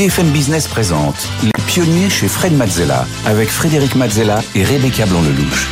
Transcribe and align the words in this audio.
BFM 0.00 0.30
Business 0.30 0.66
présente 0.66 1.28
Les 1.42 1.62
pionniers 1.66 2.08
chez 2.08 2.26
Fred 2.26 2.54
Mazzella 2.56 3.04
avec 3.26 3.50
Frédéric 3.50 3.96
Mazzella 3.96 4.40
et 4.54 4.64
Rebecca 4.64 5.04
Blanc-Lelouch. 5.04 5.68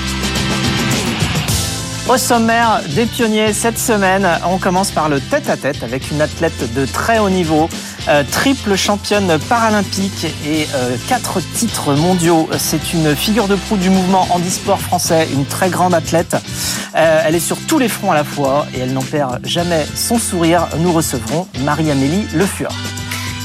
Au 2.10 2.18
sommaire 2.18 2.82
des 2.94 3.06
pionniers 3.06 3.54
cette 3.54 3.78
semaine, 3.78 4.28
on 4.46 4.58
commence 4.58 4.90
par 4.90 5.08
le 5.08 5.18
tête-à-tête 5.18 5.82
avec 5.82 6.10
une 6.10 6.20
athlète 6.20 6.74
de 6.74 6.84
très 6.84 7.18
haut 7.20 7.30
niveau, 7.30 7.70
euh, 8.08 8.22
triple 8.30 8.76
championne 8.76 9.38
paralympique 9.48 10.26
et 10.46 10.66
euh, 10.74 10.98
quatre 11.08 11.40
titres 11.54 11.94
mondiaux. 11.94 12.50
C'est 12.58 12.92
une 12.92 13.16
figure 13.16 13.48
de 13.48 13.54
proue 13.54 13.78
du 13.78 13.88
mouvement 13.88 14.28
handisport 14.28 14.82
français, 14.82 15.26
une 15.32 15.46
très 15.46 15.70
grande 15.70 15.94
athlète. 15.94 16.36
Euh, 16.94 17.22
elle 17.24 17.34
est 17.34 17.40
sur 17.40 17.56
tous 17.66 17.78
les 17.78 17.88
fronts 17.88 18.12
à 18.12 18.14
la 18.14 18.24
fois 18.24 18.66
et 18.74 18.80
elle 18.80 18.92
n'en 18.92 19.00
perd 19.00 19.40
jamais 19.46 19.86
son 19.94 20.18
sourire. 20.18 20.68
Nous 20.80 20.92
recevrons 20.92 21.48
Marie-Amélie 21.64 22.26
Le 22.34 22.44
Fur. 22.44 22.68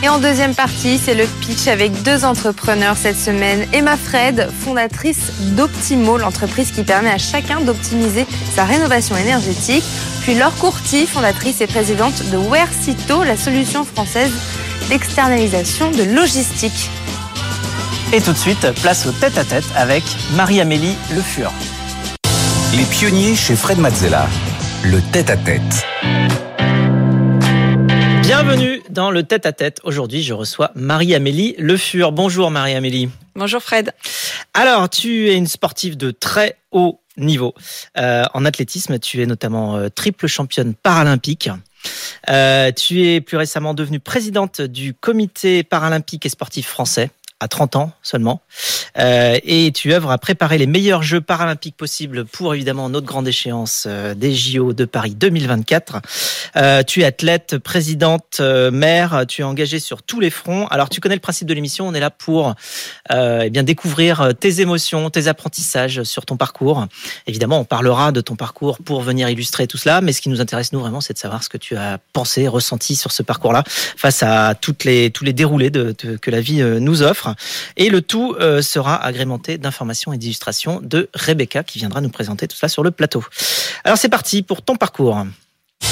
Et 0.03 0.09
en 0.09 0.19
deuxième 0.19 0.53
partie, 0.53 0.97
c'est 0.97 1.13
le 1.13 1.23
pitch 1.39 1.67
avec 1.67 2.03
deux 2.03 2.25
entrepreneurs 2.25 2.97
cette 2.97 3.17
semaine. 3.17 3.65
Emma 3.71 3.95
Fred, 3.95 4.49
fondatrice 4.59 5.31
d'Optimo, 5.55 6.17
l'entreprise 6.17 6.71
qui 6.71 6.83
permet 6.83 7.09
à 7.09 7.17
chacun 7.17 7.61
d'optimiser 7.61 8.27
sa 8.53 8.65
rénovation 8.65 9.15
énergétique. 9.15 9.85
Puis 10.23 10.35
Laure 10.35 10.53
Courty, 10.57 11.07
fondatrice 11.07 11.61
et 11.61 11.67
présidente 11.67 12.21
de 12.31 12.37
Wearcito, 12.37 13.23
la 13.23 13.37
solution 13.37 13.85
française 13.85 14.33
d'externalisation 14.89 15.89
de 15.91 16.03
logistique. 16.03 16.89
Et 18.11 18.19
tout 18.19 18.33
de 18.33 18.37
suite, 18.37 18.71
place 18.81 19.05
au 19.05 19.11
tête-à-tête 19.13 19.63
avec 19.77 20.03
Marie-Amélie 20.35 20.97
Le 21.15 21.21
Fur. 21.21 21.49
Les 22.75 22.83
pionniers 22.83 23.37
chez 23.37 23.55
Fred 23.55 23.77
Mazzella. 23.77 24.27
Le 24.83 24.99
tête-à-tête. 25.13 25.85
Bienvenue 28.35 28.81
dans 28.89 29.11
le 29.11 29.21
tête-à-tête. 29.21 29.79
Aujourd'hui, 29.83 30.23
je 30.23 30.33
reçois 30.33 30.71
Marie-Amélie 30.73 31.53
Le 31.59 31.77
Fur. 31.77 32.11
Bonjour 32.11 32.49
Marie-Amélie. 32.49 33.11
Bonjour 33.35 33.61
Fred. 33.61 33.93
Alors, 34.55 34.89
tu 34.89 35.29
es 35.29 35.35
une 35.35 35.45
sportive 35.45 35.97
de 35.97 36.09
très 36.09 36.57
haut 36.71 36.99
niveau. 37.15 37.53
Euh, 37.95 38.23
en 38.33 38.43
athlétisme, 38.43 38.97
tu 38.97 39.21
es 39.21 39.27
notamment 39.27 39.77
euh, 39.77 39.89
triple 39.89 40.25
championne 40.25 40.73
paralympique. 40.73 41.51
Euh, 42.27 42.71
tu 42.71 43.05
es 43.05 43.21
plus 43.21 43.37
récemment 43.37 43.75
devenue 43.75 43.99
présidente 43.99 44.61
du 44.61 44.95
comité 44.95 45.61
paralympique 45.61 46.25
et 46.25 46.29
sportif 46.29 46.67
français 46.67 47.11
à 47.43 47.47
30 47.47 47.75
ans 47.75 47.91
seulement. 48.01 48.41
Euh, 48.97 49.37
et 49.43 49.71
tu 49.71 49.93
œuvres 49.93 50.11
à 50.11 50.17
préparer 50.17 50.57
les 50.57 50.67
meilleurs 50.67 51.03
Jeux 51.03 51.21
paralympiques 51.21 51.75
possibles 51.75 52.25
pour 52.25 52.53
évidemment 52.53 52.89
notre 52.89 53.05
grande 53.05 53.27
échéance 53.27 53.85
euh, 53.87 54.13
des 54.13 54.33
JO 54.33 54.73
de 54.73 54.85
Paris 54.85 55.15
2024. 55.15 55.97
Euh, 56.55 56.83
tu 56.83 57.01
es 57.01 57.05
athlète, 57.05 57.57
présidente, 57.57 58.39
mère, 58.39 59.25
tu 59.27 59.41
es 59.41 59.43
engagée 59.43 59.79
sur 59.79 60.03
tous 60.03 60.19
les 60.19 60.29
fronts. 60.29 60.67
Alors 60.67 60.89
tu 60.89 61.01
connais 61.01 61.15
le 61.15 61.21
principe 61.21 61.47
de 61.47 61.53
l'émission, 61.53 61.87
on 61.87 61.93
est 61.93 61.99
là 61.99 62.09
pour 62.09 62.55
eh 63.09 63.49
bien 63.49 63.63
découvrir 63.63 64.33
tes 64.39 64.61
émotions, 64.61 65.09
tes 65.09 65.27
apprentissages 65.27 66.03
sur 66.03 66.25
ton 66.25 66.37
parcours. 66.37 66.87
Évidemment, 67.27 67.59
on 67.59 67.65
parlera 67.65 68.11
de 68.11 68.21
ton 68.21 68.35
parcours 68.35 68.77
pour 68.77 69.01
venir 69.01 69.29
illustrer 69.29 69.67
tout 69.67 69.77
cela, 69.77 70.01
mais 70.01 70.13
ce 70.13 70.21
qui 70.21 70.29
nous 70.29 70.41
intéresse 70.41 70.71
nous 70.71 70.79
vraiment, 70.79 71.01
c'est 71.01 71.13
de 71.13 71.19
savoir 71.19 71.43
ce 71.43 71.49
que 71.49 71.57
tu 71.57 71.75
as 71.75 71.99
pensé, 72.13 72.47
ressenti 72.47 72.95
sur 72.95 73.11
ce 73.11 73.23
parcours-là 73.23 73.63
face 73.67 74.23
à 74.23 74.55
toutes 74.55 74.83
les 74.83 75.11
tous 75.11 75.25
les 75.25 75.33
déroulés 75.33 75.71
que 75.71 76.31
la 76.31 76.41
vie 76.41 76.63
nous 76.63 77.01
offre. 77.03 77.32
Et 77.77 77.89
le 77.89 78.01
tout 78.01 78.35
euh, 78.39 78.61
sera 78.61 79.03
agrémenté 79.03 79.57
d'informations 79.57 80.13
et 80.13 80.17
d'illustrations 80.17 80.79
de 80.81 81.09
Rebecca 81.13 81.63
qui 81.63 81.79
viendra 81.79 82.01
nous 82.01 82.09
présenter 82.09 82.47
tout 82.47 82.55
cela 82.55 82.69
sur 82.69 82.83
le 82.83 82.91
plateau. 82.91 83.23
Alors 83.83 83.97
c'est 83.97 84.09
parti 84.09 84.43
pour 84.43 84.61
ton 84.61 84.75
parcours. 84.75 85.25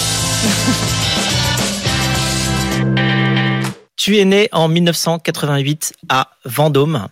tu 3.96 4.18
es 4.18 4.26
né 4.26 4.50
en 4.52 4.68
1988 4.68 5.94
à 6.10 6.30
Vendôme. 6.46 7.08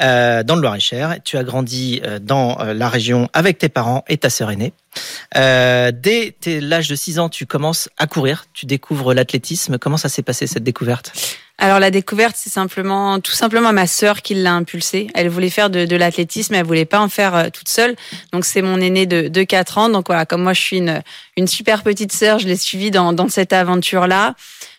Euh, 0.00 0.44
dans 0.44 0.54
le 0.54 0.62
Loir-et-Cher. 0.62 1.16
Tu 1.24 1.36
as 1.36 1.42
grandi 1.42 2.00
euh, 2.04 2.20
dans 2.20 2.58
la 2.62 2.88
région 2.88 3.28
avec 3.32 3.58
tes 3.58 3.68
parents 3.68 4.04
et 4.06 4.16
ta 4.16 4.30
sœur 4.30 4.52
aînée. 4.52 4.72
Dès 5.34 6.36
l'âge 6.46 6.88
de 6.88 6.94
6 6.94 7.18
ans, 7.18 7.28
tu 7.28 7.44
commences 7.44 7.88
à 7.98 8.06
courir, 8.06 8.44
tu 8.52 8.66
découvres 8.66 9.14
l'athlétisme. 9.14 9.76
Comment 9.76 9.96
ça 9.96 10.08
s'est 10.08 10.22
passé 10.22 10.46
cette 10.46 10.62
découverte? 10.62 11.12
Alors 11.60 11.80
la 11.80 11.90
découverte, 11.90 12.36
c'est 12.38 12.50
simplement, 12.50 13.18
tout 13.18 13.32
simplement 13.32 13.72
ma 13.72 13.88
sœur 13.88 14.22
qui 14.22 14.34
l'a 14.34 14.54
impulsée. 14.54 15.08
Elle 15.14 15.28
voulait 15.28 15.50
faire 15.50 15.70
de, 15.70 15.86
de 15.86 15.96
l'athlétisme, 15.96 16.54
elle 16.54 16.64
voulait 16.64 16.84
pas 16.84 17.00
en 17.00 17.08
faire 17.08 17.34
euh, 17.34 17.48
toute 17.52 17.68
seule. 17.68 17.96
Donc 18.32 18.44
c'est 18.44 18.62
mon 18.62 18.80
aîné 18.80 19.06
de, 19.06 19.26
de 19.26 19.42
4 19.42 19.78
ans. 19.78 19.88
Donc 19.88 20.06
voilà, 20.06 20.24
comme 20.24 20.42
moi 20.42 20.52
je 20.52 20.60
suis 20.60 20.78
une, 20.78 21.02
une 21.36 21.48
super 21.48 21.82
petite 21.82 22.12
sœur, 22.12 22.38
je 22.38 22.46
l'ai 22.46 22.56
suivie 22.56 22.92
dans, 22.92 23.12
dans 23.12 23.28
cette 23.28 23.52
aventure-là. 23.52 24.36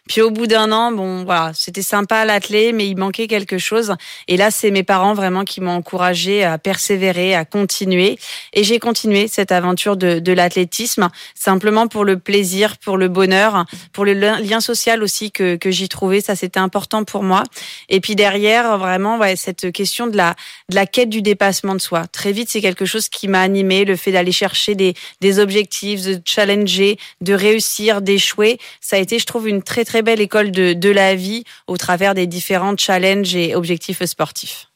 Puis 0.09 0.21
au 0.21 0.31
bout 0.31 0.47
d'un 0.47 0.71
an, 0.71 0.91
bon 0.91 1.23
voilà, 1.23 1.51
c'était 1.53 1.83
sympa 1.83 2.25
l'athlé, 2.25 2.73
mais 2.73 2.87
il 2.87 2.97
manquait 2.97 3.27
quelque 3.27 3.59
chose. 3.59 3.93
Et 4.27 4.37
là, 4.37 4.49
c'est 4.49 4.71
mes 4.71 4.81
parents 4.81 5.13
vraiment 5.13 5.45
qui 5.45 5.61
m'ont 5.61 5.75
encouragé 5.75 6.43
à 6.43 6.57
persévérer, 6.57 7.35
à 7.35 7.45
continuer. 7.45 8.17
Et 8.53 8.63
j'ai 8.63 8.79
continué 8.79 9.27
cette 9.27 9.51
aventure 9.51 9.97
de, 9.97 10.33
l'athlétisme, 10.33 11.09
simplement 11.35 11.87
pour 11.87 12.05
le 12.05 12.17
plaisir, 12.17 12.77
pour 12.77 12.97
le 12.97 13.07
bonheur, 13.07 13.65
pour 13.93 14.03
le 14.03 14.13
lien 14.13 14.59
social 14.61 15.03
aussi 15.03 15.31
que, 15.31 15.59
j'y 15.65 15.89
trouvais. 15.89 16.21
Ça, 16.21 16.35
c'était 16.35 16.59
important 16.59 17.03
pour 17.03 17.21
moi. 17.21 17.43
Et 17.87 17.99
puis 17.99 18.15
derrière, 18.15 18.79
vraiment, 18.79 19.19
ouais, 19.19 19.35
cette 19.35 19.71
question 19.71 20.07
de 20.07 20.17
la, 20.17 20.35
quête 20.87 21.09
du 21.09 21.21
dépassement 21.21 21.75
de 21.75 21.81
soi. 21.81 22.07
Très 22.07 22.31
vite, 22.31 22.49
c'est 22.49 22.61
quelque 22.61 22.85
chose 22.85 23.09
qui 23.09 23.27
m'a 23.27 23.41
animé, 23.41 23.85
le 23.85 23.95
fait 23.95 24.11
d'aller 24.11 24.31
chercher 24.31 24.73
des 24.73 25.39
objectifs, 25.39 26.01
de 26.01 26.19
challenger, 26.25 26.97
de 27.21 27.33
réussir, 27.33 28.01
d'échouer. 28.01 28.57
Ça 28.81 28.95
a 28.95 28.99
été, 28.99 29.19
je 29.19 29.25
trouve, 29.27 29.47
une 29.47 29.61
très, 29.61 29.85
très 29.85 29.98
belle 30.01 30.21
école 30.21 30.51
de, 30.51 30.89
la 30.89 31.15
vie 31.15 31.43
au 31.67 31.77
travers 31.77 32.13
des 32.13 32.27
différents 32.27 32.75
challenges 32.77 33.35
et 33.35 33.55
objectifs 33.55 34.03
sportifs. 34.05 34.67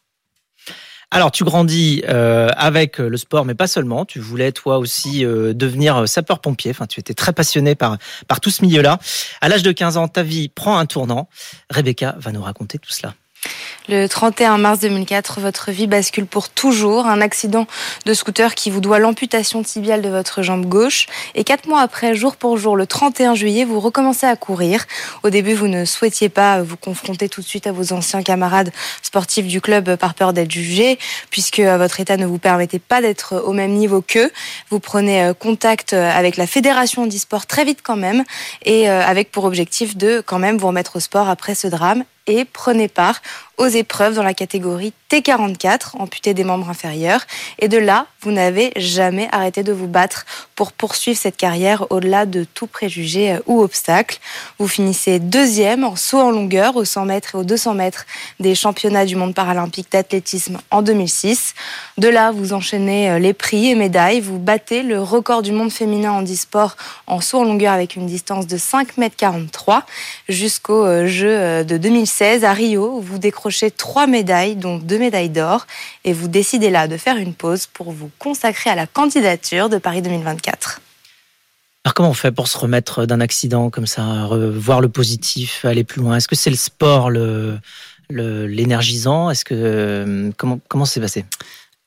Alors, 1.11 1.31
tu 1.31 1.43
grandis 1.43 2.03
euh, 2.09 2.49
avec 2.57 2.97
le 2.97 3.17
sport, 3.17 3.45
mais 3.45 3.53
pas 3.53 3.67
seulement. 3.67 4.03
Tu 4.03 4.19
voulais 4.19 4.51
toi 4.51 4.79
aussi 4.79 5.23
euh, 5.23 5.53
devenir 5.53 6.07
sapeur-pompier. 6.09 6.71
Enfin, 6.71 6.87
tu 6.87 6.99
étais 6.99 7.13
très 7.13 7.33
passionné 7.33 7.75
par 7.75 7.97
par 8.27 8.39
tout 8.39 8.49
ce 8.49 8.65
milieu-là. 8.65 8.97
À 9.39 9.49
l'âge 9.49 9.61
de 9.61 9.71
15 9.71 9.97
ans, 9.97 10.07
ta 10.07 10.23
vie 10.23 10.49
prend 10.49 10.77
un 10.77 10.87
tournant. 10.87 11.29
Rebecca 11.69 12.15
va 12.17 12.31
nous 12.31 12.41
raconter 12.41 12.79
tout 12.79 12.91
cela. 12.91 13.13
Le 13.89 14.07
31 14.07 14.59
mars 14.59 14.79
2004, 14.79 15.41
votre 15.41 15.71
vie 15.71 15.87
bascule 15.87 16.25
pour 16.25 16.47
toujours. 16.47 17.05
Un 17.05 17.19
accident 17.19 17.67
de 18.05 18.13
scooter 18.13 18.55
qui 18.55 18.69
vous 18.69 18.79
doit 18.79 18.97
l'amputation 18.97 19.61
tibiale 19.61 20.01
de 20.01 20.07
votre 20.07 20.41
jambe 20.41 20.65
gauche. 20.65 21.07
Et 21.35 21.43
quatre 21.43 21.67
mois 21.67 21.81
après, 21.81 22.15
jour 22.15 22.37
pour 22.37 22.55
jour, 22.55 22.77
le 22.77 22.87
31 22.87 23.35
juillet, 23.35 23.65
vous 23.65 23.81
recommencez 23.81 24.25
à 24.25 24.37
courir. 24.37 24.85
Au 25.23 25.29
début, 25.29 25.53
vous 25.53 25.67
ne 25.67 25.83
souhaitiez 25.83 26.29
pas 26.29 26.61
vous 26.61 26.77
confronter 26.77 27.27
tout 27.27 27.41
de 27.41 27.45
suite 27.45 27.67
à 27.67 27.73
vos 27.73 27.91
anciens 27.91 28.23
camarades 28.23 28.71
sportifs 29.01 29.47
du 29.47 29.59
club 29.59 29.97
par 29.97 30.13
peur 30.13 30.31
d'être 30.31 30.51
jugé, 30.51 30.97
puisque 31.29 31.59
votre 31.59 31.99
état 31.99 32.15
ne 32.15 32.25
vous 32.25 32.37
permettait 32.37 32.79
pas 32.79 33.01
d'être 33.01 33.43
au 33.45 33.51
même 33.51 33.73
niveau 33.73 34.01
qu'eux. 34.01 34.31
Vous 34.69 34.79
prenez 34.79 35.23
euh, 35.23 35.33
contact 35.33 35.91
euh, 35.91 36.09
avec 36.09 36.37
la 36.37 36.47
fédération 36.47 37.05
d'e-sport 37.05 37.47
très 37.47 37.65
vite 37.65 37.79
quand 37.83 37.97
même, 37.97 38.23
et 38.63 38.89
euh, 38.89 39.05
avec 39.05 39.29
pour 39.29 39.43
objectif 39.43 39.97
de 39.97 40.23
quand 40.25 40.39
même 40.39 40.57
vous 40.57 40.67
remettre 40.67 40.95
au 40.95 40.99
sport 41.01 41.27
après 41.27 41.53
ce 41.53 41.67
drame 41.67 42.05
et 42.27 42.45
prenez 42.45 42.87
part 42.87 43.21
aux 43.57 43.67
épreuves 43.67 44.15
dans 44.15 44.23
la 44.23 44.33
catégorie 44.33 44.93
T44, 45.11 45.97
amputé 45.99 46.33
des 46.33 46.43
membres 46.43 46.69
inférieurs. 46.69 47.21
Et 47.59 47.67
de 47.67 47.77
là, 47.77 48.07
vous 48.21 48.31
n'avez 48.31 48.71
jamais 48.77 49.29
arrêté 49.31 49.61
de 49.61 49.71
vous 49.71 49.87
battre 49.87 50.25
pour 50.55 50.71
poursuivre 50.71 51.19
cette 51.19 51.37
carrière 51.37 51.85
au-delà 51.91 52.25
de 52.25 52.45
tout 52.45 52.65
préjugé 52.65 53.37
ou 53.45 53.61
obstacle. 53.61 54.19
Vous 54.57 54.67
finissez 54.67 55.19
deuxième 55.19 55.83
en 55.83 55.95
saut 55.95 56.19
en 56.19 56.31
longueur 56.31 56.75
aux 56.77 56.85
100 56.85 57.05
mètres 57.05 57.35
et 57.35 57.37
aux 57.37 57.43
200 57.43 57.75
mètres 57.75 58.05
des 58.39 58.55
championnats 58.55 59.05
du 59.05 59.15
monde 59.15 59.35
paralympique 59.35 59.91
d'athlétisme 59.91 60.59
en 60.71 60.81
2006. 60.81 61.53
De 61.99 62.07
là, 62.07 62.31
vous 62.31 62.53
enchaînez 62.53 63.19
les 63.19 63.33
prix 63.33 63.69
et 63.69 63.75
médailles. 63.75 64.19
Vous 64.19 64.39
battez 64.39 64.81
le 64.81 64.99
record 64.99 65.43
du 65.43 65.51
monde 65.51 65.71
féminin 65.71 66.11
en 66.11 66.23
e-sport 66.23 66.75
en 67.05 67.21
saut 67.21 67.39
en 67.39 67.43
longueur 67.43 67.73
avec 67.73 67.95
une 67.95 68.07
distance 68.07 68.47
de 68.47 68.57
5 68.57 68.97
mètres 68.97 69.15
43 69.15 69.85
jusqu'au 70.27 71.05
jeu 71.05 71.63
de 71.63 71.77
2016 71.77 72.45
à 72.45 72.53
Rio 72.53 72.97
où 72.97 73.01
vous 73.01 73.19
décrochez 73.19 73.42
trois 73.77 74.07
médailles, 74.07 74.55
dont 74.55 74.77
deux 74.77 74.99
médailles 74.99 75.29
d'or, 75.29 75.67
et 76.03 76.13
vous 76.13 76.27
décidez 76.27 76.69
là 76.69 76.87
de 76.87 76.97
faire 76.97 77.17
une 77.17 77.33
pause 77.33 77.65
pour 77.65 77.91
vous 77.91 78.09
consacrer 78.19 78.69
à 78.69 78.75
la 78.75 78.87
candidature 78.87 79.69
de 79.69 79.77
Paris 79.77 80.01
2024. 80.01 80.81
Alors 81.85 81.93
comment 81.93 82.09
on 82.09 82.13
fait 82.13 82.31
pour 82.31 82.47
se 82.47 82.57
remettre 82.57 83.05
d'un 83.05 83.19
accident 83.19 83.69
comme 83.69 83.87
ça, 83.87 84.29
voir 84.31 84.79
le 84.79 84.87
positif, 84.87 85.65
aller 85.65 85.83
plus 85.83 86.01
loin? 86.01 86.15
Est-ce 86.15 86.29
que 86.29 86.35
c'est 86.35 86.49
le 86.49 86.55
sport, 86.55 87.09
le 87.09 87.59
l'énergisant? 88.09 89.29
Est-ce 89.29 89.43
que 89.43 90.31
comment 90.37 90.59
comment 90.67 90.85
s'est 90.85 91.01
passé? 91.01 91.25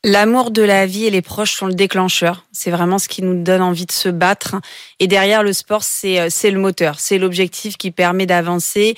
L'amour 0.05 0.53
de 0.53 0.63
la 0.63 0.87
vie 0.87 1.07
et 1.07 1.11
les 1.11 1.23
proches 1.23 1.55
sont 1.57 1.67
le 1.67 1.75
déclencheur. 1.75 2.45
C'est 2.53 2.71
vraiment 2.71 2.99
ce 2.99 3.09
qui 3.09 3.23
nous 3.23 3.43
donne 3.43 3.63
envie 3.63 3.87
de 3.87 3.93
se 3.93 4.09
battre. 4.09 4.55
Et 5.01 5.09
derrière 5.09 5.43
le 5.43 5.53
sport, 5.53 5.83
c'est 5.83 6.21
euh, 6.21 6.29
c'est 6.31 6.53
le 6.53 6.61
moteur, 6.61 7.01
c'est 7.01 7.19
l'objectif 7.19 7.77
qui 7.77 7.91
permet 7.91 8.27
d'avancer, 8.27 8.95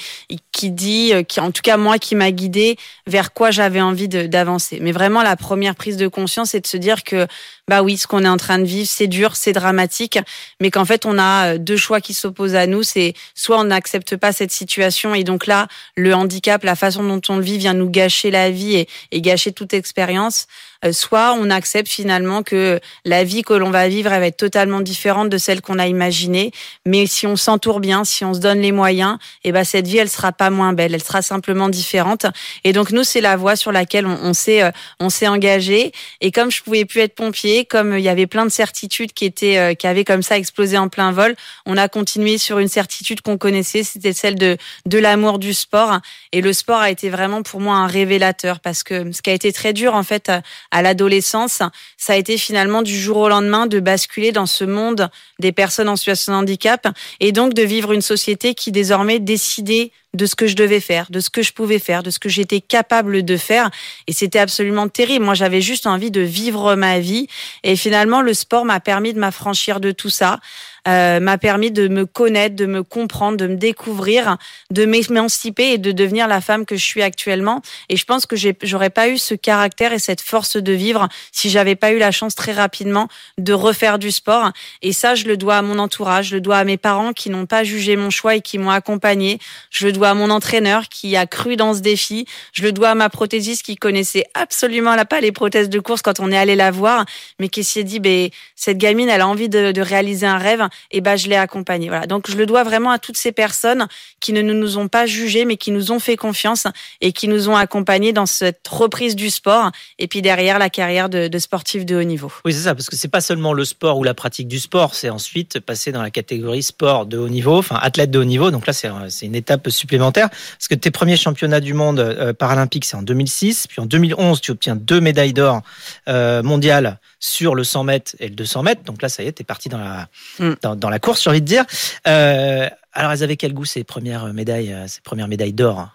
qui 0.53 0.71
dit, 0.71 1.15
euh, 1.15 1.23
qui 1.23 1.41
en 1.41 1.51
tout 1.51 1.63
cas 1.63 1.79
moi, 1.79 1.99
qui 1.99 2.15
m'a 2.15 2.31
guidé 2.31 2.77
vers 3.07 3.33
quoi 3.33 3.51
j'avais 3.51 3.81
envie 3.81 4.09
d'avancer. 4.09 4.81
Mais 4.83 4.93
vraiment, 4.93 5.23
la 5.23 5.37
première 5.37 5.77
prise 5.77 5.97
de 5.97 6.09
conscience, 6.09 6.51
c'est 6.51 6.61
de 6.61 6.67
se 6.67 6.77
dire 6.77 7.05
que 7.05 7.27
bah 7.69 7.83
oui, 7.83 7.99
ce 7.99 8.07
qu'on 8.07 8.25
est 8.25 8.29
en 8.29 8.39
train 8.39 8.59
de 8.59 8.65
vivre, 8.65 8.89
c'est 8.89 9.07
dur, 9.07 9.37
c'est 9.37 9.53
dramatique, 9.53 10.19
mais 10.59 10.71
qu'en 10.71 10.87
fait, 10.87 11.05
on 11.05 11.19
a 11.19 11.55
euh, 11.55 11.59
deux 11.59 11.77
choix 11.77 12.01
qui 12.01 12.15
s'opposent 12.15 12.55
à 12.55 12.67
nous. 12.67 12.83
C'est 12.83 13.13
soit 13.35 13.59
on 13.59 13.65
n'accepte 13.65 14.17
pas 14.17 14.33
cette 14.33 14.51
situation 14.51 15.15
et 15.15 15.23
donc 15.23 15.47
là, 15.47 15.69
le 15.95 16.15
handicap, 16.15 16.65
la 16.65 16.77
façon 16.77 17.05
dont 17.05 17.21
on 17.29 17.37
le 17.37 17.43
vit 17.43 17.59
vient 17.59 17.75
nous 17.75 17.91
gâcher 17.91 18.31
la 18.31 18.51
vie 18.51 18.87
et, 19.13 19.21
gâcher 19.21 19.53
toute 19.53 19.75
expérience. 19.75 20.47
Euh, 20.85 20.93
soit 20.93 21.35
on 21.37 21.51
accepte 21.51 21.89
finalement 21.89 22.45
que 22.45 22.79
la 23.05 23.25
vie 23.25 23.43
que 23.43 23.53
l'on 23.53 23.71
va 23.71 23.89
vivre 23.89 24.13
elle 24.13 24.21
va 24.21 24.27
être 24.29 24.37
totalement 24.37 24.81
différente 24.81 25.29
de 25.29 25.37
celle 25.37 25.61
qu'on 25.61 25.79
a 25.81 25.89
imaginée. 25.89 26.53
Mais 26.87 27.07
si 27.07 27.27
on 27.27 27.35
s'entoure 27.35 27.81
bien, 27.81 28.05
si 28.05 28.25
on 28.25 28.33
se 28.33 28.39
donne 28.39 28.61
les 28.61 28.71
moyens, 28.71 29.19
et 29.43 29.49
eh 29.49 29.53
ben 29.53 29.65
cette 29.65 29.89
vie 29.89 29.99
elle 29.99 30.09
sera 30.09 30.31
pas 30.31 30.51
moins 30.51 30.73
belle, 30.73 30.95
elle 30.95 31.03
sera 31.03 31.21
simplement 31.21 31.69
différente. 31.69 32.27
Et 32.63 32.73
donc 32.73 32.93
nous 32.93 33.03
c'est 33.03 33.21
la 33.21 33.37
voie 33.37 33.57
sur 33.57 33.73
laquelle 33.73 34.07
on, 34.07 34.19
on 34.23 34.35
s'est 34.35 34.63
euh, 34.63 34.71
on 35.01 35.11
s'est 35.11 35.27
engagé. 35.27 35.93
Et 36.21 36.31
comme 36.31 36.53
je 36.53 36.63
pouvais 36.63 36.85
plus 36.85 37.01
être 37.01 37.17
pompier, 37.17 37.58
comme 37.65 37.97
il 37.97 38.03
y 38.03 38.09
avait 38.09 38.27
plein 38.27 38.45
de 38.45 38.51
certitudes 38.51 39.13
qui 39.13 39.25
étaient 39.25 39.59
euh, 39.59 39.75
qui 39.75 39.87
avaient 39.87 40.05
comme 40.05 40.23
ça 40.23 40.37
explosé 40.37 40.79
en 40.79 40.89
plein 40.89 41.13
vol, 41.13 41.35
on 41.67 41.77
a 41.77 41.89
continué 41.89 42.39
sur 42.39 42.59
une 42.59 42.69
certitude 42.69 43.21
qu'on 43.21 43.39
connaissait, 43.39 43.83
c'était 43.83 44.13
celle 44.13 44.37
de 44.37 44.57
de 44.87 44.99
l'amour 44.99 45.39
du 45.39 45.55
sport. 45.55 45.99
Et 46.33 46.41
le 46.41 46.53
sport 46.53 46.81
a 46.81 46.91
été 46.91 47.11
vraiment 47.11 47.43
pour 47.43 47.61
moi 47.61 47.77
un 47.77 47.87
révélateur 47.87 48.61
parce 48.61 48.83
que 48.83 49.13
ce 49.13 49.23
qui 49.23 49.31
a 49.31 49.35
été 49.35 49.53
très 49.53 49.73
dur 49.73 49.95
en 49.95 50.03
fait 50.03 50.31
à 50.71 50.83
l'adolescence, 50.83 51.63
ça 51.97 52.13
a 52.13 52.17
été 52.17 52.39
finalement 52.39 52.83
du 52.83 52.99
jour 52.99 53.17
au 53.19 53.29
lendemain 53.29 53.67
de 53.67 53.81
basculer 53.81 54.33
dans 54.33 54.47
ce 54.47 54.65
monde 54.65 55.09
des 55.39 55.53
personnes 55.53 55.89
en 55.89 55.97
situation 55.97 56.33
de 56.33 56.39
handicap 56.39 56.87
et 57.21 57.33
donc 57.33 57.55
de 57.55 57.63
vivre 57.63 57.93
une 57.93 58.03
société 58.03 58.55
qui 58.55 58.73
désormais 58.73 59.19
décidait 59.19 59.93
de 60.15 60.27
ce 60.27 60.35
que 60.35 60.47
je 60.47 60.57
devais 60.57 60.81
faire, 60.81 61.11
de 61.11 61.21
ce 61.21 61.31
que 61.31 61.43
je 61.43 61.53
pouvais 61.53 61.79
faire, 61.79 62.03
de 62.03 62.11
ce 62.11 62.19
que 62.19 62.29
j'étais 62.29 62.61
capable 62.61 63.25
de 63.25 63.37
faire. 63.37 63.71
Et 64.07 64.13
c'était 64.13 64.39
absolument 64.39 64.89
terrible. 64.89 65.25
Moi, 65.25 65.35
j'avais 65.35 65.61
juste 65.61 65.87
envie 65.87 66.11
de 66.11 66.21
vivre 66.21 66.75
ma 66.75 66.99
vie. 66.99 67.29
Et 67.63 67.77
finalement, 67.77 68.23
le 68.23 68.35
sport 68.35 68.65
m'a 68.65 68.81
permis 68.81 69.13
de 69.13 69.19
m'affranchir 69.19 69.81
de 69.81 69.91
tout 69.91 70.11
ça. 70.11 70.41
Euh, 70.89 71.21
m'a 71.21 71.37
permis 71.37 71.71
de 71.71 71.87
me 71.87 72.07
connaître, 72.07 72.57
de 72.57 72.65
me 72.65 72.83
comprendre, 72.83 73.37
de 73.37 73.47
me 73.47 73.57
découvrir, 73.57 74.39
de 74.71 74.87
m'émanciper 74.87 75.73
et 75.73 75.79
de 75.79 75.93
devenir 75.93 76.29
la 76.29 76.41
femme 76.41 76.65
que 76.65 76.77
je 76.77 76.85
suis 76.85 77.03
actuellement. 77.03 77.61
Et 77.91 77.97
je 77.97 78.05
pense 78.07 78.25
que 78.25 78.37
j'aurais 78.63 78.89
pas 78.89 79.09
eu 79.09 79.19
ce 79.19 79.35
caractère 79.35 79.93
et 79.93 79.99
cette 79.99 80.23
force 80.23 80.57
de 80.57 80.73
vivre 80.73 81.09
si 81.31 81.51
j'avais 81.51 81.77
pas 81.77 81.93
eu 81.93 81.99
la 81.99 82.11
chance 82.11 82.35
très 82.35 82.53
rapidement 82.53 83.09
de 83.37 83.53
refaire 83.53 83.99
du 83.99 84.11
sport. 84.11 84.51
Et 84.81 84.95
ça, 84.95 85.15
je 85.15 85.27
le 85.27 85.37
dois 85.37 85.57
à 85.57 85.63
mon 85.63 85.79
entourage, 85.79 86.29
je 86.29 86.37
le 86.37 86.41
dois 86.41 86.57
à 86.57 86.65
mes 86.65 86.79
parents 86.79 87.13
qui 87.13 87.29
n'ont 87.29 87.47
pas 87.47 87.65
jugé 87.65 87.97
mon 87.97 88.09
choix 88.09 88.37
et 88.37 88.41
qui 88.41 88.57
m'ont 88.57 88.71
accompagné. 88.71 89.39
Je 89.71 89.87
le 89.87 89.93
dois 89.93 90.11
à 90.11 90.15
mon 90.15 90.31
entraîneur 90.31 90.89
qui 90.89 91.17
a 91.17 91.27
cru 91.27 91.57
dans 91.57 91.75
ce 91.75 91.81
défi. 91.81 92.25
Je 92.53 92.63
le 92.63 92.73
dois 92.73 92.91
à 92.91 92.95
ma 92.95 93.11
prothésiste 93.11 93.63
qui 93.63 93.77
connaissait 93.77 94.25
absolument 94.33 94.97
pas 95.05 95.21
les 95.21 95.33
prothèses 95.33 95.69
de 95.69 95.81
course 95.81 96.01
quand 96.01 96.19
on 96.19 96.33
est 96.33 96.39
allé 96.39 96.57
la 96.57 96.71
voir, 96.71 97.05
mais 97.39 97.49
qui 97.49 97.63
s'est 97.63 97.85
dit, 97.85 98.01
ben, 98.01 98.31
cette 98.57 98.79
gamine, 98.79 99.11
elle 99.11 99.21
a 99.21 99.29
envie 99.29 99.51
de 99.51 99.81
réaliser 99.81 100.27
un 100.27 100.39
rêve 100.39 100.67
et 100.91 101.01
ben 101.01 101.17
je 101.17 101.29
l'ai 101.29 101.37
accompagné. 101.37 101.89
Voilà. 101.89 102.07
Donc 102.07 102.31
je 102.31 102.37
le 102.37 102.47
dois 102.47 102.65
vraiment 102.65 102.91
à 102.91 102.99
toutes 102.99 103.17
ces 103.17 103.33
personnes 103.33 103.87
qui 104.21 104.33
ne 104.33 104.43
nous 104.43 104.79
ont 104.79 104.89
pas 104.89 105.07
jugés, 105.07 105.45
mais 105.45 105.57
qui 105.57 105.71
nous 105.71 105.93
ont 105.93 105.99
fait 105.99 106.17
confiance 106.17 106.67
et 107.01 107.13
qui 107.13 107.29
nous 107.29 107.49
ont 107.49 107.57
accompagnés 107.57 108.13
dans 108.13 108.27
cette 108.27 108.67
reprise 108.69 109.17
du 109.17 109.31
sport 109.31 109.71
et 109.99 110.09
puis 110.09 110.23
derrière 110.23 110.59
la 110.59 110.71
carrière 110.71 111.09
de, 111.09 111.29
de 111.29 111.39
sportif 111.39 111.85
de 111.85 111.97
haut 111.97 112.05
niveau. 112.05 112.33
Oui, 112.45 112.53
c'est 112.53 112.61
ça, 112.61 112.75
parce 112.75 112.89
que 112.89 112.97
c'est 112.97 113.09
pas 113.09 113.21
seulement 113.21 113.53
le 113.53 113.65
sport 113.65 113.99
ou 113.99 114.05
la 114.05 114.15
pratique 114.15 114.49
du 114.49 114.59
sport, 114.59 114.95
c'est 114.95 115.11
ensuite 115.11 115.61
passer 115.61 115.93
dans 115.93 116.03
la 116.03 116.11
catégorie 116.11 116.63
sport 116.63 117.07
de 117.07 117.19
haut 117.19 117.29
niveau, 117.29 117.59
enfin 117.59 117.79
athlète 117.81 118.11
de 118.11 118.19
haut 118.19 118.25
niveau. 118.25 118.51
Donc 118.51 118.67
là, 118.67 118.73
c'est 118.73 119.27
une 119.27 119.35
étape 119.35 119.69
supplémentaire 119.71 120.29
parce 120.31 120.69
que 120.69 120.75
tes 120.75 120.91
premiers 120.91 121.17
championnats 121.17 121.61
du 121.61 121.75
monde 121.75 122.01
euh, 122.01 122.33
paralympique, 122.33 122.85
c'est 122.85 122.97
en 122.97 123.03
2006, 123.03 123.67
puis 123.69 123.81
en 123.81 123.87
2011, 123.87 124.41
tu 124.41 124.51
obtiens 124.51 124.77
deux 124.77 125.01
médailles 125.01 125.33
d'or 125.33 125.63
euh, 126.09 126.43
mondiales 126.43 126.99
sur 127.21 127.55
le 127.55 127.65
100 127.65 127.85
mètres 127.85 128.13
et 128.21 128.29
le 128.29 128.35
200 128.35 128.63
mètres. 128.63 128.83
Donc 128.85 129.03
là, 129.03 129.09
ça 129.09 129.23
y 129.23 129.27
est, 129.27 129.33
t'es 129.33 129.45
parti 129.45 129.69
dans 129.69 129.79
la, 129.79 130.09
mm. 130.39 130.55
Dans, 130.63 130.91
la 130.91 130.99
course, 130.99 131.23
j'ai 131.23 131.31
envie 131.31 131.41
de 131.41 131.47
dire. 131.47 131.65
Euh, 132.07 132.69
alors, 132.93 133.13
elles 133.13 133.23
avaient 133.23 133.37
quel 133.37 133.55
goût 133.55 133.65
ces 133.65 133.85
premières 133.85 134.33
médailles, 134.33 134.73
euh, 134.73 134.87
ces 134.87 135.01
premières 135.01 135.29
médailles 135.29 135.53
d'or 135.53 135.89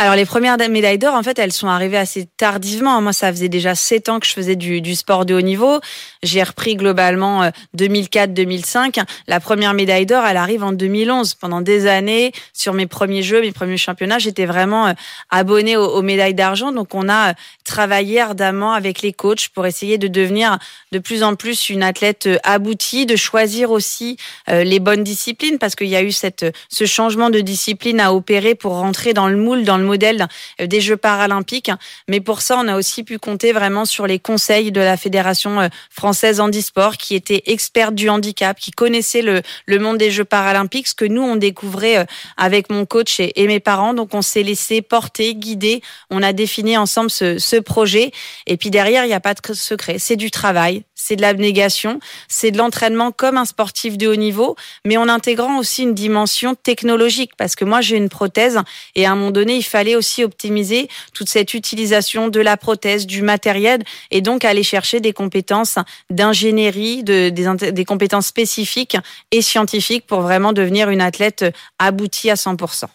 alors 0.00 0.14
les 0.14 0.26
premières 0.26 0.56
médailles 0.70 0.98
d'or, 0.98 1.14
en 1.14 1.24
fait, 1.24 1.40
elles 1.40 1.52
sont 1.52 1.66
arrivées 1.66 1.96
assez 1.96 2.28
tardivement. 2.36 3.00
Moi, 3.02 3.12
ça 3.12 3.32
faisait 3.32 3.48
déjà 3.48 3.74
sept 3.74 4.08
ans 4.08 4.20
que 4.20 4.26
je 4.28 4.32
faisais 4.32 4.54
du, 4.54 4.80
du 4.80 4.94
sport 4.94 5.26
de 5.26 5.34
haut 5.34 5.40
niveau. 5.40 5.80
J'ai 6.22 6.40
repris 6.42 6.76
globalement 6.76 7.50
2004-2005. 7.76 9.00
Euh, 9.00 9.04
La 9.26 9.40
première 9.40 9.74
médaille 9.74 10.06
d'or, 10.06 10.24
elle 10.24 10.36
arrive 10.36 10.62
en 10.62 10.70
2011. 10.70 11.34
Pendant 11.34 11.60
des 11.60 11.88
années, 11.88 12.30
sur 12.52 12.74
mes 12.74 12.86
premiers 12.86 13.24
jeux, 13.24 13.40
mes 13.40 13.50
premiers 13.50 13.76
championnats, 13.76 14.20
j'étais 14.20 14.46
vraiment 14.46 14.86
euh, 14.86 14.92
abonnée 15.30 15.76
aux, 15.76 16.02
médailles 16.02 16.34
d'argent. 16.34 16.70
Donc 16.70 16.94
on 16.94 17.08
a 17.08 17.30
euh, 17.30 17.32
travaillé 17.64 18.20
ardemment 18.20 18.74
avec 18.74 19.02
les 19.02 19.12
coachs 19.12 19.48
pour 19.48 19.66
essayer 19.66 19.98
de 19.98 20.06
devenir 20.06 20.58
de 20.92 21.00
plus 21.00 21.24
en 21.24 21.34
plus 21.34 21.70
une 21.70 21.82
athlète 21.82 22.28
aboutie, 22.44 23.04
de 23.04 23.16
choisir 23.16 23.70
aussi 23.70 24.16
les 24.48 24.80
bonnes 24.80 25.04
disciplines, 25.04 25.58
parce 25.58 25.74
qu'il 25.74 25.88
y 25.88 25.96
a 25.96 26.02
eu 26.02 26.12
cette, 26.12 26.46
ce 26.70 26.86
changement 26.86 27.30
de 27.30 27.40
discipline 27.40 28.00
à 28.00 28.14
opérer 28.14 28.54
pour 28.54 28.72
rentrer 28.72 29.12
dans 29.12 29.28
le 29.28 29.36
moule, 29.36 29.64
dans 29.64 29.76
le 29.76 29.84
modèle 29.88 30.28
des 30.60 30.80
Jeux 30.80 30.96
paralympiques. 30.96 31.70
Mais 32.08 32.20
pour 32.20 32.42
ça, 32.42 32.58
on 32.62 32.68
a 32.68 32.76
aussi 32.76 33.02
pu 33.02 33.18
compter 33.18 33.52
vraiment 33.52 33.84
sur 33.84 34.06
les 34.06 34.18
conseils 34.18 34.70
de 34.70 34.80
la 34.80 34.96
Fédération 34.96 35.60
euh, 35.60 35.68
française 35.90 36.40
handisport, 36.40 36.96
qui 36.96 37.14
était 37.14 37.42
experte 37.46 37.94
du 37.94 38.08
handicap, 38.08 38.58
qui 38.58 38.70
connaissait 38.70 39.22
le, 39.22 39.42
le 39.66 39.78
monde 39.78 39.98
des 39.98 40.10
Jeux 40.10 40.24
paralympiques, 40.24 40.88
ce 40.88 40.94
que 40.94 41.04
nous, 41.04 41.22
on 41.22 41.36
découvrait 41.36 41.98
euh, 41.98 42.04
avec 42.36 42.70
mon 42.70 42.84
coach 42.86 43.20
et, 43.20 43.46
mes 43.46 43.60
parents. 43.60 43.94
Donc, 43.94 44.14
on 44.14 44.22
s'est 44.22 44.42
laissé 44.42 44.82
porter, 44.82 45.34
guider. 45.34 45.82
On 46.10 46.22
a 46.22 46.32
défini 46.32 46.76
ensemble 46.76 47.10
ce, 47.10 47.38
ce 47.38 47.56
projet. 47.56 48.12
Et 48.46 48.56
puis 48.56 48.70
derrière, 48.70 49.04
il 49.04 49.08
n'y 49.08 49.14
a 49.14 49.20
pas 49.20 49.34
de 49.34 49.40
secret. 49.54 49.96
C'est 49.98 50.16
du 50.16 50.30
travail, 50.30 50.84
c'est 50.94 51.16
de 51.16 51.22
l'abnégation, 51.22 52.00
c'est 52.28 52.50
de 52.50 52.58
l'entraînement 52.58 53.12
comme 53.12 53.36
un 53.36 53.44
sportif 53.44 53.96
de 53.96 54.08
haut 54.08 54.16
niveau, 54.16 54.56
mais 54.84 54.96
en 54.96 55.08
intégrant 55.08 55.58
aussi 55.58 55.84
une 55.84 55.94
dimension 55.94 56.54
technologique. 56.54 57.32
Parce 57.38 57.54
que 57.54 57.64
moi, 57.64 57.80
j'ai 57.80 57.96
une 57.96 58.08
prothèse 58.08 58.60
et 58.94 59.06
à 59.06 59.12
un 59.12 59.14
moment 59.14 59.30
donné, 59.30 59.56
il 59.56 59.62
fallait 59.62 59.77
fallait 59.78 59.94
aussi 59.94 60.24
optimiser 60.24 60.88
toute 61.14 61.28
cette 61.28 61.54
utilisation 61.54 62.26
de 62.26 62.40
la 62.40 62.56
prothèse, 62.56 63.06
du 63.06 63.22
matériel, 63.22 63.80
et 64.10 64.20
donc 64.20 64.44
aller 64.44 64.64
chercher 64.64 64.98
des 64.98 65.12
compétences 65.12 65.78
d'ingénierie, 66.10 67.04
de, 67.04 67.28
des, 67.28 67.84
compétences 67.84 68.26
spécifiques 68.26 68.96
et 69.30 69.40
scientifiques 69.40 70.04
pour 70.04 70.20
vraiment 70.20 70.52
devenir 70.52 70.90
une 70.90 71.00
athlète 71.00 71.44
aboutie 71.78 72.28
à 72.28 72.34
100%. 72.34 72.86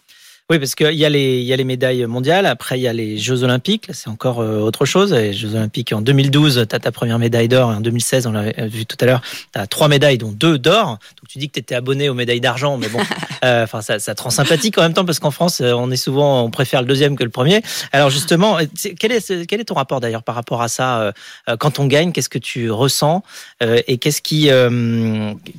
Oui, 0.50 0.60
parce 0.60 0.76
qu'il 0.76 0.92
y, 0.92 1.06
a 1.06 1.10
les, 1.10 1.42
y 1.42 1.54
a 1.54 1.56
les 1.56 1.64
médailles 1.64 2.06
mondiales, 2.06 2.46
après 2.46 2.78
il 2.78 2.82
y 2.82 2.88
a 2.90 2.92
les 2.92 3.18
Jeux 3.18 3.44
Olympiques, 3.44 3.88
c'est 3.94 4.10
encore 4.10 4.42
euh, 4.42 4.60
autre 4.60 4.84
chose. 4.84 5.14
Les 5.14 5.32
Jeux 5.32 5.56
Olympiques 5.56 5.94
en 5.94 6.02
2012, 6.02 6.66
tu 6.70 6.76
as 6.76 6.80
ta 6.80 6.92
première 6.92 7.18
médaille 7.18 7.48
d'or, 7.48 7.70
en 7.70 7.80
2016, 7.80 8.28
on 8.28 8.34
l'a 8.34 8.68
vu 8.68 8.86
tout 8.86 8.98
à 9.00 9.06
l'heure, 9.06 9.22
tu 9.54 9.60
as 9.60 9.68
trois 9.68 9.88
médailles, 9.88 10.18
dont 10.18 10.34
deux 10.34 10.60
d'or. 10.60 11.00
Tu 11.34 11.40
dis 11.40 11.48
que 11.48 11.54
tu 11.54 11.62
étais 11.62 11.74
abonné 11.74 12.10
aux 12.10 12.14
médailles 12.14 12.42
d'argent, 12.42 12.78
mais 12.78 12.90
bon, 12.90 13.00
euh, 13.44 13.64
enfin 13.64 13.82
ça, 13.82 13.98
ça 13.98 14.14
te 14.14 14.22
rend 14.22 14.30
sympathique 14.30 14.78
en 14.78 14.84
même 14.84 14.94
temps, 14.94 15.04
parce 15.04 15.18
qu'en 15.18 15.32
France, 15.32 15.62
euh, 15.62 15.74
on 15.74 15.90
est 15.90 15.96
souvent, 15.96 16.44
on 16.44 16.52
préfère 16.52 16.82
le 16.82 16.88
deuxième 16.88 17.16
que 17.16 17.24
le 17.24 17.32
premier. 17.32 17.64
Alors 17.92 18.12
justement, 18.12 18.60
quel 19.00 19.12
est, 19.12 19.48
quel 19.48 19.60
est 19.60 19.64
ton 19.64 19.74
rapport 19.74 20.00
d'ailleurs 20.00 20.22
par 20.22 20.36
rapport 20.36 20.62
à 20.62 20.68
ça 20.68 21.12
Quand 21.58 21.80
on 21.80 21.88
gagne, 21.88 22.12
qu'est-ce 22.12 22.30
que 22.30 22.38
tu 22.38 22.70
ressens 22.70 23.24
Et 23.62 23.98
qu'est-ce 23.98 24.22
qui, 24.22 24.52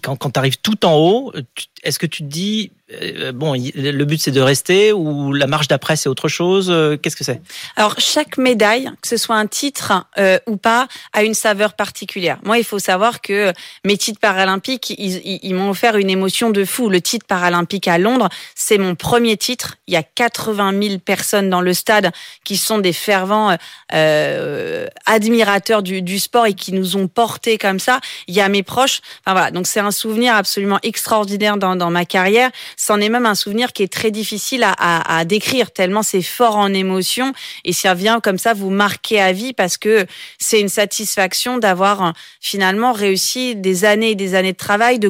quand, 0.00 0.14
quand 0.14 0.31
tu 0.31 0.38
arrives 0.38 0.59
tout 0.59 0.87
en 0.87 0.95
haut, 0.95 1.33
est-ce 1.83 1.99
que 1.99 2.07
tu 2.07 2.23
te 2.23 2.28
dis 2.28 2.71
euh, 2.93 3.33
bon, 3.33 3.54
le 3.54 4.04
but 4.04 4.21
c'est 4.21 4.31
de 4.31 4.40
rester 4.40 4.93
ou 4.93 5.33
la 5.33 5.47
marche 5.47 5.69
d'après 5.69 5.97
c'est 5.97 6.09
autre 6.09 6.28
chose 6.28 6.69
euh, 6.71 6.97
Qu'est-ce 6.97 7.16
que 7.16 7.25
c'est? 7.25 7.40
Alors 7.76 7.95
chaque 7.99 8.37
médaille, 8.37 8.90
que 9.00 9.09
ce 9.09 9.16
soit 9.16 9.37
un 9.37 9.47
titre 9.47 10.07
euh, 10.19 10.38
ou 10.47 10.57
pas, 10.57 10.88
a 11.12 11.23
une 11.23 11.35
saveur 11.35 11.75
particulière. 11.75 12.38
Moi, 12.45 12.59
il 12.59 12.64
faut 12.64 12.78
savoir 12.78 13.23
que 13.23 13.52
mes 13.85 13.97
titres 13.97 14.21
paralympiques, 14.21 14.90
ils, 14.90 15.40
ils, 15.43 15.54
m'ont 15.64 15.71
offert 15.71 15.97
une 15.97 16.11
émotion 16.11 16.50
de 16.50 16.64
fou. 16.64 16.88
Le 16.88 17.00
titre 17.00 17.26
paralympique 17.26 17.88
à 17.88 17.99
Londres, 17.99 18.28
c'est 18.54 18.78
mon 18.78 18.94
premier 18.94 19.37
titre. 19.37 19.76
Il 19.87 19.94
y 19.94 19.97
a 19.97 20.02
80 20.02 20.80
000 20.80 20.99
personnes 20.99 21.50
dans 21.50 21.61
le 21.61 21.75
stade 21.75 22.12
qui 22.44 22.56
sont 22.56 22.78
des 22.78 22.92
fervents 22.92 23.56
euh, 23.92 24.87
admirateurs 25.06 25.83
du, 25.83 26.18
sport 26.18 26.47
et 26.47 26.54
qui 26.54 26.73
nous 26.73 26.97
ont 26.97 27.09
portés 27.09 27.59
comme 27.59 27.78
ça. 27.78 28.00
Il 28.28 28.35
y 28.35 28.40
a 28.40 28.49
mes 28.49 28.62
proches. 28.62 29.00
Enfin 29.21 29.33
voilà, 29.33 29.50
donc 29.50 29.66
c'est 29.66 29.80
un 29.80 29.90
souvenir 29.90 30.35
absolument 30.35 30.78
extraordinaire 30.83 31.56
dans, 31.56 31.90
ma 31.90 32.04
carrière 32.04 32.50
c'en 32.76 33.00
est 33.00 33.09
même 33.09 33.26
un 33.26 33.35
souvenir 33.35 33.73
qui 33.73 33.83
est 33.83 33.92
très 33.92 34.11
difficile 34.11 34.64
à, 34.64 35.18
à, 35.18 35.25
décrire, 35.25 35.71
tellement 35.71 36.02
c'est 36.02 36.23
fort 36.23 36.56
en 36.56 36.73
émotion 36.73 37.33
et 37.64 37.73
ça 37.73 37.94
vient 37.94 38.21
comme 38.21 38.38
ça 38.38 38.54
vous 38.54 38.71
marquer 38.71 39.21
à 39.21 39.33
vie 39.33 39.52
parce 39.52 39.76
que 39.76 40.06
c'est 40.38 40.61
une 40.61 40.68
satisfaction 40.68 41.59
d'avoir 41.59 42.02
euh, 42.02 42.11
finalement 42.40 42.92
réussi 42.92 43.56
des 43.56 43.85
années 43.85 44.11
et 44.11 44.14
des 44.14 44.35
années 44.35 44.52
de 44.52 44.56
travail, 44.56 44.99
de 44.99 45.09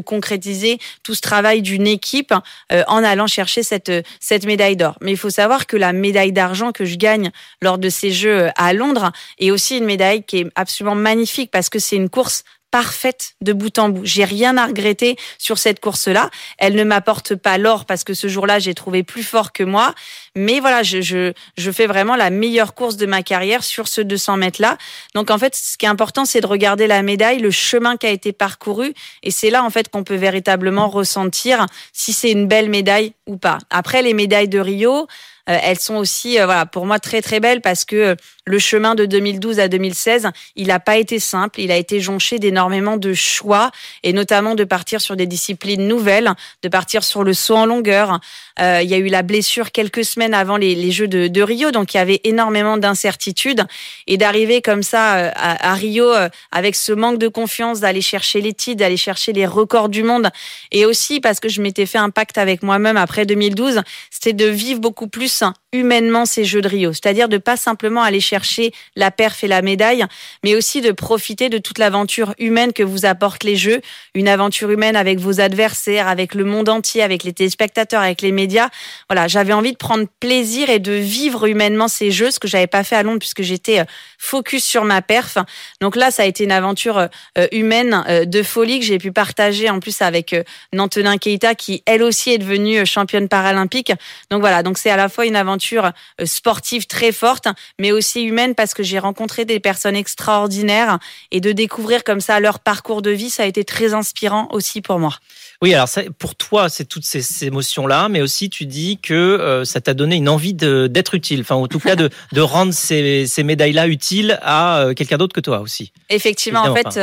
tout 1.02 1.14
ce 1.14 1.20
travail 1.20 1.62
d'une 1.62 1.86
équipe 1.86 2.34
euh, 2.72 2.82
en 2.86 3.02
allant 3.02 3.26
chercher 3.26 3.62
cette, 3.62 3.92
cette 4.20 4.46
médaille 4.46 4.76
d'or. 4.76 4.96
Mais 5.00 5.12
il 5.12 5.16
faut 5.16 5.30
savoir 5.30 5.66
que 5.66 5.76
la 5.76 5.92
médaille 5.92 6.32
d'argent 6.32 6.72
que 6.72 6.84
je 6.84 6.96
gagne 6.96 7.30
lors 7.60 7.78
de 7.78 7.88
ces 7.88 8.10
Jeux 8.10 8.48
à 8.56 8.72
Londres 8.72 9.12
est 9.38 9.50
aussi 9.50 9.78
une 9.78 9.84
médaille 9.84 10.22
qui 10.22 10.38
est 10.38 10.46
absolument 10.54 10.94
magnifique 10.94 11.50
parce 11.50 11.68
que 11.68 11.78
c'est 11.78 11.96
une 11.96 12.10
course 12.10 12.44
parfaite 12.74 13.36
de 13.40 13.52
bout 13.52 13.78
en 13.78 13.88
bout. 13.88 14.04
J'ai 14.04 14.24
rien 14.24 14.56
à 14.56 14.66
regretter 14.66 15.16
sur 15.38 15.58
cette 15.58 15.78
course-là. 15.78 16.28
Elle 16.58 16.74
ne 16.74 16.82
m'apporte 16.82 17.36
pas 17.36 17.56
l'or 17.56 17.84
parce 17.84 18.02
que 18.02 18.14
ce 18.14 18.26
jour-là, 18.26 18.58
j'ai 18.58 18.74
trouvé 18.74 19.04
plus 19.04 19.22
fort 19.22 19.52
que 19.52 19.62
moi. 19.62 19.94
Mais 20.34 20.58
voilà, 20.58 20.82
je, 20.82 21.00
je, 21.00 21.32
je 21.56 21.70
fais 21.70 21.86
vraiment 21.86 22.16
la 22.16 22.30
meilleure 22.30 22.74
course 22.74 22.96
de 22.96 23.06
ma 23.06 23.22
carrière 23.22 23.62
sur 23.62 23.86
ce 23.86 24.00
200 24.00 24.38
mètres-là. 24.38 24.76
Donc 25.14 25.30
en 25.30 25.38
fait, 25.38 25.54
ce 25.54 25.78
qui 25.78 25.86
est 25.86 25.88
important, 25.88 26.24
c'est 26.24 26.40
de 26.40 26.48
regarder 26.48 26.88
la 26.88 27.02
médaille, 27.02 27.38
le 27.38 27.52
chemin 27.52 27.96
qui 27.96 28.08
a 28.08 28.10
été 28.10 28.32
parcouru. 28.32 28.92
Et 29.22 29.30
c'est 29.30 29.50
là, 29.50 29.62
en 29.62 29.70
fait, 29.70 29.88
qu'on 29.88 30.02
peut 30.02 30.16
véritablement 30.16 30.88
ressentir 30.88 31.66
si 31.92 32.12
c'est 32.12 32.32
une 32.32 32.48
belle 32.48 32.70
médaille 32.70 33.12
ou 33.28 33.36
pas. 33.36 33.58
Après, 33.70 34.02
les 34.02 34.14
médailles 34.14 34.48
de 34.48 34.58
Rio, 34.58 35.06
elles 35.46 35.78
sont 35.78 35.96
aussi, 35.96 36.40
euh, 36.40 36.46
voilà, 36.46 36.66
pour 36.66 36.86
moi 36.86 36.98
très 36.98 37.20
très 37.20 37.40
belles 37.40 37.60
parce 37.60 37.84
que 37.84 37.96
euh, 37.96 38.14
le 38.46 38.58
chemin 38.58 38.94
de 38.94 39.06
2012 39.06 39.58
à 39.58 39.68
2016, 39.68 40.28
il 40.56 40.68
n'a 40.68 40.80
pas 40.80 40.96
été 40.96 41.18
simple. 41.18 41.60
Il 41.60 41.70
a 41.70 41.76
été 41.76 42.00
jonché 42.00 42.38
d'énormément 42.38 42.96
de 42.96 43.14
choix 43.14 43.70
et 44.02 44.12
notamment 44.12 44.54
de 44.54 44.64
partir 44.64 45.00
sur 45.00 45.16
des 45.16 45.26
disciplines 45.26 45.86
nouvelles, 45.88 46.32
de 46.62 46.68
partir 46.68 47.04
sur 47.04 47.24
le 47.24 47.32
saut 47.32 47.56
en 47.56 47.66
longueur. 47.66 48.20
Euh, 48.60 48.80
il 48.82 48.88
y 48.88 48.94
a 48.94 48.98
eu 48.98 49.08
la 49.08 49.22
blessure 49.22 49.72
quelques 49.72 50.04
semaines 50.04 50.34
avant 50.34 50.56
les, 50.56 50.90
Jeux 50.92 51.08
de, 51.08 51.42
Rio, 51.42 51.72
donc 51.72 51.94
il 51.94 51.96
y 51.96 52.00
avait 52.00 52.20
énormément 52.24 52.76
d'incertitudes 52.76 53.64
et 54.06 54.16
d'arriver 54.16 54.62
comme 54.62 54.82
ça 54.82 55.16
euh, 55.16 55.30
à, 55.34 55.74
Rio 55.74 56.04
euh, 56.04 56.28
avec 56.52 56.76
ce 56.76 56.92
manque 56.92 57.18
de 57.18 57.26
confiance, 57.26 57.80
d'aller 57.80 58.00
chercher 58.00 58.40
les 58.40 58.52
titres, 58.52 58.78
d'aller 58.78 58.96
chercher 58.96 59.32
les 59.32 59.46
records 59.46 59.88
du 59.88 60.04
monde 60.04 60.30
et 60.70 60.86
aussi 60.86 61.20
parce 61.20 61.40
que 61.40 61.48
je 61.48 61.60
m'étais 61.60 61.86
fait 61.86 61.98
un 61.98 62.10
pacte 62.10 62.38
avec 62.38 62.62
moi-même 62.62 62.96
après 62.96 63.26
2012, 63.26 63.82
c'était 64.10 64.32
de 64.32 64.46
vivre 64.46 64.80
beaucoup 64.80 65.08
plus 65.08 65.28
humainement 65.74 66.24
ces 66.24 66.44
Jeux 66.44 66.62
de 66.62 66.68
Rio, 66.68 66.92
c'est-à-dire 66.92 67.28
de 67.28 67.36
pas 67.36 67.56
simplement 67.56 68.02
aller 68.02 68.20
chercher 68.20 68.72
la 68.96 69.10
perf 69.10 69.42
et 69.42 69.48
la 69.48 69.60
médaille, 69.60 70.06
mais 70.44 70.54
aussi 70.54 70.80
de 70.80 70.92
profiter 70.92 71.48
de 71.48 71.58
toute 71.58 71.78
l'aventure 71.78 72.34
humaine 72.38 72.72
que 72.72 72.82
vous 72.82 73.04
apportent 73.06 73.44
les 73.44 73.56
Jeux, 73.56 73.80
une 74.14 74.28
aventure 74.28 74.70
humaine 74.70 74.94
avec 74.94 75.18
vos 75.18 75.40
adversaires, 75.40 76.06
avec 76.06 76.34
le 76.34 76.44
monde 76.44 76.68
entier, 76.68 77.02
avec 77.02 77.24
les 77.24 77.32
téléspectateurs, 77.32 78.02
avec 78.02 78.22
les 78.22 78.32
médias. 78.32 78.68
Voilà, 79.08 79.26
j'avais 79.26 79.52
envie 79.52 79.72
de 79.72 79.76
prendre 79.76 80.06
plaisir 80.20 80.70
et 80.70 80.78
de 80.78 80.92
vivre 80.92 81.46
humainement 81.46 81.88
ces 81.88 82.10
Jeux, 82.10 82.30
ce 82.30 82.38
que 82.38 82.48
j'avais 82.48 82.68
pas 82.68 82.84
fait 82.84 82.96
à 82.96 83.02
Londres 83.02 83.18
puisque 83.18 83.42
j'étais 83.42 83.80
euh, 83.80 83.84
focus 84.18 84.64
sur 84.64 84.84
ma 84.84 85.02
perf. 85.02 85.38
Donc 85.80 85.96
là, 85.96 86.10
ça 86.10 86.22
a 86.22 86.26
été 86.26 86.44
une 86.44 86.52
aventure 86.52 86.98
euh, 86.98 87.46
humaine 87.50 88.04
euh, 88.08 88.24
de 88.24 88.42
folie 88.42 88.78
que 88.78 88.86
j'ai 88.86 88.98
pu 88.98 89.10
partager 89.10 89.68
en 89.70 89.80
plus 89.80 90.00
avec 90.02 90.36
Nantenin 90.72 91.18
Keita 91.18 91.54
qui 91.54 91.82
elle 91.86 92.02
aussi 92.02 92.30
est 92.30 92.38
devenue 92.38 92.86
championne 92.86 93.28
paralympique. 93.28 93.92
Donc 94.30 94.40
voilà, 94.40 94.62
donc 94.62 94.78
c'est 94.78 94.90
à 94.90 94.96
la 94.96 95.08
fois 95.08 95.23
une 95.24 95.36
aventure 95.36 95.92
euh, 96.20 96.26
sportive 96.26 96.86
très 96.86 97.12
forte, 97.12 97.48
mais 97.78 97.92
aussi 97.92 98.22
humaine 98.22 98.54
parce 98.54 98.74
que 98.74 98.82
j'ai 98.82 98.98
rencontré 98.98 99.44
des 99.44 99.60
personnes 99.60 99.96
extraordinaires 99.96 100.98
et 101.30 101.40
de 101.40 101.52
découvrir 101.52 102.04
comme 102.04 102.20
ça 102.20 102.40
leur 102.40 102.58
parcours 102.58 103.02
de 103.02 103.10
vie, 103.10 103.30
ça 103.30 103.44
a 103.44 103.46
été 103.46 103.64
très 103.64 103.94
inspirant 103.94 104.48
aussi 104.50 104.80
pour 104.80 104.98
moi. 104.98 105.14
Oui, 105.62 105.72
alors 105.74 105.88
ça, 105.88 106.02
pour 106.18 106.34
toi, 106.34 106.68
c'est 106.68 106.84
toutes 106.84 107.04
ces, 107.04 107.44
émotions-là, 107.44 108.08
mais 108.08 108.20
aussi 108.20 108.50
tu 108.50 108.66
dis 108.66 108.98
que 108.98 109.14
euh, 109.14 109.64
ça 109.64 109.80
t'a 109.80 109.94
donné 109.94 110.16
une 110.16 110.28
envie 110.28 110.54
d'être 110.54 111.14
utile, 111.14 111.40
enfin 111.40 111.54
en 111.54 111.68
tout 111.68 111.78
cas 111.78 111.96
de, 111.96 112.10
de 112.32 112.40
rendre 112.40 112.72
ces, 112.72 113.26
ces 113.26 113.42
médailles-là 113.42 113.88
utiles 113.88 114.38
à 114.42 114.80
euh, 114.80 114.94
quelqu'un 114.94 115.16
d'autre 115.16 115.34
que 115.34 115.40
toi 115.40 115.60
aussi. 115.60 115.92
Effectivement, 116.10 116.62
en 116.62 116.74
fait, 116.74 116.98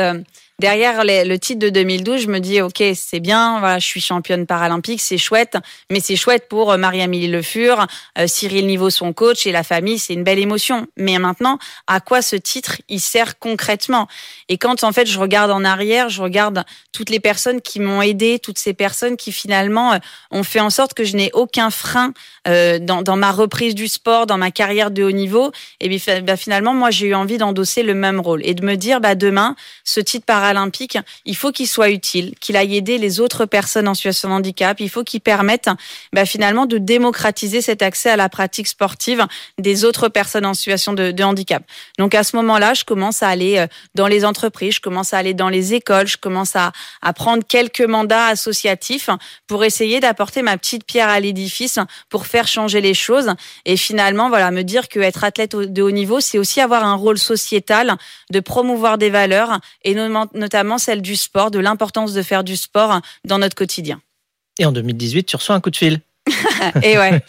derrière 0.62 1.02
le 1.04 1.36
titre 1.38 1.58
de 1.58 1.70
2012, 1.70 2.22
je 2.22 2.28
me 2.28 2.38
dis 2.38 2.60
ok, 2.60 2.84
c'est 2.94 3.18
bien, 3.18 3.58
voilà, 3.58 3.80
je 3.80 3.86
suis 3.86 4.00
championne 4.00 4.46
paralympique, 4.46 5.00
c'est 5.00 5.18
chouette, 5.18 5.56
mais 5.90 5.98
c'est 5.98 6.14
chouette 6.14 6.46
pour 6.48 6.70
euh, 6.70 6.76
Marie-Amélie 6.76 7.26
Le 7.26 7.42
Fur, 7.42 7.84
euh, 8.16 8.28
Cyril 8.28 8.68
Niveau 8.68 8.88
son 8.88 9.12
coach 9.12 9.44
et 9.44 9.50
la 9.50 9.64
famille, 9.64 9.98
c'est 9.98 10.14
une 10.14 10.22
belle 10.22 10.38
émotion. 10.38 10.86
Mais 10.96 11.18
maintenant, 11.18 11.58
à 11.88 11.98
quoi 11.98 12.22
ce 12.22 12.36
titre 12.36 12.76
il 12.88 13.00
sert 13.00 13.40
concrètement? 13.40 14.06
Et 14.48 14.56
quand 14.56 14.84
en 14.84 14.92
fait 14.92 15.06
je 15.06 15.18
regarde 15.18 15.50
en 15.50 15.64
arrière, 15.64 16.08
je 16.08 16.22
regarde 16.22 16.62
toutes 16.92 17.10
les 17.10 17.18
personnes 17.18 17.60
qui 17.60 17.80
m'ont 17.80 18.00
aidé, 18.00 18.38
toutes 18.38 18.60
ces 18.60 18.72
personnes 18.72 19.16
qui 19.16 19.32
finalement 19.32 19.94
euh, 19.94 19.98
ont 20.30 20.44
fait 20.44 20.60
en 20.60 20.70
sorte 20.70 20.94
que 20.94 21.02
je 21.02 21.16
n'ai 21.16 21.30
aucun 21.32 21.70
frein 21.70 22.12
dans, 22.44 23.16
ma 23.16 23.30
reprise 23.30 23.74
du 23.74 23.86
sport, 23.86 24.26
dans 24.26 24.36
ma 24.36 24.50
carrière 24.50 24.90
de 24.90 25.04
haut 25.04 25.12
niveau. 25.12 25.52
Et 25.80 25.88
bien 25.88 26.20
bah, 26.22 26.36
finalement, 26.36 26.74
moi 26.74 26.90
j'ai 26.90 27.06
eu 27.06 27.14
envie 27.14 27.38
d'endosser 27.38 27.82
le 27.82 27.94
même 27.94 28.20
rôle 28.20 28.40
et 28.44 28.54
de 28.54 28.64
me 28.64 28.76
dire 28.76 29.00
bah 29.00 29.14
demain, 29.14 29.54
ce 29.84 30.00
titre 30.00 30.26
paralympique 30.26 30.51
olympique, 30.52 30.96
il 31.24 31.36
faut 31.36 31.52
qu'il 31.52 31.66
soit 31.66 31.90
utile, 31.90 32.34
qu'il 32.40 32.56
aille 32.56 32.76
aider 32.76 32.98
les 32.98 33.20
autres 33.20 33.44
personnes 33.44 33.88
en 33.88 33.94
situation 33.94 34.28
de 34.28 34.34
handicap. 34.34 34.80
Il 34.80 34.88
faut 34.88 35.04
qu'il 35.04 35.20
permette 35.20 35.68
bah, 36.12 36.24
finalement 36.24 36.66
de 36.66 36.78
démocratiser 36.78 37.60
cet 37.60 37.82
accès 37.82 38.10
à 38.10 38.16
la 38.16 38.28
pratique 38.28 38.68
sportive 38.68 39.26
des 39.58 39.84
autres 39.84 40.08
personnes 40.08 40.46
en 40.46 40.54
situation 40.54 40.92
de, 40.92 41.22
handicap. 41.22 41.62
Donc 41.98 42.14
à 42.14 42.24
ce 42.24 42.36
moment-là, 42.36 42.74
je 42.74 42.84
commence 42.84 43.22
à 43.22 43.28
aller 43.28 43.58
euh, 43.58 43.66
dans 43.94 44.06
les 44.06 44.24
entreprises, 44.24 44.76
je 44.76 44.80
commence 44.80 45.14
à 45.14 45.18
aller 45.18 45.34
dans 45.34 45.48
les 45.48 45.74
écoles, 45.74 46.06
je 46.06 46.16
commence 46.16 46.56
à, 46.56 46.72
à 47.00 47.12
prendre 47.12 47.44
quelques 47.46 47.82
mandats 47.82 48.26
associatifs 48.26 49.10
pour 49.46 49.64
essayer 49.64 50.00
d'apporter 50.00 50.42
ma 50.42 50.56
petite 50.56 50.84
pierre 50.84 51.08
à 51.08 51.20
l'édifice 51.20 51.78
pour 52.08 52.26
faire 52.26 52.48
changer 52.48 52.80
les 52.80 52.94
choses 52.94 53.30
et 53.64 53.76
finalement 53.76 54.28
voilà 54.28 54.50
me 54.50 54.62
dire 54.62 54.88
que 54.88 55.00
être 55.00 55.24
athlète 55.24 55.56
de 55.56 55.82
haut 55.82 55.90
niveau, 55.90 56.20
c'est 56.20 56.38
aussi 56.38 56.60
avoir 56.60 56.84
un 56.84 56.94
rôle 56.94 57.18
sociétal 57.18 57.96
de 58.30 58.40
promouvoir 58.40 58.98
des 58.98 59.10
valeurs 59.10 59.60
et 59.84 59.94
notamment 60.42 60.76
celle 60.76 61.00
du 61.00 61.16
sport, 61.16 61.50
de 61.50 61.58
l'importance 61.58 62.12
de 62.12 62.22
faire 62.22 62.44
du 62.44 62.56
sport 62.56 63.00
dans 63.24 63.38
notre 63.38 63.54
quotidien. 63.54 64.00
Et 64.58 64.66
en 64.66 64.72
2018, 64.72 65.24
tu 65.24 65.36
reçois 65.36 65.54
un 65.54 65.60
coup 65.60 65.70
de 65.70 65.76
fil. 65.76 66.00
et 66.84 66.98
ouais, 66.98 67.20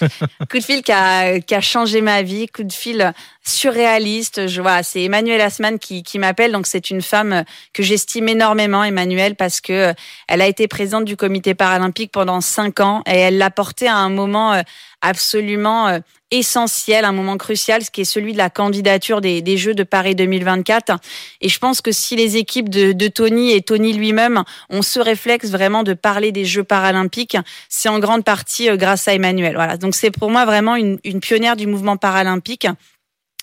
coup 0.51 0.59
de 0.59 0.63
fil 0.63 0.83
qui 0.83 0.91
a, 0.91 1.39
qui 1.39 1.55
a 1.55 1.61
changé 1.61 2.01
ma 2.01 2.21
vie, 2.21 2.47
coup 2.47 2.63
de 2.63 2.73
fil 2.73 3.11
surréaliste. 3.43 4.47
Je 4.47 4.61
vois, 4.61 4.83
c'est 4.83 5.03
Emmanuel 5.03 5.41
Asman 5.41 5.79
qui, 5.79 6.03
qui 6.03 6.19
m'appelle. 6.19 6.51
Donc 6.51 6.67
c'est 6.67 6.91
une 6.91 7.01
femme 7.01 7.43
que 7.73 7.81
j'estime 7.81 8.29
énormément, 8.29 8.83
Emmanuel, 8.83 9.35
parce 9.35 9.61
que 9.61 9.93
elle 10.27 10.41
a 10.41 10.47
été 10.47 10.67
présidente 10.67 11.05
du 11.05 11.17
Comité 11.17 11.55
paralympique 11.55 12.11
pendant 12.11 12.39
cinq 12.41 12.81
ans 12.81 13.01
et 13.07 13.17
elle 13.17 13.37
l'a 13.37 13.49
porté 13.49 13.87
à 13.87 13.95
un 13.95 14.09
moment 14.09 14.53
euh, 14.53 14.61
absolument 15.01 15.87
euh, 15.87 15.99
essentiel, 16.33 17.05
un 17.05 17.11
moment 17.11 17.37
crucial, 17.37 17.83
ce 17.83 17.91
qui 17.91 18.01
est 18.01 18.05
celui 18.05 18.33
de 18.33 18.39
la 18.39 18.49
candidature 18.49 19.21
des, 19.21 19.57
Jeux 19.57 19.75
de 19.75 19.83
Paris 19.83 20.15
2024. 20.15 20.97
Et 21.41 21.49
je 21.49 21.59
pense 21.59 21.79
que 21.79 21.91
si 21.91 22.15
les 22.15 22.37
équipes 22.37 22.69
de, 22.69 23.07
Tony 23.07 23.51
et 23.51 23.61
Tony 23.61 23.93
lui-même 23.93 24.43
ont 24.69 24.81
ce 24.81 24.99
réflexe 24.99 25.51
vraiment 25.51 25.83
de 25.83 25.93
parler 25.93 26.31
des 26.31 26.43
Jeux 26.43 26.63
paralympiques, 26.63 27.37
c'est 27.69 27.89
en 27.89 27.99
grande 27.99 28.23
partie 28.23 28.69
euh, 28.69 28.77
grâce 28.77 29.07
à 29.07 29.13
Emmanuel. 29.13 29.53
Voilà. 29.53 29.77
Donc 29.77 29.93
c'est 29.93 30.09
pour 30.09 30.31
moi 30.31 30.45
vraiment 30.45 30.75
une, 30.75 30.99
pionnière 31.21 31.55
du 31.55 31.67
mouvement 31.67 31.97
paralympique. 31.97 32.67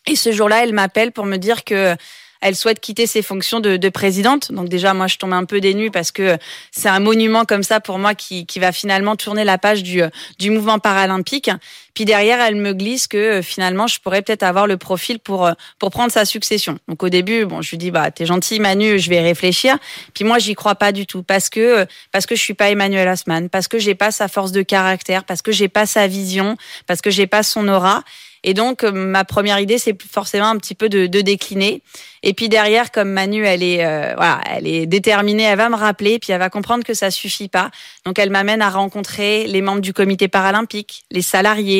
Et 0.06 0.16
ce 0.16 0.32
jour-là, 0.32 0.64
elle 0.64 0.72
m'appelle 0.72 1.12
pour 1.12 1.26
me 1.26 1.36
dire 1.36 1.62
que 1.62 1.94
elle 2.40 2.56
souhaite 2.56 2.80
quitter 2.80 3.06
ses 3.06 3.20
fonctions 3.20 3.60
de, 3.60 3.76
de, 3.76 3.88
présidente. 3.90 4.50
Donc 4.50 4.70
déjà, 4.70 4.94
moi, 4.94 5.06
je 5.06 5.18
tombe 5.18 5.34
un 5.34 5.44
peu 5.44 5.60
dénue 5.60 5.90
parce 5.90 6.10
que 6.10 6.38
c'est 6.70 6.88
un 6.88 6.98
monument 6.98 7.44
comme 7.44 7.62
ça 7.62 7.80
pour 7.80 7.98
moi 7.98 8.14
qui, 8.14 8.46
va 8.56 8.72
finalement 8.72 9.14
tourner 9.14 9.44
la 9.44 9.58
page 9.58 9.82
du 9.82 10.50
mouvement 10.50 10.78
paralympique. 10.78 11.50
Puis 11.94 12.04
derrière, 12.04 12.40
elle 12.40 12.56
me 12.56 12.72
glisse 12.72 13.06
que 13.06 13.16
euh, 13.16 13.42
finalement, 13.42 13.86
je 13.86 13.98
pourrais 14.00 14.22
peut-être 14.22 14.42
avoir 14.42 14.66
le 14.66 14.76
profil 14.76 15.18
pour 15.18 15.46
euh, 15.46 15.52
pour 15.78 15.90
prendre 15.90 16.12
sa 16.12 16.24
succession. 16.24 16.78
Donc 16.88 17.02
au 17.02 17.08
début, 17.08 17.44
bon, 17.44 17.62
je 17.62 17.70
lui 17.70 17.78
dis 17.78 17.90
bah 17.90 18.10
t'es 18.10 18.26
gentil 18.26 18.60
Manu, 18.60 18.98
je 18.98 19.10
vais 19.10 19.20
réfléchir. 19.20 19.76
Puis 20.14 20.24
moi, 20.24 20.38
j'y 20.38 20.54
crois 20.54 20.74
pas 20.74 20.92
du 20.92 21.06
tout 21.06 21.22
parce 21.22 21.48
que 21.48 21.80
euh, 21.80 21.84
parce 22.12 22.26
que 22.26 22.34
je 22.36 22.40
suis 22.40 22.54
pas 22.54 22.70
Emmanuel 22.70 23.08
Asman, 23.08 23.48
parce 23.48 23.68
que 23.68 23.78
j'ai 23.78 23.94
pas 23.94 24.10
sa 24.10 24.28
force 24.28 24.52
de 24.52 24.62
caractère, 24.62 25.24
parce 25.24 25.42
que 25.42 25.52
j'ai 25.52 25.68
pas 25.68 25.86
sa 25.86 26.06
vision, 26.06 26.56
parce 26.86 27.00
que 27.00 27.10
j'ai 27.10 27.26
pas 27.26 27.42
son 27.42 27.66
aura. 27.68 28.02
Et 28.42 28.54
donc, 28.54 28.84
ma 28.84 29.26
première 29.26 29.60
idée, 29.60 29.76
c'est 29.76 29.94
forcément 30.02 30.46
un 30.46 30.56
petit 30.56 30.74
peu 30.74 30.88
de, 30.88 31.06
décliner. 31.06 31.82
Et 32.22 32.32
puis 32.32 32.48
derrière, 32.48 32.90
comme 32.90 33.10
Manu, 33.10 33.44
elle 33.44 33.62
est, 33.62 33.84
voilà, 34.14 34.40
elle 34.46 34.66
est 34.66 34.86
déterminée, 34.86 35.42
elle 35.42 35.58
va 35.58 35.68
me 35.68 35.76
rappeler, 35.76 36.18
puis 36.18 36.32
elle 36.32 36.38
va 36.38 36.48
comprendre 36.48 36.82
que 36.82 36.94
ça 36.94 37.10
suffit 37.10 37.48
pas. 37.48 37.70
Donc, 38.06 38.18
elle 38.18 38.30
m'amène 38.30 38.62
à 38.62 38.70
rencontrer 38.70 39.46
les 39.46 39.60
membres 39.60 39.82
du 39.82 39.92
comité 39.92 40.26
paralympique, 40.26 41.04
les 41.10 41.20
salariés, 41.20 41.79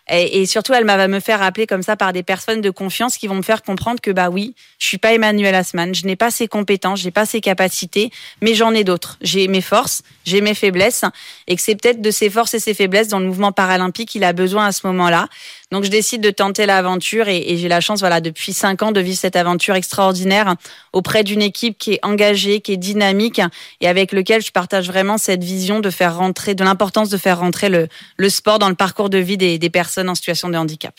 et, 0.11 0.45
surtout, 0.45 0.73
elle 0.73 0.85
va 0.85 1.07
me 1.07 1.21
faire 1.21 1.41
appeler 1.41 1.65
comme 1.65 1.83
ça 1.83 1.95
par 1.95 2.11
des 2.11 2.21
personnes 2.21 2.59
de 2.59 2.69
confiance 2.69 3.17
qui 3.17 3.27
vont 3.27 3.35
me 3.35 3.41
faire 3.41 3.61
comprendre 3.61 4.01
que 4.01 4.11
bah 4.11 4.29
oui, 4.29 4.55
je 4.77 4.85
suis 4.85 4.97
pas 4.97 5.13
Emmanuel 5.13 5.55
Asman, 5.55 5.95
je 5.95 6.05
n'ai 6.05 6.17
pas 6.17 6.31
ses 6.31 6.49
compétences, 6.49 6.99
j'ai 6.99 7.11
pas 7.11 7.25
ses 7.25 7.39
capacités, 7.39 8.11
mais 8.41 8.53
j'en 8.53 8.73
ai 8.73 8.83
d'autres. 8.83 9.17
J'ai 9.21 9.47
mes 9.47 9.61
forces, 9.61 10.03
j'ai 10.25 10.41
mes 10.41 10.53
faiblesses, 10.53 11.05
et 11.47 11.55
que 11.55 11.61
c'est 11.61 11.75
peut-être 11.75 12.01
de 12.01 12.11
ces 12.11 12.29
forces 12.29 12.53
et 12.55 12.59
ses 12.59 12.73
faiblesses 12.73 13.07
dans 13.07 13.19
le 13.19 13.25
mouvement 13.25 13.53
paralympique 13.53 14.09
qu'il 14.09 14.25
a 14.25 14.33
besoin 14.33 14.65
à 14.65 14.71
ce 14.73 14.85
moment-là. 14.87 15.29
Donc 15.71 15.85
je 15.85 15.89
décide 15.89 16.21
de 16.21 16.31
tenter 16.31 16.65
l'aventure 16.65 17.29
et, 17.29 17.55
j'ai 17.55 17.69
la 17.69 17.79
chance, 17.79 18.01
voilà, 18.01 18.19
depuis 18.19 18.51
cinq 18.51 18.83
ans 18.83 18.91
de 18.91 18.99
vivre 18.99 19.17
cette 19.17 19.37
aventure 19.37 19.75
extraordinaire 19.75 20.55
auprès 20.91 21.23
d'une 21.23 21.41
équipe 21.41 21.77
qui 21.77 21.93
est 21.93 21.99
engagée, 22.03 22.59
qui 22.59 22.73
est 22.73 22.77
dynamique 22.77 23.41
et 23.79 23.87
avec 23.87 24.11
lequel 24.11 24.41
je 24.41 24.51
partage 24.51 24.87
vraiment 24.87 25.17
cette 25.17 25.43
vision 25.43 25.79
de 25.79 25.89
faire 25.89 26.17
rentrer, 26.17 26.55
de 26.55 26.63
l'importance 26.65 27.09
de 27.09 27.17
faire 27.17 27.39
rentrer 27.39 27.69
le, 27.69 28.29
sport 28.29 28.59
dans 28.59 28.67
le 28.67 28.75
parcours 28.75 29.09
de 29.09 29.17
vie 29.17 29.37
des 29.37 29.69
personnes 29.69 30.00
en 30.09 30.15
situation 30.15 30.49
de 30.49 30.57
handicap. 30.57 30.95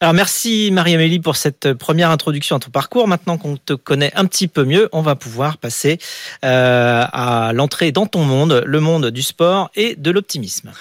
Alors 0.00 0.12
merci 0.12 0.70
Marie-Amélie 0.72 1.20
pour 1.20 1.36
cette 1.36 1.72
première 1.72 2.10
introduction 2.10 2.56
à 2.56 2.58
ton 2.58 2.70
parcours. 2.70 3.08
Maintenant 3.08 3.38
qu'on 3.38 3.56
te 3.56 3.72
connaît 3.72 4.12
un 4.14 4.26
petit 4.26 4.46
peu 4.46 4.64
mieux, 4.64 4.90
on 4.92 5.00
va 5.00 5.16
pouvoir 5.16 5.56
passer 5.56 5.98
euh, 6.44 7.04
à 7.10 7.52
l'entrée 7.54 7.92
dans 7.92 8.06
ton 8.06 8.24
monde, 8.24 8.62
le 8.66 8.80
monde 8.80 9.06
du 9.06 9.22
sport 9.22 9.70
et 9.74 9.96
de 9.96 10.10
l'optimisme. 10.10 10.72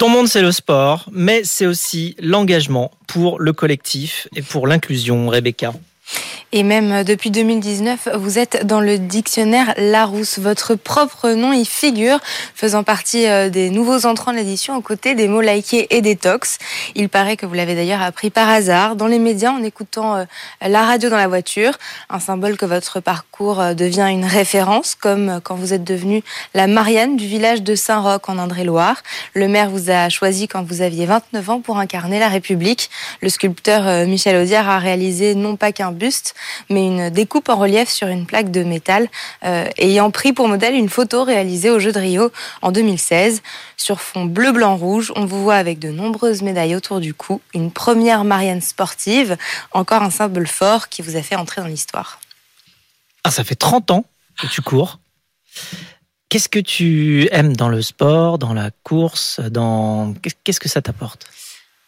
Ton 0.00 0.08
monde, 0.08 0.28
c'est 0.28 0.40
le 0.40 0.50
sport, 0.50 1.10
mais 1.12 1.42
c'est 1.44 1.66
aussi 1.66 2.16
l'engagement 2.22 2.90
pour 3.06 3.38
le 3.38 3.52
collectif 3.52 4.28
et 4.34 4.40
pour 4.40 4.66
l'inclusion, 4.66 5.28
Rebecca. 5.28 5.74
Et 6.52 6.64
même 6.64 6.92
euh, 6.92 7.04
depuis 7.04 7.30
2019, 7.30 8.08
vous 8.16 8.38
êtes 8.38 8.66
dans 8.66 8.80
le 8.80 8.98
dictionnaire 8.98 9.72
Larousse. 9.76 10.40
Votre 10.40 10.74
propre 10.74 11.30
nom 11.30 11.52
y 11.52 11.64
figure, 11.64 12.18
faisant 12.56 12.82
partie 12.82 13.28
euh, 13.28 13.50
des 13.50 13.70
nouveaux 13.70 14.04
entrants 14.04 14.32
de 14.32 14.38
l'édition 14.38 14.76
aux 14.76 14.80
côtés 14.80 15.14
des 15.14 15.28
mots 15.28 15.42
likés 15.42 15.86
et 15.90 16.02
des 16.02 16.16
tox. 16.16 16.58
Il 16.96 17.08
paraît 17.08 17.36
que 17.36 17.46
vous 17.46 17.54
l'avez 17.54 17.76
d'ailleurs 17.76 18.02
appris 18.02 18.30
par 18.30 18.48
hasard 18.48 18.96
dans 18.96 19.06
les 19.06 19.20
médias 19.20 19.52
en 19.52 19.62
écoutant 19.62 20.16
euh, 20.16 20.24
la 20.60 20.84
radio 20.84 21.08
dans 21.08 21.16
la 21.16 21.28
voiture. 21.28 21.78
Un 22.08 22.18
symbole 22.18 22.56
que 22.56 22.66
votre 22.66 22.98
parcours 22.98 23.74
devient 23.74 24.08
une 24.10 24.24
référence, 24.24 24.96
comme 24.96 25.40
quand 25.44 25.54
vous 25.54 25.72
êtes 25.72 25.84
devenue 25.84 26.22
la 26.54 26.66
Marianne 26.66 27.16
du 27.16 27.26
village 27.26 27.62
de 27.62 27.74
Saint-Roch 27.76 28.28
en 28.28 28.38
Indre-et-Loire. 28.38 28.96
Le 29.34 29.46
maire 29.46 29.70
vous 29.70 29.90
a 29.90 30.08
choisi 30.08 30.48
quand 30.48 30.64
vous 30.64 30.82
aviez 30.82 31.06
29 31.06 31.50
ans 31.50 31.60
pour 31.60 31.78
incarner 31.78 32.18
la 32.18 32.28
République. 32.28 32.90
Le 33.22 33.28
sculpteur 33.28 34.06
Michel 34.06 34.36
Audière 34.42 34.68
a 34.68 34.78
réalisé 34.78 35.34
non 35.34 35.56
pas 35.56 35.72
qu'un 35.72 35.92
buste, 36.00 36.34
mais 36.68 36.84
une 36.86 37.10
découpe 37.10 37.48
en 37.48 37.56
relief 37.56 37.88
sur 37.88 38.08
une 38.08 38.26
plaque 38.26 38.50
de 38.50 38.64
métal, 38.64 39.08
euh, 39.44 39.68
ayant 39.78 40.10
pris 40.10 40.32
pour 40.32 40.48
modèle 40.48 40.74
une 40.74 40.88
photo 40.88 41.22
réalisée 41.22 41.70
au 41.70 41.78
Jeu 41.78 41.92
de 41.92 42.00
Rio 42.00 42.32
en 42.62 42.72
2016. 42.72 43.42
Sur 43.76 44.00
fond 44.00 44.24
bleu, 44.24 44.50
blanc, 44.50 44.76
rouge, 44.76 45.12
on 45.14 45.26
vous 45.26 45.42
voit 45.42 45.56
avec 45.56 45.78
de 45.78 45.90
nombreuses 45.90 46.42
médailles 46.42 46.74
autour 46.74 46.98
du 47.00 47.14
cou, 47.14 47.40
une 47.54 47.70
première 47.70 48.24
Marianne 48.24 48.62
sportive, 48.62 49.36
encore 49.72 50.02
un 50.02 50.10
symbole 50.10 50.48
fort 50.48 50.88
qui 50.88 51.02
vous 51.02 51.16
a 51.16 51.22
fait 51.22 51.36
entrer 51.36 51.60
dans 51.60 51.68
l'histoire. 51.68 52.20
Ah, 53.22 53.30
ça 53.30 53.44
fait 53.44 53.54
30 53.54 53.90
ans 53.90 54.04
que 54.40 54.46
tu 54.46 54.62
cours. 54.62 54.98
Qu'est-ce 56.30 56.48
que 56.48 56.60
tu 56.60 57.28
aimes 57.32 57.56
dans 57.56 57.68
le 57.68 57.82
sport, 57.82 58.38
dans 58.38 58.54
la 58.54 58.70
course, 58.84 59.40
dans 59.40 60.14
qu'est-ce 60.44 60.60
que 60.60 60.68
ça 60.68 60.80
t'apporte? 60.80 61.26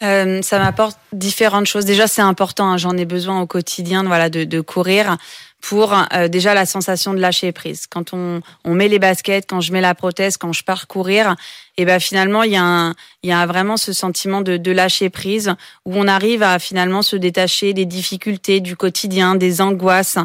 Euh, 0.02 0.42
ça 0.42 0.58
m'apporte 0.58 0.98
différentes 1.12 1.66
choses. 1.66 1.84
Déjà, 1.84 2.06
c'est 2.06 2.22
important. 2.22 2.70
Hein, 2.72 2.76
J'en 2.76 2.96
ai 2.96 3.04
besoin 3.04 3.40
au 3.40 3.46
quotidien, 3.46 4.02
voilà, 4.04 4.30
de, 4.30 4.44
de 4.44 4.60
courir 4.60 5.16
pour 5.60 5.94
euh, 5.94 6.28
déjà 6.28 6.54
la 6.54 6.66
sensation 6.66 7.14
de 7.14 7.20
lâcher 7.20 7.52
prise. 7.52 7.86
Quand 7.86 8.12
on, 8.12 8.40
on 8.64 8.74
met 8.74 8.88
les 8.88 8.98
baskets, 8.98 9.46
quand 9.48 9.60
je 9.60 9.72
mets 9.72 9.80
la 9.80 9.94
prothèse, 9.94 10.36
quand 10.36 10.52
je 10.52 10.64
pars 10.64 10.88
courir, 10.88 11.36
et 11.78 11.84
ben 11.84 12.00
finalement 12.00 12.42
il 12.42 12.52
y 12.52 12.56
a 12.56 12.62
un, 12.62 12.94
il 13.22 13.30
y 13.30 13.32
a 13.32 13.46
vraiment 13.46 13.76
ce 13.76 13.92
sentiment 13.92 14.40
de, 14.40 14.56
de 14.56 14.72
lâcher 14.72 15.08
prise 15.08 15.54
où 15.84 15.92
on 15.94 16.08
arrive 16.08 16.42
à 16.42 16.58
finalement 16.58 17.02
se 17.02 17.14
détacher 17.14 17.72
des 17.72 17.84
difficultés 17.84 18.60
du 18.60 18.76
quotidien, 18.76 19.36
des 19.36 19.60
angoisses. 19.60 20.18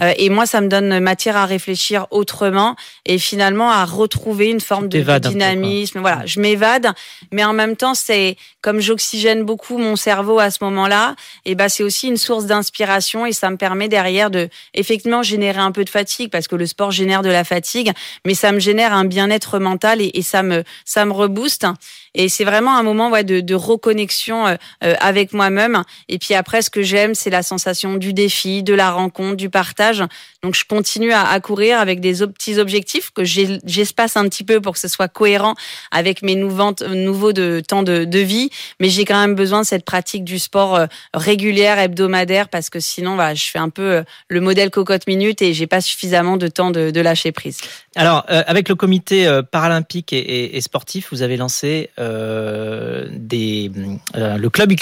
Euh, 0.00 0.12
et 0.16 0.28
moi, 0.30 0.46
ça 0.46 0.60
me 0.60 0.68
donne 0.68 1.00
matière 1.00 1.36
à 1.36 1.46
réfléchir 1.46 2.06
autrement 2.10 2.76
et 3.06 3.18
finalement 3.18 3.70
à 3.70 3.84
retrouver 3.84 4.50
une 4.50 4.60
forme 4.60 4.88
de, 4.88 5.00
dynamisme. 5.18 6.00
voilà, 6.00 6.26
je 6.26 6.40
m'évade, 6.40 6.88
mais 7.30 7.44
en 7.44 7.52
même 7.52 7.76
temps, 7.76 7.94
c'est 7.94 8.36
comme 8.60 8.80
j'oxygène 8.80 9.44
beaucoup 9.44 9.78
mon 9.78 9.96
cerveau 9.96 10.38
à 10.38 10.50
ce 10.50 10.62
moment-là. 10.64 11.14
Et 11.44 11.54
ben 11.54 11.68
c'est 11.68 11.82
aussi 11.82 12.08
une 12.08 12.16
source 12.16 12.46
d'inspiration 12.46 13.26
et 13.26 13.32
ça 13.32 13.50
me 13.50 13.56
permet 13.56 13.88
derrière 13.88 14.30
de 14.30 14.48
effectivement 14.74 15.22
générer 15.22 15.60
un 15.60 15.72
peu 15.72 15.84
de 15.84 15.90
fatigue 15.90 16.30
parce 16.30 16.48
que 16.48 16.56
le 16.56 16.66
sport 16.66 16.90
génère 16.90 17.22
de 17.22 17.30
la 17.30 17.44
fatigue, 17.44 17.92
mais 18.26 18.34
ça 18.34 18.52
me 18.52 18.60
génère 18.60 18.92
un 18.92 19.04
bien-être 19.04 19.58
mental 19.58 20.00
et, 20.00 20.10
et 20.14 20.22
ça 20.22 20.42
me 20.42 20.64
ça 20.92 21.06
me 21.06 21.12
rebooste. 21.12 21.66
Et 22.14 22.28
c'est 22.28 22.44
vraiment 22.44 22.76
un 22.76 22.82
moment 22.82 23.10
ouais, 23.10 23.24
de, 23.24 23.40
de 23.40 23.54
reconnexion 23.54 24.46
euh, 24.46 24.56
euh, 24.84 24.94
avec 25.00 25.32
moi-même. 25.32 25.84
Et 26.08 26.18
puis 26.18 26.34
après, 26.34 26.60
ce 26.60 26.68
que 26.68 26.82
j'aime, 26.82 27.14
c'est 27.14 27.30
la 27.30 27.42
sensation 27.42 27.94
du 27.94 28.12
défi, 28.12 28.62
de 28.62 28.74
la 28.74 28.90
rencontre, 28.90 29.36
du 29.36 29.48
partage. 29.48 30.04
Donc 30.42 30.56
je 30.56 30.64
continue 30.64 31.12
à, 31.12 31.28
à 31.28 31.38
courir 31.38 31.78
avec 31.78 32.00
des 32.00 32.14
petits 32.14 32.58
objectifs 32.58 33.12
que 33.14 33.22
j'espace 33.22 34.16
un 34.16 34.28
petit 34.28 34.42
peu 34.42 34.60
pour 34.60 34.72
que 34.72 34.80
ce 34.80 34.88
soit 34.88 35.06
cohérent 35.06 35.54
avec 35.92 36.22
mes 36.22 36.34
nouveaux, 36.34 36.74
nouveaux 36.88 37.32
de 37.32 37.62
temps 37.64 37.84
de, 37.84 38.04
de 38.04 38.18
vie. 38.18 38.50
Mais 38.80 38.88
j'ai 38.88 39.04
quand 39.04 39.20
même 39.20 39.36
besoin 39.36 39.60
de 39.60 39.66
cette 39.66 39.84
pratique 39.84 40.24
du 40.24 40.40
sport 40.40 40.74
euh, 40.74 40.86
régulière, 41.14 41.78
hebdomadaire, 41.78 42.48
parce 42.48 42.70
que 42.70 42.80
sinon, 42.80 43.14
voilà, 43.14 43.34
je 43.34 43.44
fais 43.44 43.60
un 43.60 43.68
peu 43.68 44.02
le 44.28 44.40
modèle 44.40 44.70
cocotte 44.70 45.06
minute 45.06 45.42
et 45.42 45.54
j'ai 45.54 45.68
pas 45.68 45.80
suffisamment 45.80 46.36
de 46.36 46.48
temps 46.48 46.72
de, 46.72 46.90
de 46.90 47.00
lâcher 47.00 47.30
prise. 47.30 47.58
Alors, 47.94 48.24
avec 48.26 48.68
le 48.68 48.74
comité 48.74 49.40
paralympique 49.50 50.12
et, 50.12 50.18
et, 50.18 50.56
et 50.56 50.60
sportif, 50.60 51.08
vous 51.12 51.22
avez 51.22 51.36
lancé 51.36 51.90
euh, 52.00 53.06
des, 53.12 53.70
euh, 54.16 54.38
le 54.38 54.50
club 54.50 54.72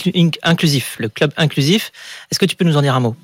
inclusif. 0.43 0.97
Le 0.99 1.09
club 1.09 1.33
inclusif. 1.37 1.93
Est-ce 2.31 2.39
que 2.39 2.47
tu 2.47 2.57
peux 2.57 2.65
nous 2.65 2.77
en 2.77 2.83
dire 2.83 2.95
un 2.95 3.01
mot? 3.01 3.17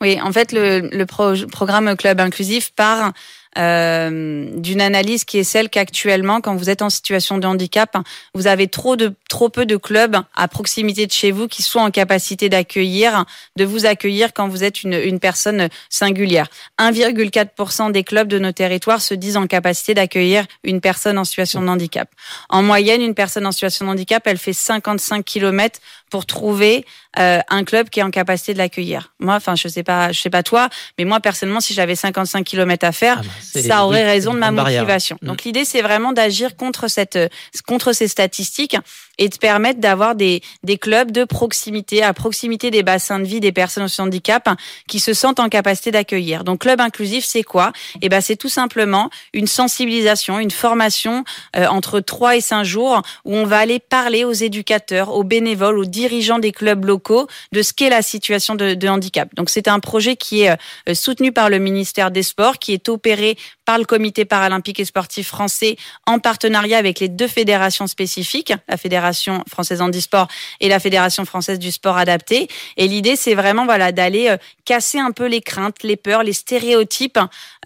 Oui, 0.00 0.20
en 0.20 0.32
fait, 0.32 0.52
le, 0.52 0.88
le 0.92 1.06
programme 1.06 1.81
club 1.96 2.20
inclusif 2.20 2.70
part 2.74 3.12
euh, 3.58 4.48
d'une 4.56 4.80
analyse 4.80 5.24
qui 5.24 5.38
est 5.38 5.44
celle 5.44 5.68
qu'actuellement, 5.68 6.40
quand 6.40 6.56
vous 6.56 6.70
êtes 6.70 6.80
en 6.80 6.88
situation 6.88 7.36
de 7.36 7.46
handicap, 7.46 7.98
vous 8.32 8.46
avez 8.46 8.66
trop 8.66 8.96
de 8.96 9.14
trop 9.28 9.50
peu 9.50 9.66
de 9.66 9.76
clubs 9.76 10.16
à 10.34 10.48
proximité 10.48 11.06
de 11.06 11.12
chez 11.12 11.32
vous 11.32 11.48
qui 11.48 11.62
soient 11.62 11.82
en 11.82 11.90
capacité 11.90 12.48
d'accueillir, 12.48 13.26
de 13.56 13.64
vous 13.64 13.84
accueillir 13.84 14.32
quand 14.32 14.48
vous 14.48 14.64
êtes 14.64 14.82
une, 14.82 14.94
une 14.94 15.20
personne 15.20 15.68
singulière. 15.90 16.48
1,4% 16.78 17.92
des 17.92 18.04
clubs 18.04 18.28
de 18.28 18.38
nos 18.38 18.52
territoires 18.52 19.02
se 19.02 19.12
disent 19.12 19.36
en 19.36 19.46
capacité 19.46 19.92
d'accueillir 19.92 20.46
une 20.64 20.80
personne 20.80 21.18
en 21.18 21.24
situation 21.24 21.60
de 21.60 21.68
handicap. 21.68 22.08
En 22.48 22.62
moyenne, 22.62 23.02
une 23.02 23.14
personne 23.14 23.46
en 23.46 23.52
situation 23.52 23.84
de 23.84 23.90
handicap, 23.90 24.22
elle 24.26 24.38
fait 24.38 24.54
55 24.54 25.24
km 25.24 25.78
pour 26.10 26.24
trouver 26.24 26.86
euh, 27.18 27.40
un 27.48 27.64
club 27.64 27.90
qui 27.90 28.00
est 28.00 28.02
en 28.02 28.10
capacité 28.10 28.54
de 28.54 28.58
l'accueillir. 28.58 29.12
Moi, 29.18 29.34
enfin, 29.34 29.54
je 29.54 29.68
sais 29.68 29.82
pas, 29.82 30.12
je 30.12 30.20
sais 30.20 30.30
pas 30.30 30.42
toi, 30.42 30.68
mais 30.98 31.04
moi 31.04 31.20
personnellement, 31.20 31.60
si 31.60 31.74
j'avais 31.74 31.94
55 31.94 32.44
km 32.44 32.86
à 32.86 32.92
faire, 32.92 33.20
ah 33.20 33.26
bah, 33.54 33.62
ça 33.62 33.84
aurait 33.84 34.04
raison 34.04 34.32
de 34.32 34.38
ma 34.38 34.50
motivation. 34.50 35.18
Mm. 35.22 35.26
Donc 35.26 35.44
l'idée, 35.44 35.64
c'est 35.64 35.82
vraiment 35.82 36.12
d'agir 36.12 36.56
contre 36.56 36.88
cette, 36.88 37.18
contre 37.66 37.92
ces 37.92 38.08
statistiques 38.08 38.76
et 39.18 39.28
de 39.28 39.36
permettre 39.36 39.80
d'avoir 39.80 40.14
des, 40.14 40.42
des 40.62 40.78
clubs 40.78 41.10
de 41.10 41.24
proximité, 41.24 42.02
à 42.02 42.12
proximité 42.12 42.70
des 42.70 42.82
bassins 42.82 43.18
de 43.18 43.24
vie 43.24 43.40
des 43.40 43.52
personnes 43.52 43.86
au 43.86 44.00
handicap 44.00 44.48
qui 44.88 45.00
se 45.00 45.12
sentent 45.14 45.40
en 45.40 45.48
capacité 45.48 45.90
d'accueillir. 45.90 46.44
Donc 46.44 46.60
club 46.60 46.80
inclusif, 46.80 47.24
c'est 47.24 47.42
quoi? 47.42 47.72
Eh 48.00 48.08
ben, 48.08 48.20
c'est 48.20 48.36
tout 48.36 48.48
simplement 48.48 49.10
une 49.32 49.46
sensibilisation, 49.46 50.38
une 50.38 50.50
formation 50.50 51.24
euh, 51.56 51.66
entre 51.66 52.00
3 52.00 52.36
et 52.36 52.40
5 52.40 52.64
jours 52.64 53.02
où 53.24 53.36
on 53.36 53.44
va 53.44 53.58
aller 53.58 53.78
parler 53.78 54.24
aux 54.24 54.32
éducateurs, 54.32 55.14
aux 55.14 55.24
bénévoles, 55.24 55.78
aux 55.78 55.84
dirigeants 55.84 56.38
des 56.38 56.52
clubs 56.52 56.84
locaux 56.84 57.26
de 57.52 57.62
ce 57.62 57.72
qu'est 57.72 57.90
la 57.90 58.02
situation 58.02 58.54
de, 58.54 58.74
de 58.74 58.88
handicap. 58.88 59.28
Donc 59.34 59.50
c'est 59.50 59.68
un 59.68 59.80
projet 59.80 60.16
qui 60.16 60.42
est 60.42 60.50
euh, 60.88 60.94
soutenu 60.94 61.32
par 61.32 61.50
le 61.50 61.58
ministère 61.58 62.10
des 62.10 62.22
Sports, 62.22 62.58
qui 62.58 62.72
est 62.72 62.88
opéré 62.88 63.36
par 63.64 63.78
le 63.78 63.84
Comité 63.84 64.24
paralympique 64.24 64.80
et 64.80 64.84
sportif 64.84 65.28
français 65.28 65.76
en 66.06 66.18
partenariat 66.18 66.78
avec 66.78 67.00
les 67.00 67.08
deux 67.08 67.28
fédérations 67.28 67.86
spécifiques, 67.86 68.52
la 68.68 68.76
Fédération 68.76 69.01
française 69.48 69.80
handisport 69.80 70.28
et 70.60 70.68
la 70.68 70.80
Fédération 70.80 71.24
française 71.24 71.58
du 71.58 71.72
sport 71.72 71.96
adapté. 71.96 72.48
Et 72.76 72.88
l'idée, 72.88 73.16
c'est 73.16 73.34
vraiment 73.34 73.64
voilà 73.64 73.92
d'aller 73.92 74.28
euh, 74.28 74.36
casser 74.64 74.98
un 74.98 75.10
peu 75.10 75.26
les 75.26 75.40
craintes, 75.40 75.82
les 75.82 75.96
peurs, 75.96 76.22
les 76.22 76.32
stéréotypes 76.32 77.18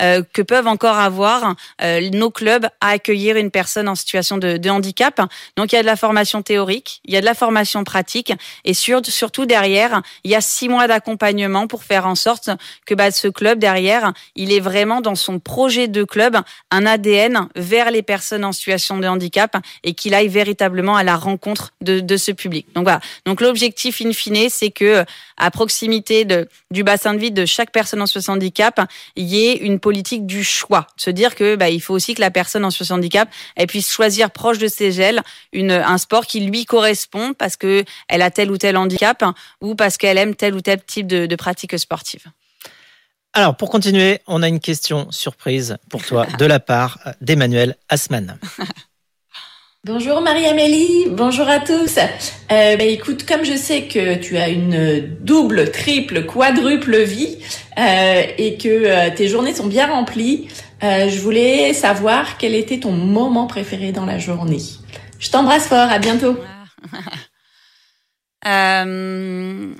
euh, 0.02 0.22
que 0.32 0.42
peuvent 0.42 0.66
encore 0.66 0.98
avoir 0.98 1.54
euh, 1.82 2.08
nos 2.10 2.30
clubs 2.30 2.66
à 2.80 2.90
accueillir 2.90 3.36
une 3.36 3.50
personne 3.50 3.88
en 3.88 3.94
situation 3.94 4.38
de, 4.38 4.68
handicap. 4.68 5.20
Donc 5.56 5.72
il 5.72 5.76
y 5.76 5.78
a 5.78 5.82
de 5.82 5.86
la 5.86 5.96
formation 5.96 6.42
théorique, 6.42 7.00
il 7.04 7.14
y 7.14 7.16
a 7.16 7.20
de 7.20 7.24
la 7.24 7.34
formation 7.34 7.84
pratique 7.84 8.32
et 8.64 8.74
sur, 8.74 9.00
surtout 9.06 9.46
derrière, 9.46 10.02
il 10.24 10.30
y 10.30 10.34
a 10.34 10.40
six 10.40 10.68
mois 10.68 10.88
d'accompagnement 10.88 11.66
pour 11.66 11.84
faire 11.84 12.06
en 12.06 12.14
sorte 12.14 12.50
que 12.84 12.94
bah, 12.94 13.10
ce 13.10 13.28
club 13.28 13.58
derrière, 13.58 14.12
il 14.34 14.52
est 14.52 14.60
vraiment 14.60 15.00
dans 15.00 15.14
son 15.14 15.38
projet 15.38 15.88
de 15.88 16.04
club 16.04 16.36
un 16.70 16.86
ADN 16.86 17.48
vers 17.54 17.90
les 17.90 18.02
personnes 18.02 18.44
en 18.44 18.52
situation 18.52 18.98
de 18.98 19.06
handicap 19.06 19.56
et 19.84 19.94
qu'il 19.94 20.14
aille 20.14 20.28
véritablement 20.28 20.96
à 20.96 21.04
la 21.04 21.16
rencontre 21.26 21.72
de, 21.82 22.00
de 22.00 22.16
ce 22.16 22.32
public. 22.32 22.66
Donc 22.74 22.84
voilà. 22.84 23.00
Donc 23.26 23.40
l'objectif 23.40 24.00
in 24.00 24.12
fine, 24.12 24.48
c'est 24.48 24.70
que 24.70 25.04
à 25.36 25.50
proximité 25.50 26.24
de, 26.24 26.48
du 26.70 26.82
bassin 26.82 27.14
de 27.14 27.18
vie 27.18 27.30
de 27.30 27.44
chaque 27.44 27.70
personne 27.70 28.00
en 28.00 28.06
situation 28.06 28.32
de 28.32 28.38
handicap, 28.38 28.80
il 29.16 29.24
y 29.24 29.46
ait 29.46 29.56
une 29.56 29.78
politique 29.78 30.26
du 30.26 30.42
choix. 30.42 30.86
Se 30.96 31.10
dire 31.10 31.34
que 31.34 31.56
bah, 31.56 31.68
il 31.68 31.80
faut 31.80 31.94
aussi 31.94 32.14
que 32.14 32.20
la 32.20 32.30
personne 32.30 32.64
en 32.64 32.70
situation 32.70 32.96
de 32.96 33.00
handicap 33.00 33.28
elle 33.54 33.66
puisse 33.66 33.90
choisir 33.90 34.30
proche 34.30 34.58
de 34.58 34.68
ses 34.68 34.92
gels 34.92 35.22
une, 35.52 35.72
un 35.72 35.98
sport 35.98 36.26
qui 36.26 36.40
lui 36.40 36.64
correspond 36.64 37.34
parce 37.34 37.56
que 37.56 37.84
elle 38.08 38.22
a 38.22 38.30
tel 38.30 38.50
ou 38.50 38.56
tel 38.56 38.76
handicap 38.76 39.22
ou 39.60 39.74
parce 39.74 39.96
qu'elle 39.96 40.18
aime 40.18 40.34
tel 40.34 40.54
ou 40.54 40.60
tel 40.60 40.82
type 40.82 41.06
de, 41.06 41.26
de 41.26 41.36
pratique 41.36 41.78
sportive. 41.78 42.24
Alors, 43.36 43.54
pour 43.54 43.68
continuer, 43.68 44.20
on 44.26 44.42
a 44.42 44.48
une 44.48 44.60
question 44.60 45.10
surprise 45.10 45.76
pour 45.90 46.02
toi 46.02 46.26
de 46.38 46.46
la 46.46 46.58
part 46.58 46.98
d'Emmanuel 47.20 47.76
Asman. 47.90 48.38
Bonjour 49.86 50.20
Marie-Amélie, 50.20 51.10
bonjour 51.10 51.48
à 51.48 51.60
tous. 51.60 51.98
Euh, 51.98 52.76
bah, 52.76 52.82
écoute, 52.82 53.24
comme 53.24 53.44
je 53.44 53.54
sais 53.54 53.82
que 53.82 54.16
tu 54.16 54.36
as 54.36 54.48
une 54.48 55.16
double, 55.20 55.70
triple, 55.70 56.26
quadruple 56.26 57.04
vie 57.04 57.38
euh, 57.78 58.22
et 58.36 58.58
que 58.58 58.68
euh, 58.68 59.14
tes 59.14 59.28
journées 59.28 59.54
sont 59.54 59.68
bien 59.68 59.86
remplies, 59.86 60.48
euh, 60.82 61.08
je 61.08 61.20
voulais 61.20 61.72
savoir 61.72 62.36
quel 62.36 62.56
était 62.56 62.80
ton 62.80 62.90
moment 62.90 63.46
préféré 63.46 63.92
dans 63.92 64.06
la 64.06 64.18
journée. 64.18 64.58
Je 65.20 65.30
t'embrasse 65.30 65.68
fort, 65.68 65.88
à 65.88 66.00
bientôt. 66.00 66.36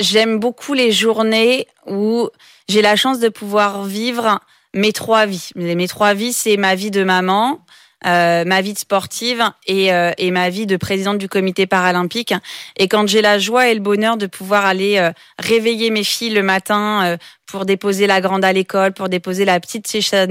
J'aime 0.00 0.38
beaucoup 0.38 0.74
les 0.74 0.92
journées 0.92 1.66
où 1.86 2.28
j'ai 2.68 2.82
la 2.82 2.94
chance 2.94 3.20
de 3.20 3.30
pouvoir 3.30 3.84
vivre 3.84 4.38
mes 4.74 4.92
trois 4.92 5.24
vies. 5.24 5.48
Mes 5.54 5.88
trois 5.88 6.12
vies, 6.12 6.34
c'est 6.34 6.58
ma 6.58 6.74
vie 6.74 6.90
de 6.90 7.04
maman, 7.04 7.64
euh, 8.04 8.44
ma 8.44 8.60
vie 8.60 8.74
de 8.74 8.78
sportive 8.78 9.42
et, 9.66 9.92
euh, 9.92 10.12
et 10.18 10.30
ma 10.30 10.50
vie 10.50 10.66
de 10.66 10.76
présidente 10.76 11.18
du 11.18 11.28
comité 11.28 11.66
paralympique. 11.66 12.34
Et 12.76 12.88
quand 12.88 13.06
j'ai 13.08 13.22
la 13.22 13.38
joie 13.38 13.68
et 13.68 13.74
le 13.74 13.80
bonheur 13.80 14.16
de 14.18 14.26
pouvoir 14.26 14.66
aller 14.66 14.98
euh, 14.98 15.12
réveiller 15.38 15.90
mes 15.90 16.04
filles 16.04 16.34
le 16.34 16.42
matin 16.42 17.16
pour 17.46 17.64
déposer 17.64 18.06
la 18.06 18.20
grande 18.20 18.44
à 18.44 18.52
l'école, 18.52 18.92
pour 18.92 19.08
déposer 19.08 19.44
la 19.44 19.58
petite 19.60 19.90
chez 19.90 20.02
sa 20.02 20.26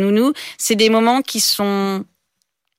c'est 0.57 0.75
des 0.75 0.89
moments 0.89 1.21
qui 1.21 1.39
sont 1.39 2.05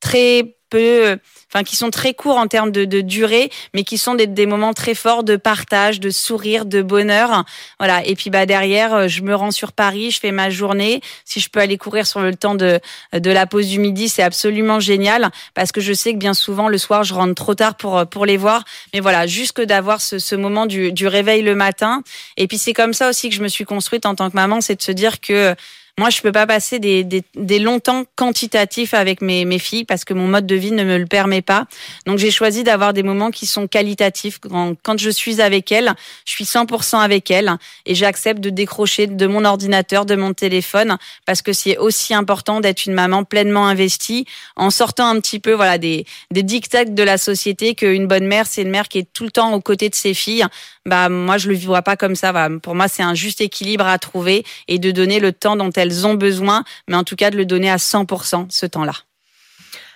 très 0.00 0.55
peu 0.70 1.18
enfin 1.52 1.62
qui 1.62 1.76
sont 1.76 1.90
très 1.90 2.12
courts 2.12 2.36
en 2.36 2.48
termes 2.48 2.72
de, 2.72 2.84
de 2.84 3.00
durée, 3.00 3.50
mais 3.72 3.84
qui 3.84 3.98
sont 3.98 4.14
des, 4.14 4.26
des, 4.26 4.46
moments 4.46 4.74
très 4.74 4.94
forts 4.94 5.22
de 5.22 5.36
partage, 5.36 6.00
de 6.00 6.10
sourire, 6.10 6.64
de 6.64 6.82
bonheur. 6.82 7.44
Voilà. 7.78 8.04
Et 8.04 8.14
puis 8.14 8.30
bah 8.30 8.46
derrière, 8.46 8.94
euh, 8.94 9.08
je 9.08 9.22
me 9.22 9.34
rends 9.34 9.52
sur 9.52 9.72
Paris, 9.72 10.10
je 10.10 10.20
fais 10.20 10.32
ma 10.32 10.50
journée. 10.50 11.00
Si 11.24 11.40
je 11.40 11.48
peux 11.48 11.60
aller 11.60 11.78
courir 11.78 12.06
sur 12.06 12.20
le 12.20 12.34
temps 12.34 12.54
de 12.54 12.80
de 13.12 13.30
la 13.30 13.46
pause 13.46 13.68
du 13.68 13.78
midi, 13.78 14.08
c'est 14.08 14.22
absolument 14.22 14.80
génial 14.80 15.30
parce 15.54 15.72
que 15.72 15.80
je 15.80 15.92
sais 15.92 16.12
que 16.12 16.18
bien 16.18 16.34
souvent 16.34 16.68
le 16.68 16.78
soir, 16.78 17.04
je 17.04 17.14
rentre 17.14 17.34
trop 17.34 17.54
tard 17.54 17.76
pour 17.76 18.06
pour 18.06 18.26
les 18.26 18.36
voir. 18.36 18.64
Mais 18.92 19.00
voilà, 19.00 19.26
juste 19.26 19.60
d'avoir 19.60 20.00
ce, 20.00 20.18
ce 20.18 20.34
moment 20.34 20.66
du, 20.66 20.92
du 20.92 21.06
réveil 21.06 21.42
le 21.42 21.54
matin. 21.54 22.02
Et 22.36 22.46
puis 22.46 22.58
c'est 22.58 22.72
comme 22.72 22.92
ça 22.92 23.08
aussi 23.08 23.28
que 23.28 23.34
je 23.34 23.42
me 23.42 23.48
suis 23.48 23.64
construite 23.64 24.06
en 24.06 24.14
tant 24.14 24.30
que 24.30 24.36
maman, 24.36 24.60
c'est 24.60 24.76
de 24.76 24.82
se 24.82 24.92
dire 24.92 25.20
que 25.20 25.54
moi, 25.98 26.10
je 26.10 26.20
peux 26.20 26.32
pas 26.32 26.46
passer 26.46 26.78
des, 26.78 27.04
des, 27.04 27.22
des 27.34 27.58
longs 27.58 27.80
temps 27.80 28.04
quantitatifs 28.16 28.92
avec 28.92 29.22
mes, 29.22 29.46
mes 29.46 29.58
filles 29.58 29.86
parce 29.86 30.04
que 30.04 30.12
mon 30.12 30.28
mode 30.28 30.46
de 30.46 30.54
vie 30.54 30.72
ne 30.72 30.84
me 30.84 30.98
le 30.98 31.06
permet 31.06 31.40
pas. 31.40 31.66
Donc, 32.04 32.18
j'ai 32.18 32.30
choisi 32.30 32.64
d'avoir 32.64 32.92
des 32.92 33.02
moments 33.02 33.30
qui 33.30 33.46
sont 33.46 33.66
qualitatifs. 33.66 34.38
Quand, 34.40 34.98
je 34.98 35.08
suis 35.08 35.40
avec 35.40 35.72
elles, 35.72 35.94
je 36.26 36.32
suis 36.32 36.44
100% 36.44 36.98
avec 36.98 37.30
elles 37.30 37.56
et 37.86 37.94
j'accepte 37.94 38.40
de 38.40 38.50
décrocher 38.50 39.06
de 39.06 39.26
mon 39.26 39.46
ordinateur, 39.46 40.04
de 40.04 40.16
mon 40.16 40.34
téléphone 40.34 40.98
parce 41.24 41.40
que 41.40 41.54
c'est 41.54 41.78
aussi 41.78 42.12
important 42.12 42.60
d'être 42.60 42.84
une 42.84 42.92
maman 42.92 43.24
pleinement 43.24 43.66
investie 43.66 44.26
en 44.56 44.68
sortant 44.68 45.08
un 45.08 45.18
petit 45.20 45.38
peu, 45.38 45.52
voilà, 45.52 45.78
des, 45.78 46.04
des 46.30 46.42
dictats 46.42 46.84
de 46.84 47.02
la 47.02 47.16
société 47.16 47.74
qu'une 47.74 48.06
bonne 48.06 48.26
mère, 48.26 48.46
c'est 48.46 48.60
une 48.60 48.70
mère 48.70 48.88
qui 48.88 48.98
est 48.98 49.08
tout 49.14 49.24
le 49.24 49.30
temps 49.30 49.54
aux 49.54 49.62
côtés 49.62 49.88
de 49.88 49.94
ses 49.94 50.12
filles. 50.12 50.44
Bah, 50.86 51.08
moi, 51.08 51.36
je 51.36 51.50
le 51.50 51.56
vois 51.56 51.82
pas 51.82 51.96
comme 51.96 52.14
ça. 52.14 52.32
Pour 52.62 52.74
moi, 52.74 52.88
c'est 52.88 53.02
un 53.02 53.14
juste 53.14 53.40
équilibre 53.40 53.84
à 53.84 53.98
trouver 53.98 54.44
et 54.68 54.78
de 54.78 54.90
donner 54.92 55.18
le 55.18 55.32
temps 55.32 55.56
dont 55.56 55.70
elles 55.74 56.06
ont 56.06 56.14
besoin, 56.14 56.64
mais 56.88 56.96
en 56.96 57.04
tout 57.04 57.16
cas 57.16 57.30
de 57.30 57.36
le 57.36 57.44
donner 57.44 57.70
à 57.70 57.76
100% 57.76 58.46
ce 58.48 58.66
temps-là. 58.66 58.94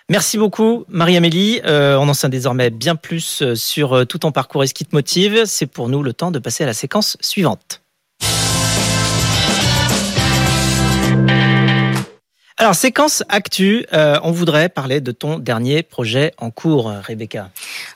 Merci 0.08 0.38
beaucoup, 0.38 0.84
Marie-Amélie. 0.88 1.60
Euh, 1.64 1.96
on 1.96 2.08
en 2.08 2.14
sait 2.14 2.28
désormais 2.28 2.70
bien 2.70 2.96
plus 2.96 3.42
euh, 3.42 3.54
sur 3.54 3.92
euh, 3.92 4.04
tout 4.04 4.18
ton 4.18 4.32
parcours 4.32 4.64
et 4.64 4.66
ce 4.66 4.74
qui 4.74 4.84
te 4.84 4.96
motive. 4.96 5.44
C'est 5.46 5.66
pour 5.66 5.88
nous 5.88 6.02
le 6.02 6.12
temps 6.12 6.32
de 6.32 6.40
passer 6.40 6.64
à 6.64 6.66
la 6.66 6.74
séquence 6.74 7.16
suivante. 7.20 7.79
Alors, 12.60 12.74
séquence 12.74 13.24
actu, 13.30 13.86
euh, 13.94 14.18
on 14.22 14.32
voudrait 14.32 14.68
parler 14.68 15.00
de 15.00 15.12
ton 15.12 15.38
dernier 15.38 15.82
projet 15.82 16.32
en 16.36 16.50
cours, 16.50 16.92
Rebecca. 17.08 17.48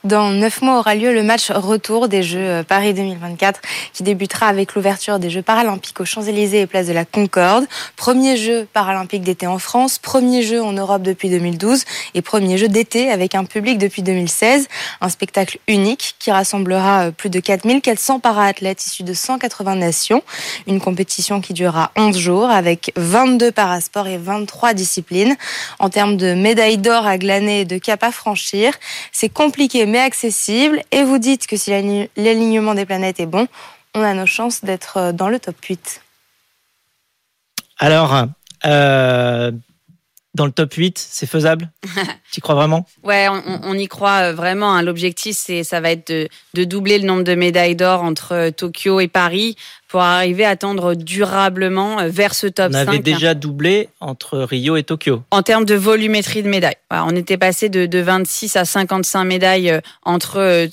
Dans 0.04 0.30
neuf 0.30 0.62
mois 0.62 0.78
aura 0.78 0.94
lieu 0.94 1.12
le 1.12 1.22
match 1.22 1.50
retour 1.50 2.08
des 2.08 2.22
Jeux 2.22 2.38
euh, 2.38 2.62
Paris 2.62 2.94
2024 2.94 3.60
qui 3.92 4.02
débutera 4.04 4.46
avec 4.46 4.74
l'ouverture 4.74 5.18
des 5.18 5.28
Jeux 5.28 5.42
paralympiques 5.42 6.00
aux 6.00 6.06
Champs-Élysées 6.06 6.62
et 6.62 6.66
place 6.66 6.86
de 6.86 6.94
la 6.94 7.04
Concorde. 7.04 7.66
Premier 7.96 8.38
jeu 8.38 8.66
paralympique 8.72 9.22
d'été 9.22 9.46
en 9.46 9.58
France, 9.58 9.98
premier 9.98 10.40
jeu 10.40 10.62
en 10.62 10.72
Europe 10.72 11.02
depuis 11.02 11.28
2012 11.28 11.84
et 12.14 12.22
premier 12.22 12.56
jeu 12.56 12.68
d'été 12.68 13.10
avec 13.10 13.34
un 13.34 13.44
public 13.44 13.76
depuis 13.76 14.00
2016. 14.00 14.68
Un 15.02 15.10
spectacle 15.10 15.58
unique 15.68 16.16
qui 16.18 16.30
rassemblera 16.30 17.08
euh, 17.08 17.10
plus 17.10 17.28
de 17.28 17.38
4400 17.38 18.18
para-athlètes 18.18 18.86
issus 18.86 19.02
de 19.02 19.12
180 19.12 19.76
nations. 19.76 20.22
Une 20.66 20.80
compétition 20.80 21.42
qui 21.42 21.52
durera 21.52 21.92
11 21.98 22.16
jours 22.16 22.48
avec 22.48 22.92
22 22.96 23.52
parasports 23.52 24.06
et 24.06 24.16
23 24.16 24.53
trois 24.54 24.72
disciplines. 24.72 25.34
En 25.80 25.90
termes 25.90 26.16
de 26.16 26.32
médailles 26.34 26.78
d'or 26.78 27.08
à 27.08 27.18
glaner 27.18 27.62
et 27.62 27.64
de 27.64 27.76
cap 27.76 28.04
à 28.04 28.12
franchir, 28.12 28.72
c'est 29.10 29.28
compliqué 29.28 29.84
mais 29.84 29.98
accessible. 29.98 30.80
Et 30.92 31.02
vous 31.02 31.18
dites 31.18 31.48
que 31.48 31.56
si 31.56 31.70
l'alignement 32.16 32.74
des 32.74 32.86
planètes 32.86 33.18
est 33.18 33.26
bon, 33.26 33.48
on 33.94 34.02
a 34.02 34.14
nos 34.14 34.26
chances 34.26 34.64
d'être 34.64 34.96
euh, 34.96 35.12
dans 35.12 35.28
le 35.28 35.40
top 35.40 35.56
8. 35.60 36.02
Alors, 37.80 38.26
euh, 38.64 39.50
dans 40.34 40.46
le 40.46 40.52
top 40.52 40.72
8, 40.74 40.98
c'est 40.98 41.26
faisable? 41.26 41.68
Tu 42.32 42.40
crois 42.40 42.54
vraiment? 42.54 42.86
Ouais, 43.02 43.28
on, 43.28 43.74
y 43.74 43.86
croit 43.88 44.30
euh, 44.30 44.32
vraiment. 44.32 44.72
Hein. 44.74 44.82
L'objectif, 44.82 45.36
c'est 45.36 45.64
ça 45.64 45.80
va 45.80 45.90
être 45.90 46.08
de, 46.08 46.28
de, 46.54 46.64
doubler 46.64 46.98
le 46.98 47.06
nombre 47.06 47.24
de 47.24 47.34
médailles 47.34 47.76
d'or 47.76 48.02
entre 48.02 48.50
Tokyo 48.50 49.00
et 49.00 49.08
Paris 49.08 49.56
pour 49.94 50.02
arriver 50.02 50.44
à 50.44 50.56
tendre 50.56 50.96
durablement 50.96 52.00
euh, 52.00 52.08
vers 52.08 52.34
ce 52.34 52.48
top 52.48 52.72
5. 52.72 52.84
On 52.84 52.88
avait 52.88 52.98
déjà 52.98 53.34
doublé 53.34 53.90
entre 54.00 54.40
Rio 54.40 54.74
et 54.74 54.82
Tokyo. 54.82 55.22
En 55.30 55.42
termes 55.42 55.64
de 55.64 55.76
volumétrie 55.76 56.42
de 56.42 56.48
médailles. 56.48 56.74
on 56.90 57.14
était 57.14 57.38
passé 57.38 57.68
de, 57.68 57.86
de, 57.86 58.00
26 58.00 58.56
à 58.56 58.64
55 58.64 59.22
médailles 59.22 59.70
euh, 59.70 59.80
entre 60.02 60.38
euh, 60.40 60.66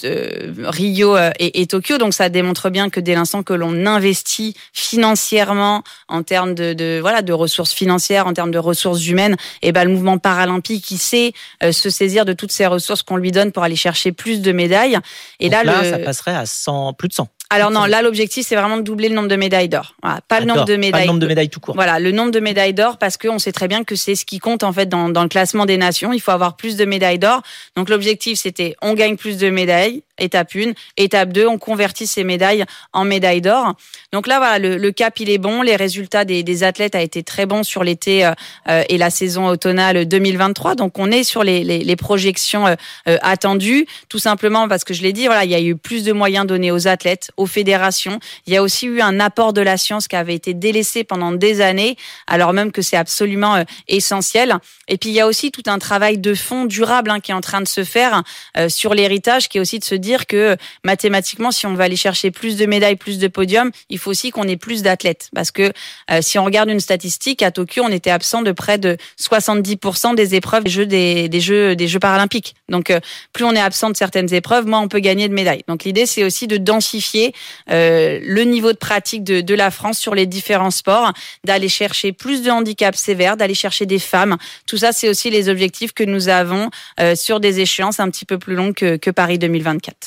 Rio 0.64 1.16
et, 1.38 1.62
et, 1.62 1.68
Tokyo. 1.68 2.00
Donc 2.00 2.16
ça 2.16 2.30
démontre 2.30 2.72
bien 2.72 2.90
que 2.90 3.00
dès 3.00 3.14
l'instant 3.14 3.44
que 3.44 3.54
l'on 3.54 3.86
investit 3.86 4.56
financièrement 4.74 5.84
en 6.08 6.24
termes 6.24 6.56
de, 6.56 6.74
de, 6.74 6.98
voilà, 7.00 7.22
de 7.22 7.32
ressources 7.32 7.74
financières, 7.74 8.26
en 8.26 8.34
termes 8.34 8.50
de 8.50 8.58
ressources 8.58 9.06
humaines, 9.06 9.36
et 9.62 9.68
eh 9.68 9.72
ben, 9.72 9.84
le 9.84 9.92
mouvement 9.92 10.18
paralympique, 10.18 10.90
il 10.90 10.98
sait 10.98 11.34
se 11.72 11.92
saisir 11.92 12.26
de 12.26 12.34
toutes 12.34 12.52
ces 12.52 12.66
ressources 12.66 13.04
qu'on 13.04 13.18
lui 13.18 13.32
donne 13.32 13.52
pour 13.52 13.62
aller 13.62 13.76
chercher 13.76 14.14
plus 14.14 14.42
de 14.42 14.52
médailles. 14.52 14.98
Et 15.40 15.50
là, 15.50 15.64
là 15.64 15.88
ça 15.88 16.00
passerait 16.00 16.36
à 16.36 16.48
100, 16.48 16.94
plus 16.94 17.10
de 17.10 17.14
100. 17.14 17.28
Alors 17.54 17.70
non, 17.70 17.84
là 17.84 18.02
l'objectif 18.02 18.48
c'est 18.48 18.56
vraiment 18.56 18.78
de 18.78 18.82
doubler 18.82 19.10
le 19.10 19.16
nombre 19.16 19.28
de 19.28 19.36
médailles 19.36 19.68
d'or. 19.68 19.96
Voilà, 20.02 20.22
pas 20.28 20.40
le 20.40 20.46
nombre 20.46 20.64
de 20.64 20.78
médailles. 20.78 20.92
Pas 20.92 21.00
le 21.02 21.08
nombre 21.08 21.20
de 21.20 21.28
médailles 21.28 21.50
tout 21.50 21.60
court. 21.60 21.76
Voilà, 21.76 22.00
le 22.00 22.12
nombre 22.12 22.32
de 22.32 22.40
médailles 22.40 22.74
d'or 22.74 22.98
parce 22.98 23.18
qu'on 23.18 23.40
sait 23.40 23.52
très 23.52 23.68
bien 23.68 23.84
que 23.84 23.96
c'est 23.96 24.16
ce 24.16 24.26
qui 24.26 24.40
compte 24.40 24.64
en 24.64 24.72
fait 24.72 24.88
dans, 24.88 25.10
dans 25.10 25.24
le 25.24 25.28
classement 25.28 25.66
des 25.66 25.78
nations. 25.78 26.14
Il 26.14 26.22
faut 26.22 26.32
avoir 26.32 26.56
plus 26.56 26.78
de 26.78 26.86
médailles 26.86 27.20
d'or. 27.20 27.42
Donc 27.76 27.90
l'objectif 27.90 28.40
c'était 28.40 28.76
on 28.82 28.94
gagne 28.94 29.18
plus 29.18 29.38
de 29.38 29.50
médailles 29.50 30.02
étape 30.22 30.56
1. 30.56 30.72
Étape 30.98 31.34
2, 31.34 31.48
on 31.48 31.58
convertit 31.58 32.08
ces 32.08 32.24
médailles 32.24 32.66
en 32.94 33.06
médailles 33.06 33.42
d'or. 33.42 33.74
Donc 34.12 34.28
là, 34.28 34.38
voilà, 34.38 34.60
le, 34.60 34.92
cap, 34.92 35.20
il 35.20 35.30
est 35.30 35.38
bon. 35.38 35.62
Les 35.62 35.76
résultats 35.76 36.26
des, 36.26 36.64
athlètes 36.64 36.96
a 36.96 37.02
été 37.02 37.24
très 37.24 37.46
bons 37.46 37.64
sur 37.64 37.84
l'été 37.84 38.26
euh, 38.26 38.84
et 38.90 38.98
la 38.98 39.10
saison 39.10 39.48
automnale 39.48 40.06
2023. 40.06 40.76
Donc 40.76 41.00
on 41.00 41.12
est 41.12 41.24
sur 41.24 41.44
les, 41.44 41.96
projections 41.96 42.68
euh, 42.68 42.76
euh, 43.08 43.18
attendues, 43.22 43.86
tout 44.10 44.20
simplement 44.20 44.68
parce 44.68 44.84
que 44.84 44.94
je 44.94 45.02
l'ai 45.02 45.14
dit, 45.14 45.26
voilà, 45.26 45.46
il 45.46 45.52
y 45.52 45.56
a 45.56 45.62
eu 45.62 45.76
plus 45.76 46.04
de 46.04 46.12
moyens 46.12 46.46
donnés 46.46 46.72
aux 46.72 46.88
athlètes, 46.88 47.32
aux 47.38 47.46
fédérations. 47.46 48.20
Il 48.48 48.54
y 48.54 48.58
a 48.58 48.64
aussi 48.64 48.88
eu 48.88 49.02
un 49.02 49.20
apport 49.20 49.54
de 49.54 49.62
la 49.62 49.78
science 49.78 50.08
qui 50.08 50.16
avait 50.16 50.36
été 50.36 50.54
délaissé 50.54 51.04
pendant 51.04 51.32
des 51.32 51.62
années, 51.62 51.96
alors 52.28 52.54
même 52.54 52.72
que 52.72 52.82
c'est 52.82 52.98
absolument 52.98 53.56
euh, 53.56 53.64
essentiel. 53.88 54.56
Et 54.88 54.98
puis 54.98 55.10
il 55.10 55.14
y 55.14 55.20
a 55.20 55.28
aussi 55.28 55.52
tout 55.52 55.64
un 55.68 55.80
travail 55.80 56.18
de 56.18 56.34
fond 56.34 56.66
durable 56.66 57.12
hein, 57.12 57.20
qui 57.20 57.32
est 57.32 57.36
en 57.36 57.42
train 57.42 57.62
de 57.62 57.68
se 57.68 57.84
faire 57.84 58.24
sur 58.68 58.94
l'héritage, 58.94 59.48
qui 59.48 59.58
est 59.58 59.62
aussi 59.62 59.80
de 59.80 59.84
se 59.84 59.96
dire 59.96 60.11
dire 60.12 60.28
que 60.28 60.58
mathématiquement, 60.84 61.52
si 61.52 61.66
on 61.66 61.74
veut 61.74 61.84
aller 61.84 61.96
chercher 61.96 62.32
plus 62.32 62.58
de 62.58 62.66
médailles, 62.66 62.98
plus 62.98 63.18
de 63.18 63.28
podiums, 63.28 63.72
il 63.90 63.98
faut 63.98 64.12
aussi 64.12 64.32
qu'on 64.32 64.44
ait 64.44 64.58
plus 64.58 64.82
d'athlètes. 64.84 65.30
Parce 65.34 65.52
que 65.52 65.72
euh, 66.12 66.22
si 66.22 66.38
on 66.38 66.44
regarde 66.44 66.70
une 66.70 66.80
statistique, 66.80 67.42
à 67.42 67.52
Tokyo, 67.52 67.84
on 67.86 67.92
était 67.92 68.10
absent 68.10 68.42
de 68.42 68.52
près 68.52 68.78
de 68.78 68.98
70% 69.20 70.16
des 70.16 70.36
épreuves 70.36 70.64
des 70.64 70.70
Jeux, 70.70 70.86
des, 70.86 71.30
des 71.30 71.40
Jeux, 71.40 71.76
des 71.76 71.88
Jeux 71.88 72.00
paralympiques. 72.00 72.56
Donc, 72.68 72.90
euh, 72.90 73.00
plus 73.32 73.46
on 73.46 73.54
est 73.54 73.62
absent 73.62 73.90
de 73.90 73.96
certaines 73.96 74.34
épreuves, 74.34 74.66
moins 74.68 74.82
on 74.82 74.90
peut 74.90 75.00
gagner 75.00 75.30
de 75.30 75.34
médailles. 75.34 75.64
Donc, 75.68 75.86
l'idée, 75.86 76.06
c'est 76.06 76.24
aussi 76.24 76.48
de 76.48 76.58
densifier 76.58 77.34
euh, 77.70 78.20
le 78.24 78.44
niveau 78.44 78.74
de 78.74 78.78
pratique 78.78 79.24
de, 79.24 79.40
de 79.40 79.56
la 79.56 79.72
France 79.72 79.98
sur 79.98 80.14
les 80.14 80.26
différents 80.26 80.72
sports, 80.72 81.14
d'aller 81.46 81.70
chercher 81.70 82.12
plus 82.12 82.42
de 82.42 82.52
handicaps 82.52 83.00
sévères, 83.00 83.38
d'aller 83.38 83.54
chercher 83.54 83.86
des 83.86 84.00
femmes. 84.00 84.38
Tout 84.68 84.78
ça, 84.78 84.92
c'est 84.92 85.08
aussi 85.08 85.30
les 85.30 85.48
objectifs 85.48 85.94
que 85.94 86.04
nous 86.04 86.28
avons 86.28 86.70
sur 87.16 87.40
des 87.40 87.60
échéances 87.60 88.00
un 88.00 88.10
petit 88.10 88.26
peu 88.26 88.38
plus 88.38 88.56
longues 88.56 88.74
que, 88.74 88.98
que 88.98 89.10
Paris 89.10 89.40
2024. 89.40 90.01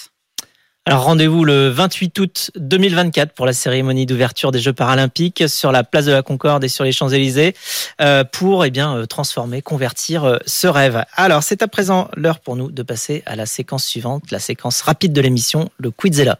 Alors 0.86 1.04
rendez-vous 1.04 1.46
le 1.46 1.70
28 1.70 2.18
août 2.18 2.50
2024 2.56 3.32
pour 3.32 3.46
la 3.46 3.54
cérémonie 3.54 4.04
d'ouverture 4.04 4.52
des 4.52 4.58
Jeux 4.58 4.74
paralympiques 4.74 5.44
sur 5.48 5.72
la 5.72 5.82
place 5.82 6.04
de 6.04 6.12
la 6.12 6.20
Concorde 6.20 6.62
et 6.62 6.68
sur 6.68 6.84
les 6.84 6.92
Champs-Élysées 6.92 7.54
euh, 8.02 8.22
pour 8.22 8.66
eh 8.66 8.70
bien 8.70 8.94
euh, 8.94 9.06
transformer, 9.06 9.62
convertir 9.62 10.24
euh, 10.24 10.36
ce 10.44 10.66
rêve. 10.66 11.02
Alors 11.14 11.42
c'est 11.42 11.62
à 11.62 11.68
présent 11.68 12.10
l'heure 12.18 12.38
pour 12.38 12.54
nous 12.56 12.70
de 12.70 12.82
passer 12.82 13.22
à 13.24 13.34
la 13.34 13.46
séquence 13.46 13.82
suivante, 13.86 14.30
la 14.30 14.38
séquence 14.38 14.82
rapide 14.82 15.14
de 15.14 15.22
l'émission, 15.22 15.70
le 15.78 15.90
Quizella. 15.90 16.38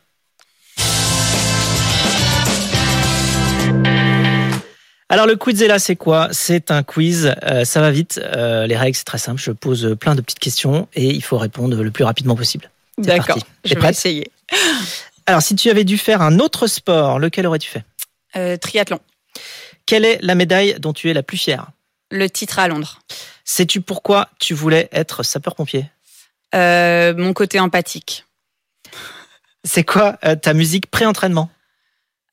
Alors 5.09 5.27
le 5.27 5.37
Quizella, 5.37 5.79
c'est 5.79 5.97
quoi? 5.97 6.29
C'est 6.33 6.71
un 6.71 6.83
quiz, 6.83 7.35
ça 7.65 7.81
va 7.81 7.91
vite. 7.91 8.21
les 8.37 8.77
règles, 8.77 8.97
c'est 8.97 9.05
très 9.05 9.17
simple. 9.17 9.41
Je 9.41 9.53
pose 9.53 9.97
plein 9.99 10.15
de 10.15 10.21
petites 10.21 10.39
questions 10.39 10.87
et 10.93 11.07
il 11.07 11.23
faut 11.23 11.39
répondre 11.39 11.83
le 11.83 11.91
plus 11.91 12.05
rapidement 12.05 12.37
possible. 12.37 12.71
D'accord, 12.99 13.39
je 13.65 13.75
vais 13.75 13.89
essayer. 13.89 14.31
Alors, 15.27 15.43
si 15.43 15.55
tu 15.57 15.71
avais 15.71 15.85
dû 15.85 15.97
faire 15.97 16.21
un 16.23 16.39
autre 16.39 16.67
sport, 16.67 17.19
lequel 17.19 17.47
aurais-tu 17.47 17.71
fait? 17.71 17.85
Euh, 18.37 18.57
Triathlon. 18.57 19.01
Quelle 19.87 20.05
est 20.05 20.19
la 20.23 20.35
médaille 20.35 20.77
dont 20.79 20.93
tu 20.93 21.11
es 21.11 21.15
la 21.15 21.23
plus 21.23 21.39
fière? 21.39 21.69
Le 22.11 22.29
titre 22.29 22.59
à 22.59 22.69
Londres. 22.69 23.01
Sais-tu 23.45 23.81
pourquoi 23.81 24.29
tu 24.39 24.55
voulais 24.55 24.89
être 24.93 25.23
sapeur-pompier? 25.23 25.87
Euh, 26.55 27.15
Mon 27.17 27.33
côté 27.33 27.59
empathique. 27.61 28.25
C'est 29.65 29.85
quoi 29.85 30.19
euh, 30.25 30.37
ta 30.37 30.53
musique 30.53 30.91
pré-entraînement? 30.91 31.51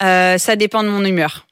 Ça 0.02 0.56
dépend 0.56 0.84
de 0.84 0.90
mon 0.90 1.06
humeur. 1.06 1.46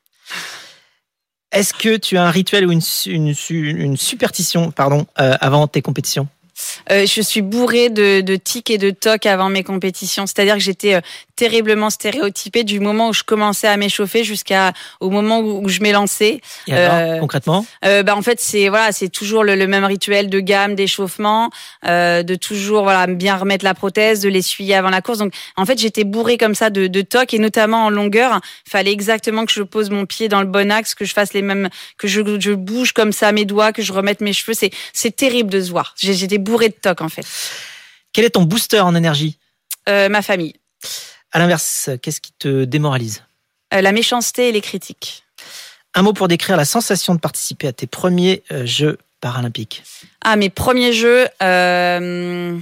Est-ce 1.52 1.72
que 1.72 1.98
tu 1.98 2.18
as 2.18 2.24
un 2.24 2.32
rituel 2.32 2.66
ou 2.66 2.72
une, 2.72 2.82
une, 3.06 3.36
une 3.50 3.96
superstition 3.96 4.72
pardon, 4.72 5.06
avant 5.16 5.68
tes 5.68 5.84
compétitions? 5.84 6.28
Euh, 6.92 7.06
je 7.06 7.22
suis 7.22 7.42
bourrée 7.42 7.90
de, 7.90 8.22
de 8.22 8.36
tics 8.36 8.70
et 8.70 8.78
de 8.78 8.90
tocs 8.90 9.26
avant 9.26 9.50
mes 9.50 9.64
compétitions. 9.64 10.26
C'est-à-dire 10.26 10.56
que 10.56 10.62
j'étais 10.62 10.96
euh, 10.96 11.02
terriblement 11.36 11.90
stéréotypée 11.90 12.64
du 12.64 12.80
moment 12.80 13.10
où 13.10 13.14
je 13.14 13.24
commençais 13.24 13.68
à 13.68 13.78
m'échauffer 13.78 14.24
jusqu'à 14.24 14.74
au 15.00 15.10
moment 15.10 15.40
où, 15.40 15.68
je 15.70 15.80
lancée. 15.80 16.42
Et 16.68 16.74
alors, 16.74 16.94
euh, 16.96 17.20
concrètement? 17.20 17.66
bah, 17.82 18.16
en 18.16 18.22
fait 18.22 18.40
c'est 18.42 18.68
voilà 18.68 18.92
c'est 18.92 19.08
toujours 19.08 19.44
le, 19.44 19.56
le, 19.56 19.66
même 19.66 19.86
rituel 19.86 20.30
de 20.30 20.40
gamme, 20.42 20.76
d'échauffement, 20.76 21.50
de 21.86 22.36
toujours 22.36 22.84
voilà 22.84 23.08
bien 23.08 23.38
remettre 23.38 23.64
la 23.64 23.74
prothèse, 23.74 24.20
de 24.20 24.30
l'essuyer 24.30 24.76
avant 24.76 24.90
la 24.90 25.02
course. 25.02 25.20
Donc 25.20 25.34
en 25.56 25.66
fait 25.66 25.80
j'étais 25.80 26.04
bourrée 26.04 26.38
comme 26.38 26.54
ça 26.54 26.70
de, 26.70 26.88
de 26.88 27.02
tocs 27.02 27.34
et 27.34 27.40
notamment 27.40 27.86
en 27.86 27.90
longueur. 27.90 28.42
Fallait 28.70 28.92
exactement 28.92 29.46
que 29.46 29.54
je 29.54 29.64
pose 29.64 29.90
mon 29.90 30.06
pied 30.06 30.28
dans 30.28 30.42
le 30.42 30.48
bon 30.48 30.72
axe, 30.72 30.94
que 30.96 31.06
je 31.06 31.14
fasse 31.14 31.34
les 31.34 31.42
mêmes, 31.42 31.70
que 31.98 32.08
je, 32.08 32.22
je 32.40 32.52
bouge 32.52 32.92
comme 32.92 33.14
ça 33.14 33.32
mes 33.32 33.46
doigts, 33.46 33.72
que 33.72 33.82
je 33.82 33.94
remette 33.94 34.22
mes 34.22 34.34
cheveux. 34.34 34.54
C'est 34.54 34.72
c'est 34.94 35.16
terrible 35.16 35.50
de 35.50 35.62
se 35.62 35.72
voir. 35.72 35.96
J'étais 35.98 36.38
bourrée 36.50 36.70
de 36.70 36.74
tocs 36.74 37.02
en 37.02 37.10
fait. 37.10 37.26
Quel 38.12 38.26
est 38.26 38.32
ton 38.32 38.44
booster 38.44 38.80
en 38.80 38.96
énergie? 38.96 39.38
Euh, 39.88 40.10
Ma 40.10 40.22
famille. 40.22 40.56
À 41.32 41.40
l'inverse, 41.40 41.90
qu'est-ce 42.02 42.22
qui 42.22 42.34
te 42.34 42.66
démoralise? 42.66 43.24
Euh, 43.74 43.82
La 43.82 43.92
méchanceté 43.92 44.50
et 44.50 44.52
les 44.52 44.62
critiques. 44.62 45.24
Un 45.94 46.02
mot 46.02 46.14
pour 46.14 46.28
décrire 46.28 46.58
la 46.58 46.66
sensation 46.66 47.16
de 47.16 47.20
participer 47.20 47.68
à 47.68 47.74
tes 47.74 47.88
premiers 47.88 48.44
euh, 48.52 48.66
Jeux 48.66 48.98
paralympiques. 49.22 49.84
Ah, 50.22 50.36
mes 50.36 50.50
premiers 50.50 50.94
Jeux. 50.94 51.28
Euh... 51.42 52.58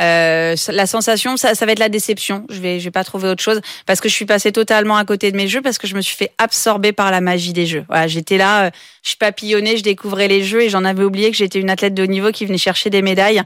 Euh, 0.00 0.56
la 0.68 0.86
sensation, 0.86 1.36
ça, 1.36 1.54
ça, 1.54 1.66
va 1.66 1.72
être 1.72 1.78
la 1.78 1.88
déception. 1.88 2.44
Je 2.50 2.60
vais, 2.60 2.80
je 2.80 2.84
vais 2.84 2.90
pas 2.90 3.04
trouver 3.04 3.28
autre 3.28 3.42
chose 3.42 3.60
parce 3.86 4.00
que 4.00 4.08
je 4.08 4.14
suis 4.14 4.26
passée 4.26 4.52
totalement 4.52 4.96
à 4.96 5.04
côté 5.04 5.30
de 5.30 5.36
mes 5.36 5.48
jeux 5.48 5.62
parce 5.62 5.78
que 5.78 5.86
je 5.86 5.94
me 5.94 6.00
suis 6.00 6.16
fait 6.16 6.32
absorber 6.38 6.92
par 6.92 7.10
la 7.10 7.20
magie 7.20 7.52
des 7.52 7.66
jeux. 7.66 7.84
Voilà, 7.88 8.06
j'étais 8.06 8.36
là, 8.36 8.66
euh, 8.66 8.70
je 9.02 9.16
papillonnais, 9.16 9.76
je 9.76 9.82
découvrais 9.82 10.28
les 10.28 10.42
jeux 10.42 10.62
et 10.62 10.68
j'en 10.68 10.84
avais 10.84 11.04
oublié 11.04 11.30
que 11.30 11.36
j'étais 11.36 11.60
une 11.60 11.70
athlète 11.70 11.94
de 11.94 12.02
haut 12.02 12.06
niveau 12.06 12.32
qui 12.32 12.46
venait 12.46 12.58
chercher 12.58 12.90
des 12.90 13.02
médailles. 13.02 13.42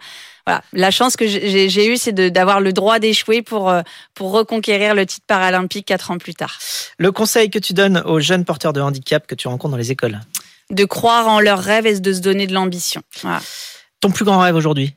Voilà, 0.47 0.63
la 0.73 0.91
chance 0.91 1.17
que 1.17 1.27
j'ai 1.27 1.87
eue, 1.93 1.99
c'est 1.99 2.15
d'avoir 2.15 2.63
le 2.63 2.73
droit 2.73 2.99
d'échouer 2.99 3.43
pour 3.43 3.69
euh, 3.69 3.83
pour 4.15 4.33
reconquérir 4.33 4.95
le 4.95 5.05
titre 5.05 5.27
paralympique 5.27 5.85
quatre 5.85 6.11
ans 6.11 6.17
plus 6.17 6.35
tard. 6.35 6.59
Le 6.97 7.13
conseil 7.13 7.51
que 7.51 7.59
tu 7.59 7.75
donnes 7.75 7.99
aux 8.07 8.19
jeunes 8.19 8.47
porteurs 8.47 8.73
de 8.73 8.81
handicap 8.81 9.27
que 9.27 9.35
tu 9.35 9.47
rencontres 9.49 9.73
dans 9.73 9.77
les 9.77 9.93
écoles? 9.93 10.21
De 10.71 10.87
croire 10.87 11.29
en 11.29 11.41
leurs 11.41 11.61
rêves 11.61 11.87
et 11.87 12.01
de 12.01 12.13
se 12.15 12.21
donner 12.21 12.47
de 12.47 12.55
l'ambition. 12.55 13.03
Voilà. 13.21 13.41
Ton 14.01 14.11
plus 14.11 14.25
grand 14.25 14.39
rêve 14.39 14.55
aujourd'hui? 14.55 14.95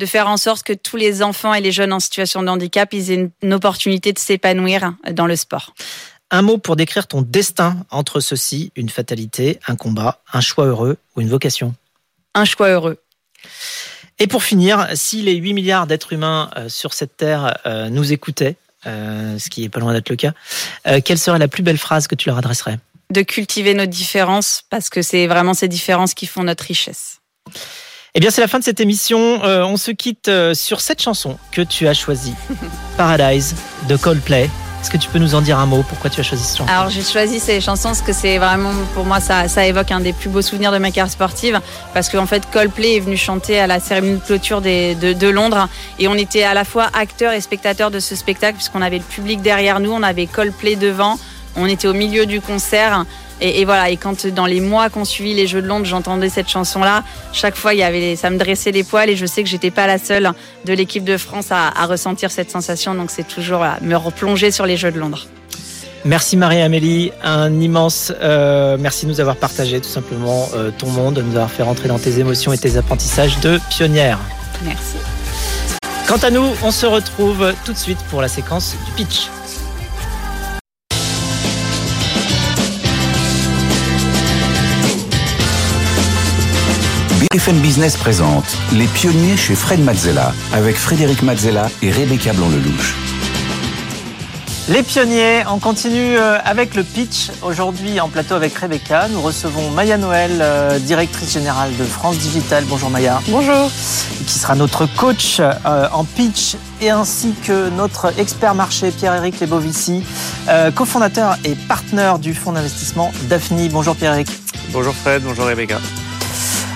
De 0.00 0.06
faire 0.06 0.28
en 0.28 0.36
sorte 0.36 0.64
que 0.64 0.72
tous 0.72 0.96
les 0.96 1.22
enfants 1.22 1.54
et 1.54 1.60
les 1.60 1.70
jeunes 1.70 1.92
en 1.92 2.00
situation 2.00 2.42
de 2.42 2.48
handicap 2.48 2.92
ils 2.92 3.12
aient 3.12 3.30
une 3.42 3.54
opportunité 3.54 4.12
de 4.12 4.18
s'épanouir 4.18 4.94
dans 5.12 5.26
le 5.26 5.36
sport. 5.36 5.74
Un 6.32 6.42
mot 6.42 6.58
pour 6.58 6.74
décrire 6.74 7.06
ton 7.06 7.22
destin 7.22 7.76
entre 7.90 8.20
ceci, 8.20 8.72
une 8.76 8.88
fatalité, 8.88 9.60
un 9.66 9.76
combat, 9.76 10.20
un 10.32 10.40
choix 10.40 10.64
heureux 10.66 10.96
ou 11.14 11.20
une 11.20 11.28
vocation 11.28 11.74
Un 12.34 12.44
choix 12.44 12.68
heureux. 12.68 12.98
Et 14.18 14.26
pour 14.26 14.42
finir, 14.42 14.86
si 14.94 15.22
les 15.22 15.34
8 15.34 15.54
milliards 15.54 15.86
d'êtres 15.86 16.12
humains 16.12 16.50
euh, 16.56 16.68
sur 16.68 16.94
cette 16.94 17.16
Terre 17.16 17.58
euh, 17.66 17.88
nous 17.88 18.12
écoutaient, 18.12 18.56
euh, 18.86 19.38
ce 19.38 19.50
qui 19.50 19.64
est 19.64 19.68
pas 19.68 19.80
loin 19.80 19.92
d'être 19.92 20.08
le 20.08 20.16
cas, 20.16 20.32
quelle 21.04 21.18
serait 21.18 21.38
la 21.38 21.48
plus 21.48 21.62
belle 21.62 21.78
phrase 21.78 22.06
que 22.06 22.14
tu 22.14 22.28
leur 22.28 22.38
adresserais? 22.38 22.78
De 23.10 23.22
cultiver 23.22 23.74
nos 23.74 23.86
différences, 23.86 24.62
parce 24.70 24.88
que 24.88 25.02
c'est 25.02 25.26
vraiment 25.26 25.52
ces 25.52 25.68
différences 25.68 26.14
qui 26.14 26.26
font 26.26 26.44
notre 26.44 26.64
richesse. 26.64 27.20
Eh 28.14 28.20
bien, 28.20 28.30
c'est 28.30 28.40
la 28.40 28.48
fin 28.48 28.58
de 28.58 28.64
cette 28.64 28.80
émission. 28.80 29.44
Euh, 29.44 29.62
on 29.62 29.76
se 29.76 29.92
quitte 29.92 30.26
euh, 30.26 30.52
sur 30.52 30.80
cette 30.80 31.00
chanson 31.00 31.38
que 31.52 31.62
tu 31.62 31.86
as 31.86 31.94
choisie, 31.94 32.34
Paradise 32.96 33.54
de 33.88 33.96
Coldplay. 33.96 34.50
Est-ce 34.80 34.90
que 34.90 34.96
tu 34.96 35.08
peux 35.10 35.20
nous 35.20 35.36
en 35.36 35.42
dire 35.42 35.58
un 35.58 35.66
mot? 35.66 35.84
Pourquoi 35.88 36.10
tu 36.10 36.18
as 36.18 36.24
choisi 36.24 36.42
cette 36.42 36.58
chanson? 36.58 36.72
Alors 36.72 36.88
j'ai 36.88 37.02
choisi 37.02 37.38
ces 37.38 37.60
chansons 37.60 37.90
parce 37.90 38.00
que 38.00 38.14
c'est 38.14 38.38
vraiment 38.38 38.72
pour 38.94 39.04
moi 39.04 39.20
ça, 39.20 39.46
ça 39.46 39.66
évoque 39.66 39.92
un 39.92 40.00
des 40.00 40.14
plus 40.14 40.30
beaux 40.30 40.40
souvenirs 40.42 40.72
de 40.72 40.78
ma 40.78 40.88
carrière 40.88 41.12
sportive. 41.12 41.60
Parce 41.92 42.08
qu'en 42.08 42.26
fait 42.26 42.42
Coldplay 42.50 42.96
est 42.96 43.00
venu 43.00 43.16
chanter 43.16 43.60
à 43.60 43.66
la 43.66 43.78
cérémonie 43.78 44.18
de 44.18 44.24
clôture 44.24 44.60
des, 44.60 44.94
de, 44.94 45.12
de, 45.12 45.28
Londres. 45.28 45.68
Et 45.98 46.08
on 46.08 46.14
était 46.14 46.42
à 46.44 46.54
la 46.54 46.64
fois 46.64 46.88
acteurs 46.94 47.34
et 47.34 47.40
spectateurs 47.42 47.90
de 47.90 48.00
ce 48.00 48.16
spectacle 48.16 48.54
puisqu'on 48.54 48.82
avait 48.82 48.98
le 48.98 49.04
public 49.04 49.42
derrière 49.42 49.78
nous, 49.78 49.92
on 49.92 50.02
avait 50.02 50.26
Coldplay 50.26 50.76
devant, 50.76 51.18
on 51.56 51.66
était 51.66 51.86
au 51.86 51.94
milieu 51.94 52.24
du 52.26 52.40
concert 52.40 53.04
et, 53.40 53.60
et, 53.60 53.64
voilà, 53.64 53.90
et 53.90 53.96
quand 53.96 54.26
dans 54.26 54.46
les 54.46 54.60
mois 54.60 54.90
qu'on 54.90 55.04
suivi 55.04 55.34
les 55.34 55.46
Jeux 55.46 55.62
de 55.62 55.66
Londres, 55.66 55.86
j'entendais 55.86 56.28
cette 56.28 56.48
chanson-là, 56.48 57.02
chaque 57.32 57.56
fois, 57.56 57.74
il 57.74 57.78
y 57.78 57.82
avait, 57.82 58.16
ça 58.16 58.30
me 58.30 58.38
dressait 58.38 58.72
les 58.72 58.84
poils 58.84 59.08
et 59.08 59.16
je 59.16 59.26
sais 59.26 59.42
que 59.42 59.48
j'étais 59.48 59.70
pas 59.70 59.86
la 59.86 59.98
seule 59.98 60.30
de 60.64 60.72
l'équipe 60.72 61.04
de 61.04 61.16
France 61.16 61.46
à, 61.50 61.68
à, 61.68 61.86
ressentir 61.86 62.30
cette 62.30 62.50
sensation. 62.50 62.94
Donc 62.94 63.10
c'est 63.10 63.26
toujours 63.26 63.58
voilà, 63.58 63.78
me 63.82 63.96
replonger 63.96 64.50
sur 64.50 64.66
les 64.66 64.76
Jeux 64.76 64.92
de 64.92 64.98
Londres. 64.98 65.26
Merci 66.04 66.38
Marie-Amélie, 66.38 67.12
un 67.22 67.60
immense 67.60 68.10
euh, 68.22 68.78
merci 68.80 69.04
de 69.04 69.10
nous 69.10 69.20
avoir 69.20 69.36
partagé 69.36 69.80
tout 69.80 69.88
simplement 69.88 70.48
euh, 70.54 70.70
ton 70.70 70.88
monde, 70.88 71.14
de 71.14 71.22
nous 71.22 71.34
avoir 71.34 71.50
fait 71.50 71.62
rentrer 71.62 71.88
dans 71.88 71.98
tes 71.98 72.18
émotions 72.18 72.54
et 72.54 72.58
tes 72.58 72.78
apprentissages 72.78 73.38
de 73.40 73.60
pionnière. 73.68 74.18
Merci. 74.64 74.96
Quant 76.08 76.16
à 76.16 76.30
nous, 76.30 76.46
on 76.62 76.70
se 76.70 76.86
retrouve 76.86 77.52
tout 77.66 77.74
de 77.74 77.78
suite 77.78 77.98
pour 78.08 78.22
la 78.22 78.28
séquence 78.28 78.74
du 78.86 78.92
pitch. 78.92 79.28
BFM 87.40 87.60
Business 87.60 87.96
présente 87.96 88.58
Les 88.74 88.86
pionniers 88.86 89.34
chez 89.34 89.54
Fred 89.54 89.82
Mazzella 89.82 90.34
avec 90.52 90.76
Frédéric 90.76 91.22
Mazzella 91.22 91.70
et 91.80 91.90
Rebecca 91.90 92.34
Blanc-Lelouch. 92.34 92.94
Les 94.68 94.82
pionniers, 94.82 95.44
on 95.50 95.58
continue 95.58 96.18
euh, 96.18 96.38
avec 96.44 96.74
le 96.74 96.84
pitch. 96.84 97.30
Aujourd'hui 97.40 97.98
en 97.98 98.10
plateau 98.10 98.34
avec 98.34 98.54
Rebecca, 98.58 99.08
nous 99.08 99.22
recevons 99.22 99.70
Maya 99.70 99.96
Noël, 99.96 100.32
euh, 100.42 100.78
directrice 100.78 101.32
générale 101.32 101.74
de 101.78 101.84
France 101.84 102.18
Digital. 102.18 102.64
Bonjour 102.68 102.90
Maya. 102.90 103.22
Bonjour. 103.28 103.70
Qui 104.26 104.38
sera 104.38 104.54
notre 104.54 104.84
coach 104.84 105.38
euh, 105.40 105.88
en 105.92 106.04
pitch 106.04 106.56
et 106.82 106.90
ainsi 106.90 107.32
que 107.46 107.70
notre 107.70 108.12
expert 108.18 108.54
marché 108.54 108.90
Pierre-Éric 108.90 109.40
Lebovici, 109.40 110.04
cofondateur 110.74 111.38
et 111.44 111.54
partenaire 111.54 112.18
du 112.18 112.34
fonds 112.34 112.52
d'investissement 112.52 113.12
Daphne. 113.30 113.66
Bonjour 113.70 113.96
Pierre-Éric. 113.96 114.28
Bonjour 114.72 114.94
Fred, 114.94 115.22
bonjour 115.22 115.46
Rebecca. 115.46 115.78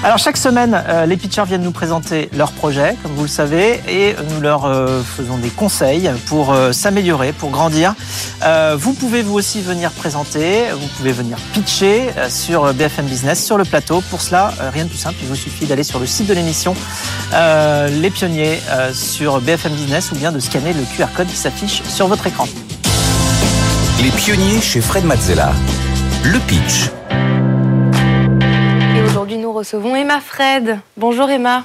Alors 0.03 0.19
chaque 0.19 0.37
semaine, 0.37 0.83
euh, 0.89 1.07
les 1.07 1.17
pitchers 1.17 1.45
viennent 1.47 1.63
nous 1.63 1.71
présenter 1.71 2.29
leurs 2.37 2.53
projets, 2.53 2.97
comme 3.03 3.13
vous 3.13 3.23
le 3.23 3.29
savez, 3.29 3.81
et 3.89 4.15
nous 4.31 4.41
leur 4.41 4.67
euh, 4.67 5.03
faisons 5.03 5.39
des 5.39 5.49
conseils 5.49 6.11
pour 6.27 6.53
euh, 6.53 6.73
s'améliorer, 6.73 7.33
pour 7.33 7.51
grandir. 7.51 7.95
vous 8.77 8.93
pouvez 8.93 9.23
vous 9.23 9.35
aussi 9.35 9.63
venir 9.63 9.91
présenter, 9.93 10.65
vous 10.73 10.87
pouvez 10.99 11.13
venir 11.13 11.39
pitcher 11.53 12.11
sur 12.29 12.75
BFM 12.75 13.07
Business, 13.07 13.43
sur 13.45 13.57
le 13.57 13.65
plateau. 13.65 14.03
Pour 14.11 14.21
cela, 14.21 14.53
rien 14.73 14.85
de 14.85 14.91
plus 14.91 14.99
simple, 14.99 15.17
il 15.23 15.29
vous 15.29 15.37
suffit 15.37 15.67
d'aller 15.67 15.85
sur 15.85 15.99
le 15.99 16.07
site 16.07 16.27
de 16.27 16.35
l'émission 16.35 16.75
Les 17.33 18.11
Pionniers 18.11 18.61
sur 18.93 19.41
BFM 19.41 19.73
Business 19.73 20.13
ou 20.13 20.17
bien 20.17 20.33
de 20.33 20.41
scanner 20.41 20.75
le 20.75 20.83
QR 20.97 21.09
code 21.17 21.29
qui 21.29 21.37
s'affiche 21.37 21.83
sur 21.85 22.09
votre 22.09 22.27
écran. 22.27 22.47
Les 24.03 24.11
Pionniers 24.11 24.61
chez 24.61 24.81
Fred 24.81 25.05
Mazzella. 25.05 25.53
Le 26.25 26.39
pitch. 26.41 26.91
Recevons 29.55 29.95
Emma 29.95 30.21
Fred. 30.21 30.81
Bonjour 30.97 31.31
Emma. 31.31 31.65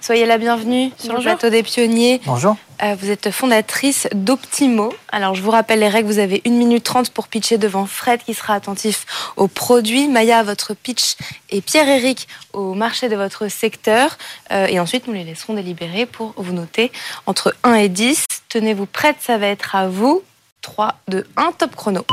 Soyez 0.00 0.26
la 0.26 0.38
bienvenue 0.38 0.92
sur 0.96 1.08
Bonjour. 1.08 1.16
le 1.18 1.22
plateau 1.24 1.50
des 1.50 1.64
pionniers. 1.64 2.20
Bonjour. 2.24 2.56
Euh, 2.84 2.94
vous 3.00 3.10
êtes 3.10 3.32
fondatrice 3.32 4.06
d'Optimo. 4.14 4.92
Alors, 5.10 5.34
je 5.34 5.42
vous 5.42 5.50
rappelle 5.50 5.80
les 5.80 5.88
règles. 5.88 6.06
Vous 6.06 6.20
avez 6.20 6.40
1 6.46 6.50
minute 6.50 6.84
30 6.84 7.10
pour 7.10 7.26
pitcher 7.26 7.58
devant 7.58 7.84
Fred 7.86 8.22
qui 8.22 8.32
sera 8.32 8.54
attentif 8.54 9.06
aux 9.36 9.48
produits, 9.48 10.06
Maya 10.06 10.38
à 10.38 10.42
votre 10.44 10.74
pitch 10.74 11.16
et 11.50 11.60
Pierre-Éric 11.62 12.28
au 12.52 12.74
marché 12.74 13.08
de 13.08 13.16
votre 13.16 13.48
secteur. 13.48 14.18
Euh, 14.52 14.66
et 14.68 14.78
ensuite, 14.78 15.08
nous 15.08 15.14
les 15.14 15.24
laisserons 15.24 15.54
délibérer 15.54 16.06
pour 16.06 16.32
vous 16.36 16.52
noter 16.52 16.92
entre 17.26 17.56
1 17.64 17.74
et 17.74 17.88
10. 17.88 18.24
Tenez-vous 18.48 18.86
prête, 18.86 19.16
ça 19.18 19.36
va 19.36 19.48
être 19.48 19.74
à 19.74 19.88
vous. 19.88 20.22
3, 20.62 20.94
2, 21.08 21.26
1, 21.36 21.52
top 21.58 21.74
chrono. 21.74 22.06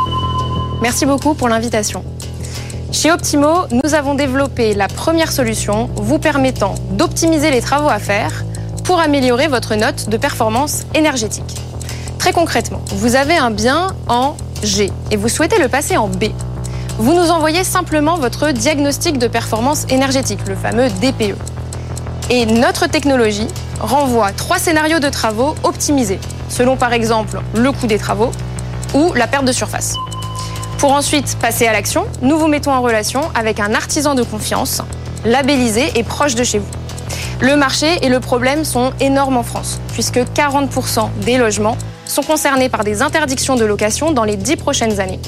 Merci 0.82 1.06
beaucoup 1.06 1.36
pour 1.36 1.50
l'invitation. 1.50 2.04
Chez 2.94 3.12
Optimo, 3.12 3.66
nous 3.72 3.96
avons 3.96 4.14
développé 4.14 4.76
la 4.76 4.88
première 4.88 5.32
solution 5.32 5.90
vous 5.96 6.20
permettant 6.20 6.76
d'optimiser 6.92 7.50
les 7.50 7.60
travaux 7.60 7.90
à 7.90 7.98
faire 7.98 8.46
pour 8.84 9.00
améliorer 9.00 9.48
votre 9.48 9.74
note 9.74 10.10
de 10.10 10.16
performance 10.16 10.84
énergétique. 10.94 11.56
Très 12.20 12.34
concrètement, 12.34 12.82
vous 12.90 13.16
avez 13.16 13.36
un 13.36 13.50
bien 13.50 13.88
en 14.10 14.38
G 14.62 14.92
et 15.10 15.18
vous 15.18 15.28
souhaitez 15.28 15.60
le 15.60 15.70
passer 15.70 15.98
en 15.98 16.08
B. 16.08 16.26
Vous 17.00 17.16
nous 17.16 17.32
envoyez 17.32 17.64
simplement 17.64 18.18
votre 18.18 18.52
diagnostic 18.52 19.18
de 19.18 19.28
performance 19.28 19.86
énergétique, 19.90 20.48
le 20.48 20.56
fameux 20.56 20.88
DPE. 21.02 21.36
Et 22.30 22.46
notre 22.46 22.86
technologie 22.86 23.48
renvoie 23.80 24.32
trois 24.34 24.60
scénarios 24.60 25.00
de 25.00 25.10
travaux 25.10 25.56
optimisés, 25.64 26.20
selon 26.48 26.78
par 26.78 26.94
exemple 26.94 27.42
le 27.56 27.72
coût 27.72 27.88
des 27.88 27.98
travaux 27.98 28.32
ou 28.94 29.14
la 29.14 29.26
perte 29.26 29.46
de 29.46 29.52
surface. 29.52 29.96
Pour 30.84 30.92
ensuite 30.92 31.38
passer 31.40 31.66
à 31.66 31.72
l'action, 31.72 32.04
nous 32.22 32.38
vous 32.38 32.48
mettons 32.48 32.74
en 32.74 32.82
relation 32.82 33.22
avec 33.36 33.62
un 33.62 33.74
artisan 33.74 34.16
de 34.16 34.22
confiance, 34.22 34.82
labellisé 35.24 35.90
et 35.96 36.04
proche 36.04 36.36
de 36.36 36.44
chez 36.44 36.60
vous. 36.60 36.68
Le 37.40 37.56
marché 37.56 37.88
et 38.02 38.10
le 38.10 38.20
problème 38.20 38.66
sont 38.66 38.92
énormes 39.00 39.38
en 39.38 39.44
France, 39.44 39.80
puisque 39.94 40.18
40% 40.18 41.08
des 41.22 41.38
logements 41.38 41.78
sont 42.06 42.22
concernés 42.22 42.68
par 42.68 42.84
des 42.84 43.02
interdictions 43.02 43.56
de 43.56 43.64
location 43.64 44.12
dans 44.12 44.26
les 44.26 44.36
10 44.36 44.58
prochaines 44.58 45.00
années. 45.00 45.22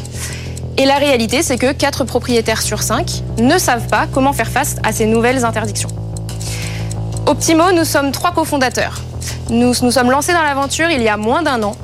Et 0.75 0.83
la 0.83 0.95
réalité, 0.95 1.41
c'est 1.41 1.57
que 1.57 1.71
4 1.71 2.03
propriétaires 2.03 2.61
sur 2.61 2.83
5 2.83 3.23
ne 3.37 3.57
savent 3.57 3.87
pas 3.87 4.07
comment 4.11 4.33
faire 4.33 4.49
face 4.49 4.75
à 4.83 4.91
ces 4.91 5.05
nouvelles 5.05 5.45
interdictions. 5.45 5.89
Optimo, 7.27 7.71
nous 7.71 7.85
sommes 7.85 8.11
trois 8.11 8.33
cofondateurs. 8.33 8.99
Nous 9.49 9.73
nous 9.81 9.91
sommes 9.91 10.11
lancés 10.11 10.33
dans 10.33 10.43
l'aventure 10.43 10.89
il 10.89 11.01
y 11.01 11.07
a 11.07 11.15
moins 11.15 11.43
d'un 11.43 11.63
an. 11.63 11.77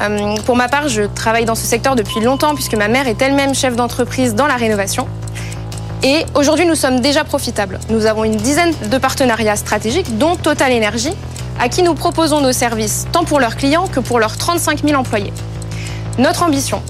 Euh, 0.00 0.36
pour 0.46 0.56
ma 0.56 0.68
part, 0.68 0.88
je 0.88 1.02
travaille 1.02 1.44
dans 1.44 1.54
ce 1.54 1.66
secteur 1.66 1.96
depuis 1.96 2.20
longtemps 2.20 2.54
puisque 2.54 2.74
ma 2.74 2.88
mère 2.88 3.08
est 3.08 3.20
elle-même 3.20 3.54
chef 3.54 3.74
d'entreprise 3.74 4.34
dans 4.34 4.46
la 4.46 4.56
rénovation. 4.56 5.08
Et 6.04 6.24
aujourd'hui, 6.34 6.66
nous 6.66 6.76
sommes 6.76 7.00
déjà 7.00 7.24
profitables. 7.24 7.80
Nous 7.90 8.06
avons 8.06 8.22
une 8.22 8.36
dizaine 8.36 8.72
de 8.88 8.98
partenariats 8.98 9.56
stratégiques, 9.56 10.16
dont 10.16 10.36
Total 10.36 10.72
Energy, 10.72 11.12
à 11.58 11.68
qui 11.68 11.82
nous 11.82 11.94
proposons 11.94 12.40
nos 12.40 12.52
services 12.52 13.06
tant 13.10 13.24
pour 13.24 13.40
leurs 13.40 13.56
clients 13.56 13.88
que 13.88 13.98
pour 13.98 14.20
leurs 14.20 14.36
35 14.36 14.84
000 14.84 14.98
employés. 14.98 15.32
Notre 16.18 16.44
ambition, 16.44 16.82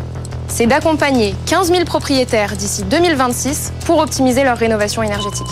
c'est 0.46 0.66
d'accompagner 0.66 1.34
15 1.46 1.68
000 1.70 1.84
propriétaires 1.84 2.56
d'ici 2.56 2.82
2026 2.82 3.72
pour 3.86 3.98
optimiser 3.98 4.44
leur 4.44 4.58
rénovation 4.58 5.02
énergétique. 5.02 5.46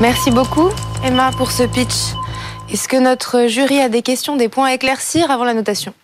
Merci 0.00 0.30
beaucoup, 0.30 0.68
Emma, 1.02 1.30
pour 1.38 1.52
ce 1.52 1.62
pitch. 1.62 2.14
Est-ce 2.74 2.88
que 2.88 2.96
notre 2.96 3.46
jury 3.46 3.80
a 3.80 3.88
des 3.88 4.02
questions, 4.02 4.34
des 4.34 4.48
points 4.48 4.66
à 4.66 4.74
éclaircir 4.74 5.30
avant 5.30 5.44
la 5.44 5.54
notation? 5.54 5.94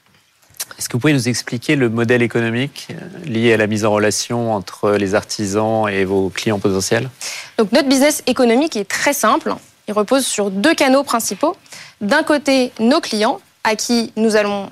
Est-ce 0.79 0.89
que 0.89 0.93
vous 0.93 1.01
pouvez 1.01 1.13
nous 1.13 1.29
expliquer 1.29 1.75
le 1.75 1.89
modèle 1.89 2.23
économique 2.23 2.87
euh, 2.93 3.29
lié 3.29 3.55
à 3.55 3.57
la 3.57 3.67
mise 3.67 3.85
en 3.85 3.91
relation 3.91 4.55
entre 4.55 4.93
les 4.93 5.17
artisans 5.17 5.89
et 5.89 6.05
vos 6.05 6.29
clients 6.29 6.61
potentiels? 6.61 7.11
Donc 7.59 7.73
notre 7.73 7.89
business 7.89 8.23
économique 8.29 8.77
est 8.77 8.89
très 8.89 9.15
simple. 9.15 9.53
Il 9.89 9.95
repose 9.95 10.25
sur 10.25 10.53
deux 10.53 10.73
canaux 10.77 11.03
principaux. 11.03 11.57
D'un 12.01 12.23
côté, 12.23 12.71
nos 12.79 13.01
clients, 13.01 13.41
à 13.65 13.75
qui 13.75 14.13
nous 14.15 14.37
allons 14.37 14.71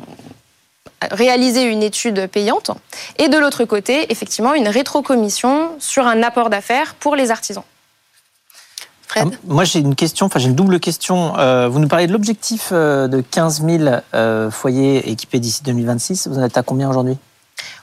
réaliser 1.10 1.64
une 1.64 1.82
étude 1.82 2.28
payante, 2.28 2.70
et 3.18 3.28
de 3.28 3.38
l'autre 3.38 3.64
côté, 3.64 4.12
effectivement, 4.12 4.54
une 4.54 4.68
rétrocommission 4.68 5.72
sur 5.80 6.06
un 6.06 6.22
apport 6.22 6.48
d'affaires 6.48 6.94
pour 6.94 7.16
les 7.16 7.32
artisans. 7.32 7.64
Fred 9.08 9.38
Moi, 9.44 9.64
j'ai 9.64 9.80
une 9.80 9.94
question, 9.94 10.26
enfin, 10.26 10.38
j'ai 10.38 10.48
une 10.48 10.54
double 10.54 10.78
question. 10.78 11.36
Euh, 11.38 11.68
vous 11.68 11.78
nous 11.78 11.88
parlez 11.88 12.06
de 12.06 12.12
l'objectif 12.12 12.68
euh, 12.72 13.08
de 13.08 13.22
15 13.22 13.64
000 13.64 13.84
euh, 14.14 14.50
foyers 14.50 15.10
équipés 15.10 15.40
d'ici 15.40 15.62
2026. 15.62 16.28
Vous 16.28 16.38
en 16.38 16.44
êtes 16.44 16.58
à 16.58 16.62
combien 16.62 16.88
aujourd'hui? 16.88 17.16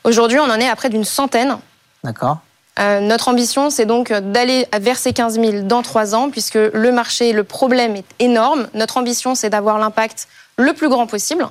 Aujourd'hui, 0.04 0.40
on 0.40 0.50
en 0.50 0.60
est 0.60 0.70
à 0.70 0.76
près 0.76 0.90
d'une 0.90 1.04
centaine. 1.04 1.58
D'accord. 2.04 2.38
notre 2.78 3.30
ambition, 3.30 3.72
c'est 3.72 3.88
donc 3.88 4.14
d'aller 4.14 4.68
vers 4.80 4.98
ces 4.98 5.12
15 5.12 5.40
000 5.40 5.62
dans 5.64 5.82
trois 5.82 6.14
ans, 6.14 6.30
puisque 6.30 6.56
le 6.56 6.92
marché, 6.92 7.34
le 7.34 7.44
problème 7.44 7.96
est 7.96 8.06
énorme. 8.20 8.68
Notre 8.76 8.98
ambition, 8.98 9.34
c'est 9.34 9.50
d'avoir 9.50 9.80
l'impact 9.80 10.28
le 10.58 10.74
plus 10.74 10.88
grand 10.88 11.08
possible. 11.08 11.48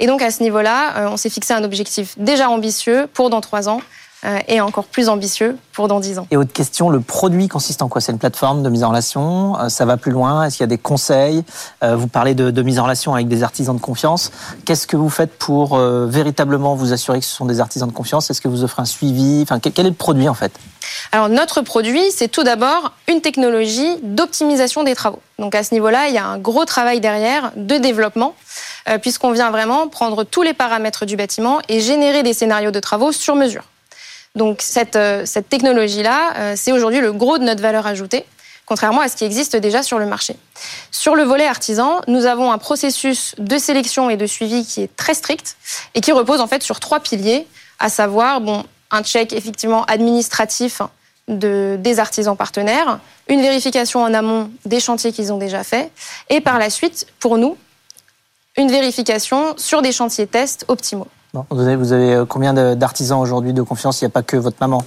Et 0.00 0.08
donc 0.08 0.20
à 0.22 0.32
ce 0.32 0.42
niveau-là, 0.42 1.08
on 1.08 1.16
s'est 1.16 1.30
fixé 1.30 1.54
un 1.54 1.62
objectif 1.62 2.14
déjà 2.18 2.48
ambitieux 2.48 3.06
pour 3.14 3.30
dans 3.30 3.40
trois 3.40 3.68
ans 3.68 3.80
et 4.46 4.60
encore 4.60 4.84
plus 4.84 5.08
ambitieux 5.08 5.56
pour 5.72 5.88
dans 5.88 5.98
dix 5.98 6.18
ans. 6.18 6.26
Et 6.30 6.36
autre 6.36 6.52
question, 6.52 6.90
le 6.90 7.00
produit 7.00 7.48
consiste 7.48 7.82
en 7.82 7.88
quoi? 7.88 8.00
C'est 8.00 8.12
une 8.12 8.18
plateforme 8.18 8.62
de 8.62 8.68
mise 8.68 8.84
en 8.84 8.90
relation 8.90 9.58
euh, 9.58 9.68
Ça 9.68 9.84
va 9.84 9.96
plus 9.96 10.12
loin? 10.12 10.44
Est-ce 10.44 10.58
qu'il 10.58 10.62
y 10.62 10.64
a 10.64 10.68
des 10.68 10.78
conseils? 10.78 11.44
Vous 11.82 12.06
parlez 12.06 12.34
de, 12.34 12.62
mise 12.62 12.78
en 12.78 12.84
relation 12.84 13.14
avec 13.14 13.28
des 13.28 13.42
artisans 13.42 13.74
de 13.74 13.80
confiance. 13.80 14.30
Qu'est-ce 14.64 14.86
que 14.86 14.96
vous 14.96 15.10
faites 15.10 15.36
pour 15.36 15.76
véritablement 15.76 16.74
vous 16.74 16.92
assurer 16.92 17.18
que 17.18 17.26
ce 17.26 17.34
sont 17.34 17.46
des 17.46 17.60
artisans 17.60 17.88
de 17.88 17.94
confiance? 17.94 18.30
Est-ce 18.30 18.40
que 18.40 18.48
vous 18.48 18.62
offrez 18.62 18.82
un 18.82 18.86
suivi? 18.86 19.40
Enfin, 19.42 19.58
quel 19.58 19.86
est 19.86 19.90
le 19.90 19.94
produit 19.94 20.28
en 20.28 20.34
fait? 20.34 20.52
Alors 21.10 21.28
notre 21.28 21.62
produit, 21.62 22.10
c'est 22.10 22.28
tout 22.28 22.44
d'abord 22.44 22.92
une 23.08 23.20
technologie 23.20 23.96
d'optimisation 24.02 24.82
des 24.84 24.94
travaux. 24.94 25.20
Donc 25.38 25.54
à 25.54 25.62
ce 25.62 25.74
niveau-là, 25.74 26.08
il 26.08 26.14
y 26.14 26.18
a 26.18 26.24
un 26.24 26.38
gros 26.38 26.64
travail 26.64 27.00
derrière 27.00 27.52
de 27.56 27.76
développement, 27.76 28.34
euh, 28.88 28.98
puisqu'on 28.98 29.32
vient 29.32 29.50
vraiment 29.50 29.88
prendre 29.88 30.24
tous 30.24 30.42
les 30.42 30.54
paramètres 30.54 31.04
du 31.04 31.16
bâtiment 31.16 31.60
et 31.68 31.80
générer 31.80 32.22
des 32.22 32.32
scénarios 32.32 32.70
de 32.70 32.80
travaux 32.80 33.12
sur 33.12 33.34
mesure. 33.34 33.64
Donc 34.34 34.62
cette, 34.62 34.96
euh, 34.96 35.26
cette 35.26 35.48
technologie-là, 35.48 36.34
euh, 36.36 36.54
c'est 36.56 36.72
aujourd'hui 36.72 37.00
le 37.00 37.12
gros 37.12 37.38
de 37.38 37.44
notre 37.44 37.62
valeur 37.62 37.86
ajoutée 37.86 38.24
contrairement 38.64 39.00
à 39.00 39.08
ce 39.08 39.16
qui 39.16 39.24
existe 39.24 39.56
déjà 39.56 39.82
sur 39.82 39.98
le 39.98 40.06
marché. 40.06 40.36
Sur 40.90 41.14
le 41.14 41.24
volet 41.24 41.46
artisan, 41.46 42.00
nous 42.08 42.24
avons 42.24 42.52
un 42.52 42.58
processus 42.58 43.34
de 43.36 43.58
sélection 43.58 44.08
et 44.08 44.16
de 44.16 44.26
suivi 44.26 44.64
qui 44.64 44.82
est 44.82 44.96
très 44.96 45.14
strict 45.14 45.56
et 45.94 46.00
qui 46.00 46.12
repose 46.12 46.40
en 46.40 46.46
fait 46.46 46.62
sur 46.62 46.80
trois 46.80 47.00
piliers, 47.00 47.46
à 47.78 47.88
savoir 47.88 48.40
bon, 48.40 48.64
un 48.90 49.02
check 49.02 49.32
effectivement 49.32 49.84
administratif 49.84 50.80
de, 51.28 51.76
des 51.80 51.98
artisans 51.98 52.36
partenaires, 52.36 52.98
une 53.28 53.42
vérification 53.42 54.02
en 54.02 54.14
amont 54.14 54.50
des 54.64 54.80
chantiers 54.80 55.12
qu'ils 55.12 55.32
ont 55.32 55.38
déjà 55.38 55.64
faits, 55.64 55.90
et 56.30 56.40
par 56.40 56.58
la 56.58 56.70
suite, 56.70 57.06
pour 57.20 57.38
nous, 57.38 57.56
une 58.56 58.70
vérification 58.70 59.54
sur 59.56 59.82
des 59.82 59.92
chantiers 59.92 60.26
tests 60.26 60.64
optimaux. 60.68 61.08
Vous, 61.32 61.60
avez, 61.60 61.76
vous 61.76 61.92
avez 61.92 62.14
euh, 62.14 62.24
combien 62.24 62.52
d'artisans 62.74 63.20
aujourd'hui 63.20 63.52
de 63.52 63.62
confiance? 63.62 64.00
Il 64.00 64.04
n'y 64.04 64.08
a 64.08 64.10
pas 64.10 64.22
que 64.22 64.36
votre 64.36 64.58
maman 64.60 64.84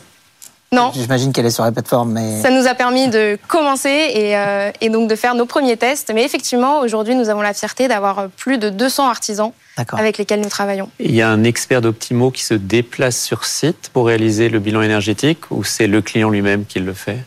non. 0.72 0.92
J'imagine 0.94 1.32
qu'elle 1.32 1.46
est 1.46 1.52
sur 1.52 1.64
la 1.64 1.72
plateforme, 1.72 2.12
mais... 2.12 2.42
Ça 2.42 2.50
nous 2.50 2.68
a 2.68 2.74
permis 2.74 3.08
de 3.08 3.38
commencer 3.48 4.12
et, 4.14 4.36
euh, 4.36 4.72
et 4.82 4.90
donc 4.90 5.10
de 5.10 5.16
faire 5.16 5.36
nos 5.36 5.46
premiers 5.46 5.78
tests. 5.78 6.12
Mais 6.14 6.26
effectivement, 6.26 6.80
aujourd'hui, 6.80 7.16
nous 7.16 7.30
avons 7.30 7.42
la 7.42 7.54
fierté 7.54 7.88
d'avoir 7.88 8.30
plus 8.30 8.58
de 8.58 8.70
200 8.70 9.08
artisans 9.08 9.52
avec 9.94 10.18
lesquels 10.18 10.42
nous 10.42 10.50
travaillons. 10.50 10.90
Il 11.00 11.16
y 11.16 11.22
a 11.22 11.30
un 11.30 11.44
expert 11.44 11.82
d'Optimo 11.82 12.32
qui 12.32 12.44
se 12.44 12.56
déplace 12.56 13.22
sur 13.22 13.46
site 13.46 13.90
pour 13.94 14.08
réaliser 14.08 14.50
le 14.50 14.60
bilan 14.60 14.82
énergétique 14.82 15.50
ou 15.52 15.64
c'est 15.64 15.88
le 15.88 16.02
client 16.02 16.30
lui-même 16.30 16.66
qui 16.66 16.80
le 16.80 16.94
fait? 16.94 17.20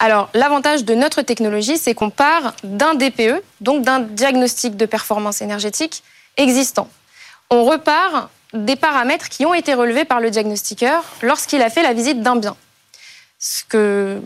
Alors, 0.00 0.28
l'avantage 0.34 0.84
de 0.84 0.94
notre 0.94 1.22
technologie, 1.22 1.78
c'est 1.78 1.94
qu'on 1.94 2.10
part 2.10 2.54
d'un 2.64 2.94
DPE, 2.94 3.42
donc 3.60 3.84
d'un 3.84 4.00
diagnostic 4.00 4.76
de 4.76 4.84
performance 4.84 5.40
énergétique 5.40 6.02
existant. 6.36 6.88
On 7.50 7.64
repart 7.64 8.28
des 8.54 8.76
paramètres 8.76 9.28
qui 9.28 9.44
ont 9.44 9.52
été 9.52 9.74
relevés 9.74 10.04
par 10.04 10.20
le 10.20 10.30
diagnostiqueur 10.30 11.04
lorsqu'il 11.22 11.60
a 11.60 11.70
fait 11.70 11.82
la 11.82 11.92
visite 11.92 12.22
d'un 12.22 12.36
bien. 12.36 12.56
Ce 13.38 13.64
que 13.64 14.22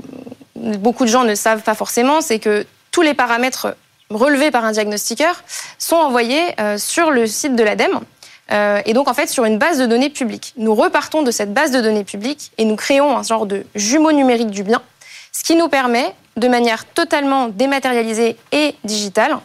beaucoup 0.55 1.05
de 1.05 1.11
gens 1.11 1.25
ne 1.25 1.35
savent 1.35 1.63
pas 1.63 1.75
forcément, 1.75 2.21
c'est 2.21 2.39
que 2.39 2.67
tous 2.93 3.03
les 3.03 3.15
paramètres 3.15 3.75
relevés 4.11 4.51
par 4.51 4.65
un 4.65 4.73
diagnostiqueur 4.73 5.43
sont 5.79 5.97
envoyés 5.97 6.43
euh, 6.61 6.79
sur 6.79 7.11
le 7.11 7.27
site 7.27 7.57
de 7.57 7.63
l'ADEME. 7.63 8.01
Euh, 8.51 8.81
et 8.87 8.93
donc, 8.93 9.09
en 9.09 9.15
fait, 9.15 9.27
sur 9.27 9.45
une 9.45 9.59
base 9.59 9.79
de 9.79 9.87
données 9.87 10.11
publique. 10.11 10.55
Nous 10.57 10.75
repartons 10.75 11.23
de 11.23 11.31
cette 11.31 11.53
base 11.53 11.71
de 11.71 11.81
données 11.81 12.05
publique 12.05 12.53
et 12.59 12.65
nous 12.65 12.77
créons 12.77 13.17
un 13.17 13.23
genre 13.23 13.47
de 13.47 13.65
jumeau 13.75 14.13
numérique 14.13 14.51
du 14.51 14.63
bien, 14.63 14.83
ce 15.33 15.43
qui 15.43 15.57
nous 15.57 15.69
permet, 15.69 16.15
de 16.37 16.49
manière 16.49 16.87
totalement 16.87 17.49
dématérialisée 17.49 18.37
et 18.53 18.75
digitale, 18.85 19.39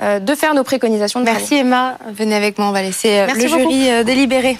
de 0.00 0.34
faire 0.34 0.54
nos 0.54 0.64
préconisations. 0.64 1.20
De 1.20 1.24
Merci 1.26 1.56
Emma. 1.56 1.98
Venez 2.12 2.34
avec 2.34 2.58
moi, 2.58 2.68
on 2.68 2.72
va 2.72 2.82
laisser 2.82 3.26
le 3.34 3.46
jury 3.46 4.04
délibérer. 4.04 4.56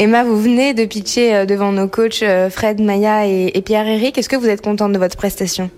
Emma, 0.00 0.24
vous 0.24 0.40
venez 0.40 0.72
de 0.72 0.86
pitcher 0.86 1.34
euh, 1.34 1.44
devant 1.44 1.72
nos 1.72 1.86
coachs 1.86 2.22
euh, 2.22 2.48
Fred, 2.48 2.80
Maya 2.80 3.26
et 3.26 3.60
Pierre-Éric. 3.60 4.16
Est-ce 4.16 4.30
que 4.30 4.36
vous 4.36 4.48
êtes 4.48 4.62
contente 4.62 4.94
de 4.94 4.98
votre 4.98 5.14
prestation? 5.14 5.68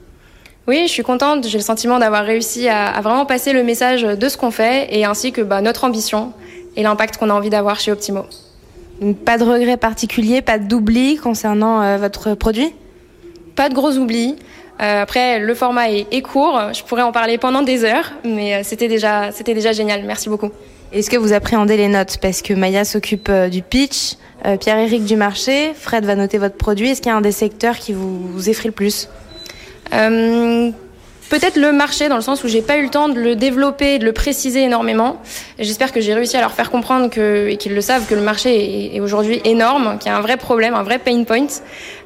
Oui, 0.68 0.82
je 0.87 0.92
suis 0.92 1.02
contente. 1.02 1.48
J'ai 1.48 1.58
le 1.58 1.64
sentiment 1.64 1.98
d'avoir 1.98 2.24
réussi 2.24 2.68
à, 2.68 3.00
vraiment 3.00 3.26
passer 3.26 3.52
le 3.52 3.64
message 3.64 4.02
de 4.02 4.28
ce 4.28 4.37
qu'on 4.37 4.52
fait 4.52 4.87
et 4.96 5.04
ainsi 5.04 5.32
que 5.32 5.40
bah, 5.40 5.61
notre 5.61 5.82
ambition 5.82 6.32
et 6.76 6.85
l'impact 6.85 7.16
qu'on 7.16 7.30
a 7.30 7.35
envie 7.35 7.50
d'avoir 7.50 7.80
chez 7.80 7.90
Optimo. 7.90 8.26
pas 9.24 9.38
de 9.38 9.42
regrets 9.44 9.76
particuliers, 9.76 10.40
pas 10.40 10.61
d'oubli 10.61 11.16
concernant 11.16 11.82
euh, 11.82 11.96
votre 11.96 12.35
produit? 12.35 12.72
Pas 13.56 13.68
de 13.70 13.74
gros 13.74 13.98
oublis. 13.98 14.37
Après, 14.85 15.38
le 15.38 15.55
format 15.55 15.90
est, 15.90 16.07
est, 16.11 16.23
court. 16.23 16.61
Je 16.73 16.83
pourrais 16.83 17.03
en 17.03 17.12
parler 17.12 17.38
pendant 17.38 17.62
des 17.62 17.85
heures, 17.85 18.12
mais 18.25 18.64
c'était 18.64 18.88
déjà, 18.88 19.31
c'était 19.31 19.55
déjà 19.55 19.73
génial. 19.73 20.03
Merci 20.05 20.29
beaucoup. 20.29 20.51
Est-ce 20.92 21.09
que 21.09 21.16
vous 21.16 21.33
appréhendez 21.33 21.79
les 21.79 21.88
notes? 21.88 22.18
Parce 22.21 22.42
que 22.42 22.53
Maya 22.53 22.85
s'occupe 22.85 23.31
euh, 23.31 23.49
du 23.49 23.62
pitch, 23.62 24.16
euh, 24.45 24.59
Pierre-Éric 24.59 25.05
du 25.07 25.16
marché, 25.16 25.73
Fred 25.75 26.05
va 26.05 26.14
noter 26.16 26.37
votre 26.37 26.57
produit. 26.57 26.90
Est-ce 26.90 27.01
qu'il 27.01 27.11
y 27.11 27.14
a 27.14 27.16
un 27.16 27.23
des 27.23 27.33
secteurs 27.33 27.79
qui 27.79 27.95
vous 27.95 28.51
effraie 28.51 28.68
le 28.68 28.75
plus? 28.75 29.09
Euh, 29.95 30.71
Peut-être 31.31 31.57
le 31.57 31.73
marché, 31.73 32.11
dans 32.11 32.16
le 32.16 32.23
sens 32.23 32.45
où 32.45 32.49
j'ai 32.49 32.61
pas 32.61 32.77
eu 32.77 32.83
le 32.83 32.90
temps 32.90 33.09
de 33.09 33.18
le 33.18 33.37
développer, 33.37 33.99
de 33.99 34.05
le 34.05 34.12
préciser 34.12 34.64
énormément. 34.64 35.16
J'espère 35.59 35.90
que 35.90 36.03
j'ai 36.03 36.12
réussi 36.12 36.37
à 36.37 36.42
leur 36.42 36.53
faire 36.53 36.71
comprendre 36.71 37.09
que, 37.09 37.49
et 37.49 37.57
qu'ils 37.57 37.75
le 37.75 37.81
savent 37.81 38.05
que 38.07 38.14
le 38.14 38.21
marché 38.21 38.95
est, 38.95 39.01
aujourd'hui 39.01 39.40
énorme, 39.47 39.97
qu'il 39.99 40.12
y 40.12 40.14
a 40.14 40.18
un 40.18 40.21
vrai 40.21 40.37
problème, 40.37 40.75
un 40.75 40.83
vrai 40.83 40.99
pain 40.99 41.25
point. 41.25 41.47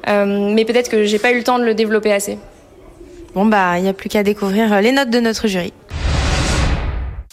mais 0.05 0.63
peut-être 0.63 0.89
que 0.89 1.03
j'ai 1.03 1.19
pas 1.19 1.33
eu 1.33 1.39
le 1.39 1.43
temps 1.43 1.59
de 1.59 1.65
le 1.65 1.73
développer 1.73 2.13
assez. 2.13 2.37
Bon 3.33 3.45
bah, 3.45 3.77
il 3.77 3.83
n'y 3.83 3.89
a 3.89 3.93
plus 3.93 4.09
qu'à 4.09 4.23
découvrir 4.23 4.81
les 4.81 4.91
notes 4.91 5.09
de 5.09 5.19
notre 5.19 5.47
jury. 5.47 5.73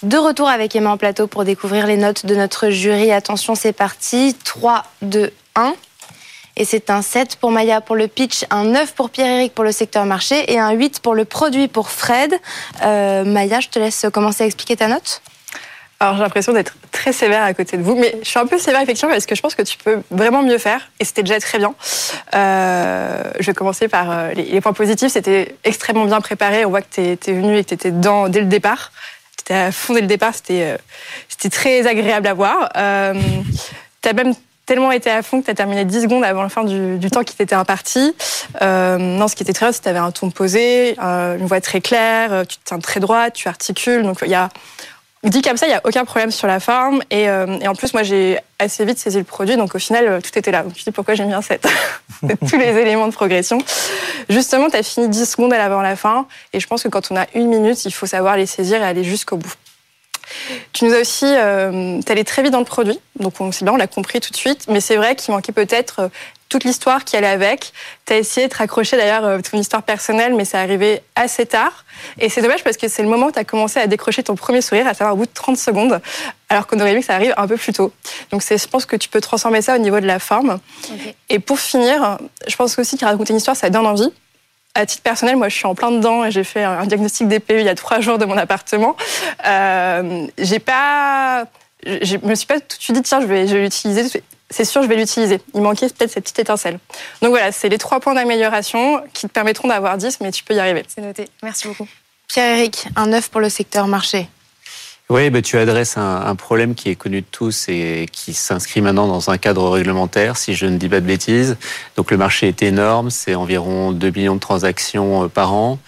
De 0.02 0.18
retour 0.18 0.48
avec 0.48 0.76
Emma 0.76 0.90
en 0.90 0.96
plateau 0.98 1.26
pour 1.26 1.44
découvrir 1.44 1.86
les 1.86 1.96
notes 1.96 2.26
de 2.26 2.34
notre 2.34 2.68
jury. 2.68 3.10
Attention, 3.10 3.54
c'est 3.54 3.72
parti. 3.72 4.36
3, 4.44 4.84
2, 5.00 5.32
1. 5.54 5.74
Et 6.56 6.64
c'est 6.64 6.90
un 6.90 7.02
7 7.02 7.36
pour 7.36 7.50
Maya 7.50 7.80
pour 7.80 7.96
le 7.96 8.06
pitch, 8.06 8.44
un 8.50 8.64
9 8.64 8.94
pour 8.94 9.10
Pierre-Éric 9.10 9.54
pour 9.54 9.64
le 9.64 9.72
secteur 9.72 10.04
marché 10.04 10.52
et 10.52 10.58
un 10.58 10.72
8 10.72 11.00
pour 11.00 11.14
le 11.14 11.24
produit 11.24 11.68
pour 11.68 11.90
Fred. 11.90 12.34
Euh, 12.82 13.24
Maya, 13.24 13.60
je 13.60 13.68
te 13.68 13.78
laisse 13.78 14.06
commencer 14.12 14.44
à 14.44 14.46
expliquer 14.46 14.76
ta 14.76 14.88
note. 14.88 15.22
Alors 16.00 16.16
j'ai 16.16 16.22
l'impression 16.22 16.52
d'être 16.52 16.74
très 16.90 17.12
sévère 17.12 17.44
à 17.44 17.54
côté 17.54 17.76
de 17.76 17.82
vous, 17.82 17.94
mais 17.94 18.16
je 18.22 18.28
suis 18.28 18.38
un 18.38 18.46
peu 18.46 18.58
sévère 18.58 18.80
effectivement 18.80 19.12
parce 19.12 19.26
que 19.26 19.34
je 19.34 19.40
pense 19.40 19.54
que 19.54 19.62
tu 19.62 19.78
peux 19.78 20.02
vraiment 20.10 20.42
mieux 20.42 20.58
faire 20.58 20.90
et 20.98 21.04
c'était 21.04 21.22
déjà 21.22 21.38
très 21.38 21.58
bien. 21.58 21.74
Euh, 22.34 23.22
je 23.38 23.46
vais 23.46 23.54
commencer 23.54 23.88
par 23.88 24.10
euh, 24.10 24.32
les, 24.32 24.60
points 24.60 24.72
positifs, 24.72 25.12
c'était 25.12 25.54
extrêmement 25.62 26.04
bien 26.04 26.20
préparé, 26.20 26.64
on 26.64 26.70
voit 26.70 26.82
que 26.82 26.94
tu 26.94 27.00
es, 27.00 27.32
venu 27.32 27.56
et 27.56 27.62
que 27.62 27.68
tu 27.68 27.74
étais 27.74 27.90
dedans 27.90 28.28
dès 28.28 28.40
le 28.40 28.46
départ. 28.46 28.92
C'était 29.36 29.54
à 29.54 29.72
fond 29.72 29.94
dès 29.94 30.00
le 30.00 30.06
départ, 30.06 30.34
c'était 30.34 30.76
euh, 31.42 31.48
très 31.50 31.86
agréable 31.86 32.26
à 32.26 32.34
voir. 32.34 32.70
Tu 34.02 34.08
as 34.08 34.12
même 34.12 34.34
tellement 34.66 34.92
été 34.92 35.10
à 35.10 35.22
fond 35.22 35.40
que 35.40 35.46
tu 35.46 35.50
as 35.50 35.54
terminé 35.54 35.84
10 35.84 36.02
secondes 36.02 36.24
avant 36.24 36.42
la 36.42 36.48
fin 36.48 36.64
du, 36.64 37.10
temps 37.10 37.22
qui 37.22 37.36
t'était 37.36 37.54
imparti. 37.54 38.14
Non, 38.60 39.28
ce 39.28 39.36
qui 39.36 39.42
était 39.42 39.52
très 39.52 39.66
bien, 39.66 39.72
c'est 39.72 39.78
que 39.78 39.84
tu 39.84 39.90
avais 39.90 39.98
un 39.98 40.10
ton 40.10 40.30
posé, 40.30 40.98
une 40.98 41.46
voix 41.46 41.60
très 41.60 41.80
claire, 41.80 42.46
tu 42.46 42.56
te 42.56 42.62
tiens 42.64 42.78
très 42.78 43.00
droit, 43.00 43.30
tu 43.30 43.48
articules. 43.48 44.02
Donc, 44.02 44.18
il 44.22 44.30
y 44.30 44.34
a. 44.34 44.48
Dit 45.24 45.40
comme 45.40 45.56
ça, 45.56 45.66
il 45.66 45.70
n'y 45.70 45.74
a 45.74 45.80
aucun 45.84 46.04
problème 46.04 46.30
sur 46.30 46.46
la 46.46 46.60
forme. 46.60 47.02
Et, 47.10 47.28
euh, 47.30 47.58
et 47.60 47.66
en 47.66 47.74
plus, 47.74 47.94
moi, 47.94 48.02
j'ai 48.02 48.38
assez 48.58 48.84
vite 48.84 48.98
saisi 48.98 49.18
le 49.18 49.24
produit. 49.24 49.56
Donc, 49.56 49.74
au 49.74 49.78
final, 49.78 50.06
euh, 50.06 50.20
tout 50.20 50.38
était 50.38 50.50
là. 50.50 50.62
Donc, 50.62 50.74
tu 50.74 50.84
dis 50.84 50.90
pourquoi 50.90 51.14
j'ai 51.14 51.24
mis 51.24 51.32
un 51.32 51.40
7. 51.40 51.66
Tous 52.48 52.58
les 52.58 52.76
éléments 52.76 53.08
de 53.08 53.12
progression. 53.12 53.58
Justement, 54.28 54.68
tu 54.68 54.76
as 54.76 54.82
fini 54.82 55.08
10 55.08 55.30
secondes 55.30 55.54
avant 55.54 55.80
la 55.80 55.96
fin. 55.96 56.26
Et 56.52 56.60
je 56.60 56.66
pense 56.66 56.82
que 56.82 56.88
quand 56.88 57.10
on 57.10 57.16
a 57.16 57.26
une 57.34 57.48
minute, 57.48 57.84
il 57.86 57.92
faut 57.92 58.06
savoir 58.06 58.36
les 58.36 58.46
saisir 58.46 58.82
et 58.82 58.84
aller 58.84 59.04
jusqu'au 59.04 59.38
bout. 59.38 59.54
Tu 60.72 60.84
nous 60.84 60.92
as 60.92 61.00
aussi, 61.00 61.26
euh, 61.26 62.00
t'es 62.02 62.12
allé 62.12 62.24
très 62.24 62.42
vite 62.42 62.52
dans 62.52 62.58
le 62.58 62.64
produit, 62.64 62.98
donc 63.18 63.40
on, 63.40 63.52
c'est 63.52 63.64
bien, 63.64 63.74
on 63.74 63.76
l'a 63.76 63.86
compris 63.86 64.20
tout 64.20 64.30
de 64.30 64.36
suite, 64.36 64.66
mais 64.68 64.80
c'est 64.80 64.96
vrai 64.96 65.16
qu'il 65.16 65.34
manquait 65.34 65.52
peut-être 65.52 66.00
euh, 66.00 66.08
toute 66.48 66.64
l'histoire 66.64 67.04
qui 67.04 67.16
allait 67.16 67.26
avec. 67.26 67.72
Tu 68.06 68.12
as 68.12 68.18
essayé 68.18 68.46
de 68.46 68.52
te 68.52 68.58
raccrocher 68.58 68.96
d'ailleurs 68.96 69.24
euh, 69.24 69.40
ton 69.40 69.58
histoire 69.58 69.82
personnelle, 69.82 70.34
mais 70.34 70.44
c'est 70.44 70.58
arrivé 70.58 71.02
assez 71.14 71.46
tard. 71.46 71.84
Et 72.18 72.28
c'est 72.28 72.42
dommage 72.42 72.62
parce 72.62 72.76
que 72.76 72.88
c'est 72.88 73.02
le 73.02 73.08
moment 73.08 73.26
où 73.26 73.32
tu 73.32 73.38
as 73.38 73.44
commencé 73.44 73.80
à 73.80 73.86
décrocher 73.86 74.22
ton 74.22 74.36
premier 74.36 74.60
sourire, 74.60 74.86
à 74.86 74.94
savoir 74.94 75.14
au 75.14 75.18
bout 75.18 75.26
de 75.26 75.32
30 75.32 75.56
secondes, 75.56 76.00
alors 76.48 76.66
qu'on 76.66 76.78
aurait 76.80 76.92
aimé 76.92 77.00
que 77.00 77.06
ça 77.06 77.14
arrive 77.14 77.34
un 77.36 77.46
peu 77.46 77.56
plus 77.56 77.72
tôt. 77.72 77.92
Donc 78.30 78.42
je 78.48 78.66
pense 78.66 78.86
que 78.86 78.96
tu 78.96 79.08
peux 79.08 79.20
transformer 79.20 79.62
ça 79.62 79.74
au 79.74 79.78
niveau 79.78 80.00
de 80.00 80.06
la 80.06 80.18
forme. 80.18 80.58
Et 81.28 81.38
pour 81.38 81.58
finir, 81.58 82.18
je 82.46 82.56
pense 82.56 82.78
aussi 82.78 82.96
qu'il 82.96 83.06
raconter 83.06 83.32
une 83.32 83.38
histoire, 83.38 83.56
ça 83.56 83.70
donne 83.70 83.86
envie. 83.86 84.12
À 84.76 84.86
titre 84.86 85.02
personnel, 85.02 85.36
moi, 85.36 85.48
je 85.48 85.54
suis 85.54 85.66
en 85.66 85.74
plein 85.76 85.92
dedans 85.92 86.24
et 86.24 86.32
j'ai 86.32 86.42
fait 86.42 86.64
un 86.64 86.84
diagnostic 86.86 87.28
DPU 87.28 87.60
il 87.60 87.64
y 87.64 87.68
a 87.68 87.76
trois 87.76 88.00
jours 88.00 88.18
de 88.18 88.24
mon 88.24 88.36
appartement. 88.36 88.96
Euh, 89.46 90.26
j'ai 90.36 90.58
pas, 90.58 91.44
je 91.84 92.16
me 92.16 92.34
suis 92.34 92.46
pas 92.46 92.58
tout 92.58 92.76
de 92.76 92.82
suite 92.82 92.96
dit 92.96 93.02
tiens, 93.02 93.20
je 93.20 93.26
vais, 93.26 93.46
je 93.46 93.54
vais 93.54 93.62
l'utiliser. 93.62 94.22
C'est 94.50 94.64
sûr, 94.64 94.82
je 94.82 94.88
vais 94.88 94.96
l'utiliser. 94.96 95.40
Il 95.54 95.62
manquait 95.62 95.88
peut-être 95.88 96.10
cette 96.10 96.24
petite 96.24 96.38
étincelle. 96.38 96.78
Donc 97.22 97.30
voilà, 97.30 97.50
c'est 97.50 97.68
les 97.68 97.78
trois 97.78 98.00
points 98.00 98.14
d'amélioration 98.14 99.02
qui 99.12 99.26
te 99.26 99.32
permettront 99.32 99.68
d'avoir 99.68 99.96
10, 99.96 100.20
mais 100.20 100.30
tu 100.30 100.44
peux 100.44 100.54
y 100.54 100.60
arriver. 100.60 100.84
C'est 100.86 101.00
noté. 101.00 101.28
Merci 101.42 101.68
beaucoup. 101.68 101.88
Pierre-Éric, 102.28 102.86
un 102.96 103.12
œuf 103.12 103.28
pour 103.28 103.40
le 103.40 103.48
secteur 103.48 103.86
marché. 103.86 104.28
Oui, 105.10 105.28
bah, 105.28 105.42
tu 105.42 105.58
adresses 105.58 105.98
un, 105.98 106.22
un 106.24 106.34
problème 106.34 106.74
qui 106.74 106.88
est 106.88 106.94
connu 106.94 107.20
de 107.20 107.26
tous 107.30 107.66
et 107.68 108.06
qui 108.10 108.32
s'inscrit 108.32 108.80
maintenant 108.80 109.06
dans 109.06 109.28
un 109.28 109.36
cadre 109.36 109.68
réglementaire, 109.68 110.38
si 110.38 110.54
je 110.54 110.64
ne 110.64 110.78
dis 110.78 110.88
pas 110.88 111.00
de 111.00 111.06
bêtises. 111.06 111.58
Donc 111.96 112.10
le 112.10 112.16
marché 112.16 112.48
est 112.48 112.62
énorme, 112.62 113.10
c'est 113.10 113.34
environ 113.34 113.92
2 113.92 114.10
millions 114.10 114.34
de 114.34 114.40
transactions 114.40 115.24
euh, 115.24 115.28
par 115.28 115.52
an. 115.52 115.78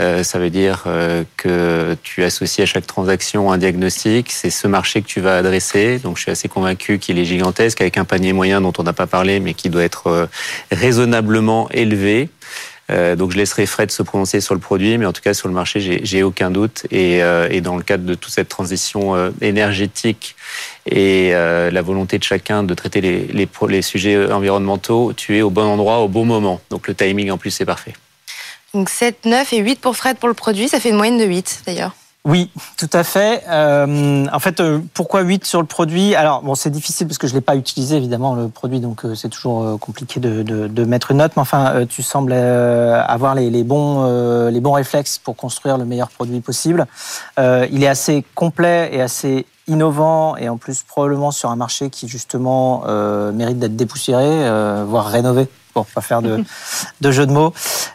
Euh, 0.00 0.22
ça 0.22 0.38
veut 0.38 0.50
dire 0.50 0.84
euh, 0.86 1.22
que 1.36 1.96
tu 2.02 2.24
associes 2.24 2.62
à 2.62 2.66
chaque 2.66 2.86
transaction 2.86 3.52
un 3.52 3.58
diagnostic. 3.58 4.32
C'est 4.32 4.50
ce 4.50 4.66
marché 4.66 5.02
que 5.02 5.06
tu 5.06 5.20
vas 5.20 5.36
adresser. 5.36 5.98
Donc 5.98 6.16
je 6.16 6.22
suis 6.22 6.30
assez 6.30 6.48
convaincu 6.48 6.98
qu'il 6.98 7.18
est 7.18 7.24
gigantesque 7.24 7.80
avec 7.80 7.98
un 7.98 8.04
panier 8.04 8.32
moyen 8.32 8.60
dont 8.60 8.72
on 8.78 8.82
n'a 8.82 8.94
pas 8.94 9.06
parlé, 9.06 9.38
mais 9.38 9.54
qui 9.54 9.68
doit 9.68 9.84
être 9.84 10.06
euh, 10.08 10.26
raisonnablement 10.70 11.68
élevé. 11.70 12.30
Euh, 12.92 13.16
donc 13.16 13.32
je 13.32 13.36
laisserai 13.36 13.66
Fred 13.66 13.90
se 13.90 14.02
prononcer 14.02 14.40
sur 14.40 14.54
le 14.54 14.60
produit, 14.60 14.98
mais 14.98 15.06
en 15.06 15.12
tout 15.12 15.22
cas 15.22 15.34
sur 15.34 15.48
le 15.48 15.54
marché, 15.54 16.00
j'ai- 16.02 16.22
aucun 16.22 16.50
doute. 16.50 16.86
Et, 16.90 17.22
euh, 17.22 17.48
et 17.50 17.60
dans 17.60 17.76
le 17.76 17.82
cadre 17.82 18.04
de 18.04 18.14
toute 18.14 18.32
cette 18.32 18.48
transition 18.48 19.16
euh, 19.16 19.30
énergétique 19.40 20.36
et 20.86 21.30
la 21.32 21.82
volonté 21.82 22.18
de 22.18 22.24
chacun 22.24 22.62
de 22.62 22.74
traiter 22.74 23.00
les, 23.00 23.28
les, 23.68 23.82
sujets 23.82 24.30
environnementaux, 24.30 25.12
tu 25.16 25.36
es 25.38 25.42
au 25.42 25.50
bon 25.50 25.62
endroit 25.62 26.00
au 26.00 26.08
bon 26.08 26.24
moment. 26.24 26.60
Donc 26.70 26.88
le 26.88 26.94
timing 26.94 27.30
en 27.30 27.38
plus 27.38 27.60
est 27.60 27.64
parfait. 27.64 27.94
Donc 28.74 28.88
7, 28.88 29.24
9 29.24 29.52
et 29.52 29.58
8 29.58 29.80
pour 29.80 29.96
Fred 29.96 30.18
pour 30.18 30.28
le 30.28 30.34
produit. 30.34 30.68
Ça 30.68 30.80
fait 30.80 30.90
une 30.90 30.96
moyenne 30.96 31.18
de 31.18 31.24
8 31.24 31.62
d'ailleurs. 31.66 31.94
Oui, 32.24 32.50
tout 32.76 32.90
à 32.92 33.02
fait. 33.02 33.42
Euh, 33.48 34.26
en 34.32 34.38
fait, 34.38 34.60
euh, 34.60 34.78
pourquoi 34.94 35.22
8 35.22 35.44
sur 35.44 35.60
le 35.60 35.66
produit? 35.66 36.14
Alors, 36.14 36.42
bon, 36.42 36.54
c'est 36.54 36.70
difficile 36.70 37.08
parce 37.08 37.18
que 37.18 37.26
je 37.26 37.34
l'ai 37.34 37.40
pas 37.40 37.56
utilisé, 37.56 37.96
évidemment, 37.96 38.36
le 38.36 38.46
produit, 38.46 38.78
donc 38.78 39.04
euh, 39.04 39.16
c'est 39.16 39.28
toujours 39.28 39.64
euh, 39.64 39.76
compliqué 39.76 40.20
de, 40.20 40.44
de, 40.44 40.68
de 40.68 40.84
mettre 40.84 41.10
une 41.10 41.16
note. 41.16 41.32
Mais 41.34 41.42
enfin, 41.42 41.72
euh, 41.74 41.84
tu 41.84 42.00
sembles 42.04 42.32
avoir 42.32 43.34
les, 43.34 43.50
les, 43.50 43.64
bons, 43.64 44.48
les 44.48 44.60
bons 44.60 44.72
réflexes 44.72 45.18
pour 45.18 45.34
construire 45.34 45.78
le 45.78 45.84
meilleur 45.84 46.10
produit 46.10 46.40
possible. 46.40 46.86
Il 47.38 47.82
est 47.82 47.88
assez 47.88 48.24
complet 48.36 48.90
et 48.92 49.00
assez 49.00 49.44
innovant 49.66 50.36
et 50.36 50.48
en 50.48 50.58
plus 50.58 50.82
probablement 50.82 51.30
sur 51.30 51.50
un 51.50 51.56
marché 51.56 51.90
qui 51.90 52.08
justement 52.08 52.84
mérite 53.32 53.58
d'être 53.58 53.76
dépoussiéré, 53.76 54.84
voire 54.84 55.06
rénové 55.06 55.48
pour 55.72 55.86
pas 55.86 56.00
faire 56.00 56.22
de, 56.22 56.44
de 57.00 57.10
jeu 57.10 57.26
de 57.26 57.32
mots. 57.32 57.52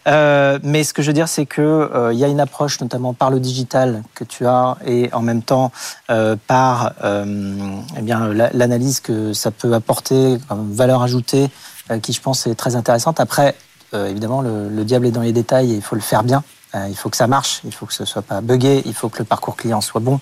Euh, 0.07 0.59
mais 0.63 0.83
ce 0.83 0.93
que 0.93 1.01
je 1.01 1.07
veux 1.07 1.13
dire, 1.13 1.27
c'est 1.27 1.45
que 1.45 1.61
euh, 1.61 2.13
y 2.13 2.23
a 2.23 2.27
une 2.27 2.39
approche, 2.39 2.79
notamment 2.81 3.13
par 3.13 3.29
le 3.29 3.39
digital 3.39 4.03
que 4.15 4.23
tu 4.23 4.45
as, 4.47 4.77
et 4.85 5.09
en 5.13 5.21
même 5.21 5.41
temps 5.41 5.71
euh, 6.09 6.35
par 6.47 6.93
euh, 7.03 7.25
eh 7.97 8.01
bien 8.01 8.27
la- 8.33 8.51
l'analyse 8.53 8.99
que 8.99 9.33
ça 9.33 9.51
peut 9.51 9.73
apporter 9.73 10.37
comme 10.47 10.71
valeur 10.73 11.01
ajoutée, 11.01 11.49
qui 12.01 12.13
je 12.13 12.21
pense 12.21 12.47
est 12.47 12.55
très 12.55 12.75
intéressante. 12.75 13.19
Après, 13.19 13.55
évidemment, 13.93 14.41
le 14.41 14.83
diable 14.83 15.05
est 15.07 15.11
dans 15.11 15.21
les 15.21 15.31
détails 15.31 15.71
et 15.71 15.75
il 15.75 15.81
faut 15.81 15.95
le 15.95 16.01
faire 16.01 16.23
bien. 16.23 16.43
Euh, 16.77 16.87
il 16.89 16.95
faut 16.95 17.09
que 17.09 17.17
ça 17.17 17.27
marche, 17.27 17.61
il 17.65 17.73
faut 17.73 17.85
que 17.85 17.93
ce 17.93 18.05
soit 18.05 18.21
pas 18.21 18.41
buggé, 18.41 18.83
il 18.85 18.93
faut 18.93 19.09
que 19.09 19.19
le 19.19 19.25
parcours 19.25 19.55
client 19.55 19.81
soit 19.81 19.99
bon, 20.01 20.19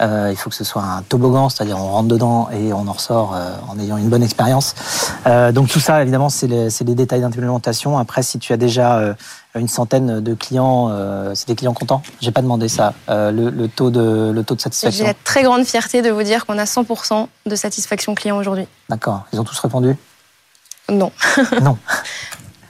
euh, 0.00 0.28
il 0.30 0.36
faut 0.36 0.48
que 0.50 0.56
ce 0.56 0.64
soit 0.64 0.82
un 0.82 1.02
toboggan, 1.02 1.48
c'est-à-dire 1.48 1.78
on 1.78 1.88
rentre 1.90 2.08
dedans 2.08 2.48
et 2.52 2.72
on 2.72 2.86
en 2.86 2.92
ressort 2.92 3.34
euh, 3.34 3.54
en 3.68 3.78
ayant 3.78 3.96
une 3.96 4.08
bonne 4.08 4.22
expérience. 4.22 4.74
Donc 5.52 5.68
tout 5.68 5.80
ça, 5.80 6.02
évidemment, 6.02 6.28
c'est 6.28 6.46
les, 6.46 6.68
les 6.68 6.94
détails 6.94 7.20
d'implémentation. 7.20 7.98
Après, 7.98 8.22
si 8.22 8.38
tu 8.38 8.52
as 8.52 8.56
déjà 8.56 9.14
une 9.54 9.68
centaine 9.68 10.20
de 10.20 10.34
clients, 10.34 10.88
euh, 10.90 11.32
c'est 11.34 11.48
des 11.48 11.54
clients 11.56 11.74
contents. 11.74 12.02
J'ai 12.20 12.30
pas 12.30 12.42
demandé 12.42 12.68
ça. 12.68 12.92
Euh, 13.08 13.30
le, 13.30 13.50
le 13.50 13.68
taux 13.68 13.90
de 13.90 14.30
le 14.32 14.44
taux 14.44 14.54
de 14.54 14.60
J'ai 14.60 14.64
satisfaction. 14.64 15.06
la 15.06 15.14
très 15.14 15.42
grande 15.42 15.64
fierté 15.64 16.00
de 16.02 16.10
vous 16.10 16.22
dire 16.22 16.46
qu'on 16.46 16.58
a 16.58 16.64
100% 16.64 17.26
de 17.46 17.56
satisfaction 17.56 18.14
client 18.14 18.36
aujourd'hui. 18.36 18.66
D'accord. 18.88 19.24
Ils 19.32 19.40
ont 19.40 19.44
tous 19.44 19.58
répondu? 19.58 19.96
Non. 20.90 21.10
Non. 21.62 21.76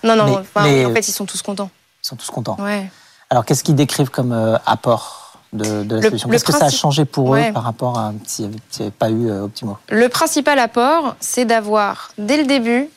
Non, 0.04 0.14
non, 0.14 0.26
Mais- 0.26 0.36
enfin, 0.36 0.62
mais- 0.62 0.84
oui, 0.84 0.92
en 0.92 0.94
fait, 0.94 1.08
ils 1.08 1.12
sont 1.12 1.26
tous 1.26 1.42
contents. 1.42 1.70
Ils 2.04 2.06
sont 2.08 2.14
tous 2.14 2.30
contents. 2.30 2.56
Ouais. 2.60 2.88
Alors, 3.30 3.44
qu'est-ce 3.44 3.62
qu'ils 3.62 3.74
décrivent 3.74 4.10
comme 4.10 4.32
euh, 4.32 4.56
apport 4.66 5.38
de, 5.52 5.82
de 5.84 5.96
la 5.96 6.02
solution? 6.02 6.28
Qu'est-ce 6.28 6.44
que 6.44 6.52
ça 6.52 6.66
a 6.66 6.70
changé 6.70 7.04
pour 7.04 7.28
Ouais. 7.30 7.50
eux 7.50 7.52
par 7.52 7.62
rapport 7.62 7.98
à 7.98 8.12
s'il 8.26 8.48
n'y 8.48 8.56
avait 8.80 8.90
pas 8.90 9.10
eu 9.10 9.28
euh, 9.28 9.44
Optimo 9.44 9.76
Le 9.90 10.08
principal 10.08 10.58
apport, 10.58 11.14
c'est 11.20 11.44
d'avoir, 11.44 12.10
dès 12.18 12.38
le 12.38 12.44
début, 12.44 12.88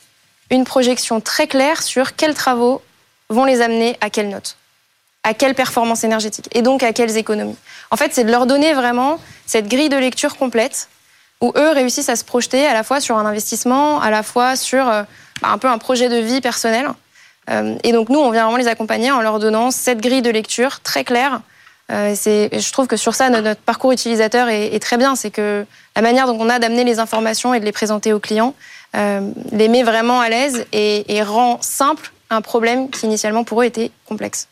une 0.50 0.64
projection 0.64 1.20
très 1.20 1.46
claire 1.46 1.82
sur 1.82 2.16
quels 2.16 2.34
travaux 2.34 2.80
vont 3.28 3.44
les 3.44 3.60
amener 3.60 3.96
à 4.00 4.10
quelle 4.10 4.28
note, 4.30 4.56
à 5.22 5.34
quelle 5.34 5.54
performance 5.54 6.04
énergétique, 6.04 6.48
et 6.52 6.62
donc 6.62 6.82
à 6.82 6.92
quelles 6.92 7.16
économies. 7.16 7.56
En 7.90 7.96
fait, 7.96 8.12
c'est 8.14 8.24
de 8.24 8.30
leur 8.30 8.46
donner 8.46 8.72
vraiment 8.74 9.18
cette 9.46 9.68
grille 9.68 9.88
de 9.88 9.96
lecture 9.96 10.36
complète, 10.36 10.88
où 11.42 11.52
eux 11.56 11.70
réussissent 11.72 12.08
à 12.08 12.16
se 12.16 12.24
projeter 12.24 12.66
à 12.66 12.72
la 12.72 12.82
fois 12.84 13.00
sur 13.00 13.18
un 13.18 13.26
investissement, 13.26 14.00
à 14.00 14.10
la 14.10 14.22
fois 14.22 14.56
sur 14.56 14.88
euh, 14.88 15.02
bah, 15.42 15.48
un 15.52 15.58
peu 15.58 15.68
un 15.68 15.78
projet 15.78 16.08
de 16.08 16.16
vie 16.16 16.40
personnel. 16.40 16.88
Euh, 17.50 17.76
et 17.82 17.92
donc 17.92 18.08
nous, 18.08 18.18
on 18.18 18.30
vient 18.30 18.44
vraiment 18.44 18.58
les 18.58 18.68
accompagner 18.68 19.10
en 19.10 19.20
leur 19.20 19.38
donnant 19.38 19.70
cette 19.70 20.00
grille 20.00 20.22
de 20.22 20.30
lecture 20.30 20.80
très 20.80 21.04
claire. 21.04 21.40
Euh, 21.90 22.14
je 22.14 22.72
trouve 22.72 22.86
que 22.86 22.96
sur 22.96 23.14
ça, 23.14 23.28
notre, 23.28 23.60
parcours 23.60 23.92
utilisateur 23.92 24.48
est, 24.48 24.78
très 24.80 24.96
bien. 24.96 25.14
C'est 25.14 25.30
que 25.30 25.66
la 25.96 26.02
manière 26.02 26.26
dont 26.26 26.38
on 26.40 26.48
a 26.48 26.58
d'amener 26.58 26.84
les 26.84 26.98
informations 26.98 27.52
et 27.54 27.60
de 27.60 27.64
les 27.64 27.72
présenter 27.72 28.12
aux 28.12 28.20
clients 28.20 28.54
euh, 28.94 29.30
les 29.50 29.68
met 29.68 29.82
vraiment 29.82 30.20
à 30.20 30.28
l'aise 30.28 30.66
et 30.72 31.22
rend 31.22 31.58
simple 31.60 32.12
un 32.30 32.40
problème 32.40 32.88
qui 32.90 33.06
initialement 33.06 33.44
pour 33.44 33.62
eux 33.62 33.64
était 33.64 33.90
complexe. 34.06 34.48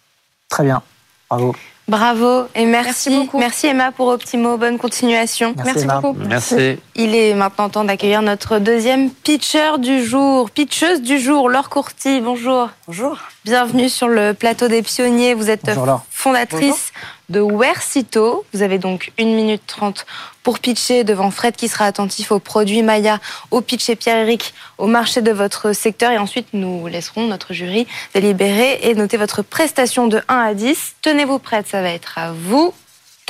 Très 0.49 0.65
bien. 0.65 0.83
Bravo. 1.29 1.55
Bravo 1.89 2.45
et 2.55 2.67
merci. 2.67 2.87
Merci 3.11 3.11
beaucoup. 3.11 3.39
Merci 3.39 3.67
Emma 3.67 3.91
pour 3.91 4.09
Optimo. 4.09 4.57
Bonne 4.57 4.79
continuation. 4.79 5.55
Merci, 5.57 5.73
Merci 5.73 5.85
Emma. 5.85 6.01
beaucoup. 6.01 6.19
Merci. 6.21 6.79
Il 6.95 7.15
est 7.17 7.35
maintenant 7.35 7.69
temps 7.69 7.85
d'accueillir 7.85 8.23
notre 8.23 8.59
deuxième 8.59 9.11
pitcher 9.11 9.79
du 9.79 10.05
jour, 10.05 10.51
pitcheuse 10.51 11.03
du 11.03 11.19
jour, 11.19 11.49
Laure 11.49 11.69
Courty. 11.69 12.21
Bonjour. 12.21 12.69
Bonjour. 12.87 13.19
Bienvenue 13.45 13.89
sur 13.89 14.07
le 14.09 14.35
plateau 14.35 14.69
des 14.69 14.83
pionniers. 14.83 15.35
Vous 15.35 15.51
êtes 15.51 15.67
Bonjour 15.75 16.03
fondatrice 16.11 16.93
de 17.29 17.41
Wersito. 17.41 18.45
Vous 18.53 18.63
avez 18.63 18.79
donc 18.79 19.13
1 19.19 19.25
minute 19.25 19.63
30 19.67 20.07
pour 20.43 20.59
pitcher 20.59 21.05
devant 21.05 21.31
Fred 21.31 21.57
qui 21.57 21.69
sera 21.69 21.87
attentif 21.87 22.33
aux 22.33 22.39
produits 22.39 22.83
Maya, 22.83 23.19
au 23.51 23.61
pitch 23.61 23.89
et 23.91 23.97
Pierre-Éric, 23.97 24.55
au 24.79 24.87
marché 24.87 25.23
de 25.23 25.33
votre 25.33 25.73
secteur. 25.73 26.11
Et 26.13 26.19
ensuite, 26.19 26.49
nous 26.53 26.87
laisserons 26.87 27.27
notre 27.27 27.53
jury 27.53 27.87
délibérer 28.15 28.81
et 28.83 28.95
noter 28.95 29.17
votre 29.17 29.43
prestation 29.43 30.07
de 30.07 30.21
1 30.29 30.37
à 30.37 30.55
10. 30.55 30.95
Tenez-vous 31.03 31.39
prête, 31.39 31.67
ça 31.67 31.83
va 31.83 31.91
être 31.91 32.19
à 32.19 32.33
vous. 32.33 32.73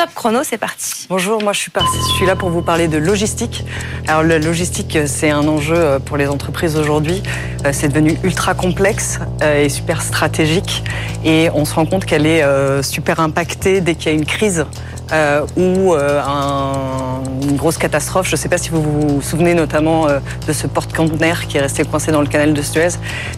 Top 0.00 0.14
chrono, 0.14 0.40
c'est 0.44 0.56
parti. 0.56 1.06
Bonjour, 1.10 1.42
moi 1.42 1.52
je 1.52 1.58
suis, 1.58 1.72
je 1.74 2.14
suis 2.16 2.24
là 2.24 2.34
pour 2.34 2.48
vous 2.48 2.62
parler 2.62 2.88
de 2.88 2.96
logistique. 2.96 3.64
Alors 4.08 4.22
la 4.22 4.38
logistique, 4.38 4.96
c'est 5.04 5.28
un 5.28 5.46
enjeu 5.46 5.76
euh, 5.76 5.98
pour 5.98 6.16
les 6.16 6.26
entreprises 6.26 6.76
aujourd'hui. 6.76 7.22
Euh, 7.66 7.72
C'est 7.74 7.88
devenu 7.88 8.18
ultra 8.22 8.54
complexe 8.54 9.18
euh, 9.42 9.64
et 9.64 9.68
super 9.68 10.00
stratégique. 10.00 10.84
Et 11.22 11.50
on 11.52 11.66
se 11.66 11.74
rend 11.74 11.84
compte 11.84 12.06
qu'elle 12.06 12.24
est 12.24 12.42
super 12.82 13.20
impactée 13.20 13.82
dès 13.82 13.94
qu'il 13.94 14.06
y 14.06 14.14
a 14.14 14.16
une 14.16 14.24
crise 14.24 14.64
euh, 15.12 15.42
ou 15.56 15.94
euh, 15.94 16.20
un- 16.26 17.20
une 17.42 17.56
grosse 17.56 17.78
catastrophe. 17.78 18.26
Je 18.28 18.32
ne 18.32 18.36
sais 18.36 18.48
pas 18.48 18.58
si 18.58 18.70
vous 18.70 18.82
vous 18.82 19.22
souvenez 19.22 19.54
notamment 19.54 20.06
euh, 20.08 20.18
de 20.46 20.52
ce 20.52 20.66
porte-conteneur 20.66 21.46
qui 21.46 21.56
est 21.56 21.60
resté 21.60 21.84
coincé 21.84 22.12
dans 22.12 22.20
le 22.20 22.26
canal 22.26 22.52
de 22.54 22.62
Suez. 22.62 22.88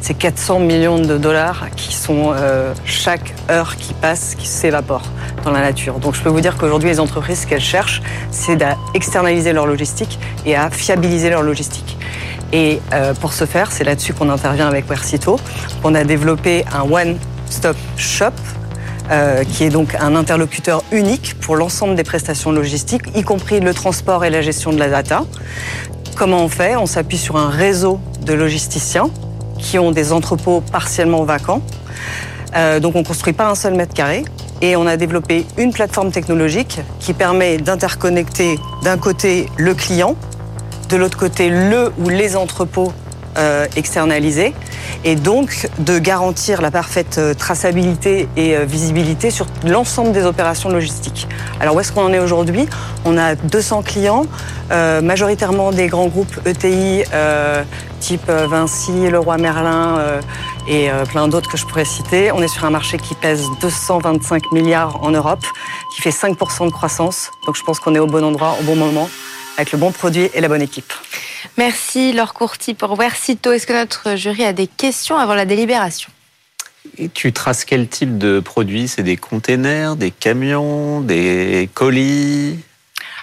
C'est 0.01 0.15
400 0.15 0.59
millions 0.61 0.99
de 0.99 1.17
dollars 1.19 1.67
qui 1.77 1.95
sont 1.95 2.33
euh, 2.35 2.73
chaque 2.85 3.35
heure 3.51 3.77
qui 3.77 3.95
passe, 3.95 4.35
qui 4.35 4.47
s'évapore 4.47 5.03
dans 5.45 5.51
la 5.53 5.61
nature. 5.61 5.99
Donc 5.99 6.15
je 6.15 6.21
peux 6.23 6.29
vous 6.29 6.41
dire 6.41 6.57
qu'aujourd'hui, 6.57 6.89
les 6.91 7.01
entreprises, 7.01 7.41
ce 7.43 7.47
qu'elles 7.47 7.61
cherchent, 7.61 8.03
c'est 8.31 8.61
à 8.63 8.77
externaliser 8.95 9.53
leur 9.53 9.67
logistique 9.67 10.19
et 10.47 10.57
à 10.57 10.71
fiabiliser 10.71 11.31
leur 11.31 11.43
logistique. 11.43 11.97
Et 12.53 12.81
euh, 12.93 13.15
pour 13.15 13.33
ce 13.33 13.47
faire, 13.47 13.73
c'est 13.73 13.85
là-dessus 13.85 14.13
qu'on 14.13 14.29
intervient 14.29 14.69
avec 14.69 14.87
Versito. 14.87 15.39
On 15.85 15.95
a 15.95 16.05
développé 16.05 16.65
un 16.75 16.83
one-stop 16.91 17.77
shop 17.97 18.33
euh, 19.11 19.45
qui 19.45 19.65
est 19.65 19.69
donc 19.69 19.95
un 19.99 20.15
interlocuteur 20.15 20.85
unique 20.93 21.35
pour 21.41 21.57
l'ensemble 21.57 21.95
des 21.95 22.05
prestations 22.05 22.53
logistiques, 22.53 23.05
y 23.15 23.23
compris 23.23 23.61
le 23.61 23.75
transport 23.75 24.25
et 24.25 24.31
la 24.31 24.43
gestion 24.43 24.73
de 24.73 24.79
la 24.79 24.89
data. 24.89 25.25
Comment 26.17 26.45
on 26.45 26.49
fait? 26.49 26.77
On 26.77 26.87
s'appuie 26.87 27.19
sur 27.19 27.37
un 27.37 27.49
réseau 27.49 27.99
de 28.25 28.33
logisticiens 28.33 29.11
qui 29.59 29.79
ont 29.79 29.91
des 29.91 30.13
entrepôts 30.13 30.61
partiellement 30.61 31.25
vacants. 31.25 31.63
Euh, 32.55 32.81
donc 32.81 32.95
on 32.97 33.01
ne 33.01 33.05
construit 33.05 33.33
pas 33.33 33.49
un 33.49 33.55
seul 33.55 33.75
mètre 33.75 33.95
carré. 33.95 34.25
Et 34.61 34.77
on 34.77 34.87
a 34.87 34.97
développé 34.97 35.45
une 35.59 35.73
plateforme 35.73 36.13
technologique 36.13 36.81
qui 37.01 37.15
permet 37.15 37.57
d'interconnecter 37.57 38.61
d'un 38.85 38.97
côté 38.97 39.49
le 39.57 39.75
client, 39.75 40.15
de 40.89 40.97
l'autre 40.97 41.19
côté 41.19 41.51
le 41.51 41.93
ou 41.99 42.09
les 42.09 42.37
entrepôts 42.37 42.93
euh, 43.39 43.67
externalisés, 43.75 44.55
et 45.05 45.17
donc 45.17 45.69
de 45.79 45.99
garantir 45.99 46.63
la 46.63 46.71
parfaite 46.71 47.19
euh, 47.19 47.35
traçabilité 47.35 48.29
et 48.37 48.57
euh, 48.57 48.65
visibilité 48.65 49.31
sur 49.31 49.47
l'ensemble 49.65 50.13
des 50.13 50.25
opérations 50.25 50.69
logistiques. 50.71 51.29
Alors 51.61 51.75
où 51.75 51.81
est-ce 51.81 51.93
qu'on 51.93 52.05
en 52.05 52.13
est 52.13 52.19
aujourd'hui? 52.19 52.67
On 53.05 53.19
a 53.19 53.35
200 53.35 53.83
clients, 53.83 54.27
majoritairement 54.71 55.71
des 55.71 55.89
grands 55.89 56.07
groupes 56.07 56.41
ETI 56.47 57.03
type 58.01 58.31
Vinci, 58.31 59.11
Leroy 59.11 59.37
Merlin 59.39 60.21
et 60.69 60.89
plein 61.11 61.29
d'autres 61.29 61.51
que 61.51 61.57
je 61.57 61.67
pourrais 61.67 61.85
citer. 61.85 62.33
On 62.33 62.41
est 62.41 62.49
sur 62.49 62.65
un 62.65 62.71
marché 62.71 62.97
qui 62.97 63.15
pèse 63.15 63.45
225 63.61 64.53
milliards 64.53 65.03
en 65.03 65.11
Europe, 65.11 65.45
qui 65.95 66.01
fait 66.01 66.11
5% 66.11 66.67
de 66.67 66.71
croissance. 66.71 67.33
Donc 67.47 67.57
je 67.57 67.63
pense 67.63 67.81
qu'on 67.81 67.95
est 67.95 67.99
au 67.99 68.07
bon 68.07 68.25
endroit, 68.25 68.57
au 68.61 68.65
bon 68.65 68.77
moment, 68.77 69.11
avec 69.57 69.73
le 69.73 69.79
bon 69.79 69.91
produit 69.91 70.31
et 70.33 70.41
la 70.41 70.49
bonne 70.49 70.63
équipe. 70.63 70.93
Merci 71.59 72.13
Laure 72.13 72.33
Courty 72.33 72.75
pour 72.75 72.97
Versito. 72.97 73.53
Est-ce 73.53 73.67
que 73.67 73.75
notre 73.75 74.17
jury 74.17 74.45
a 74.45 74.53
des 74.53 74.67
questions 74.67 75.19
avant 75.19 75.35
la 75.35 75.45
délibération? 75.45 76.11
Et 76.99 77.09
tu 77.09 77.33
traces 77.33 77.65
quel 77.65 77.89
type 77.89 78.17
de 78.19 78.41
produit 78.41 78.89
C'est 78.89 79.03
des 79.03 79.17
containers, 79.17 79.97
des 79.97 80.11
camions, 80.11 81.01
des 81.01 81.69
colis? 81.75 82.59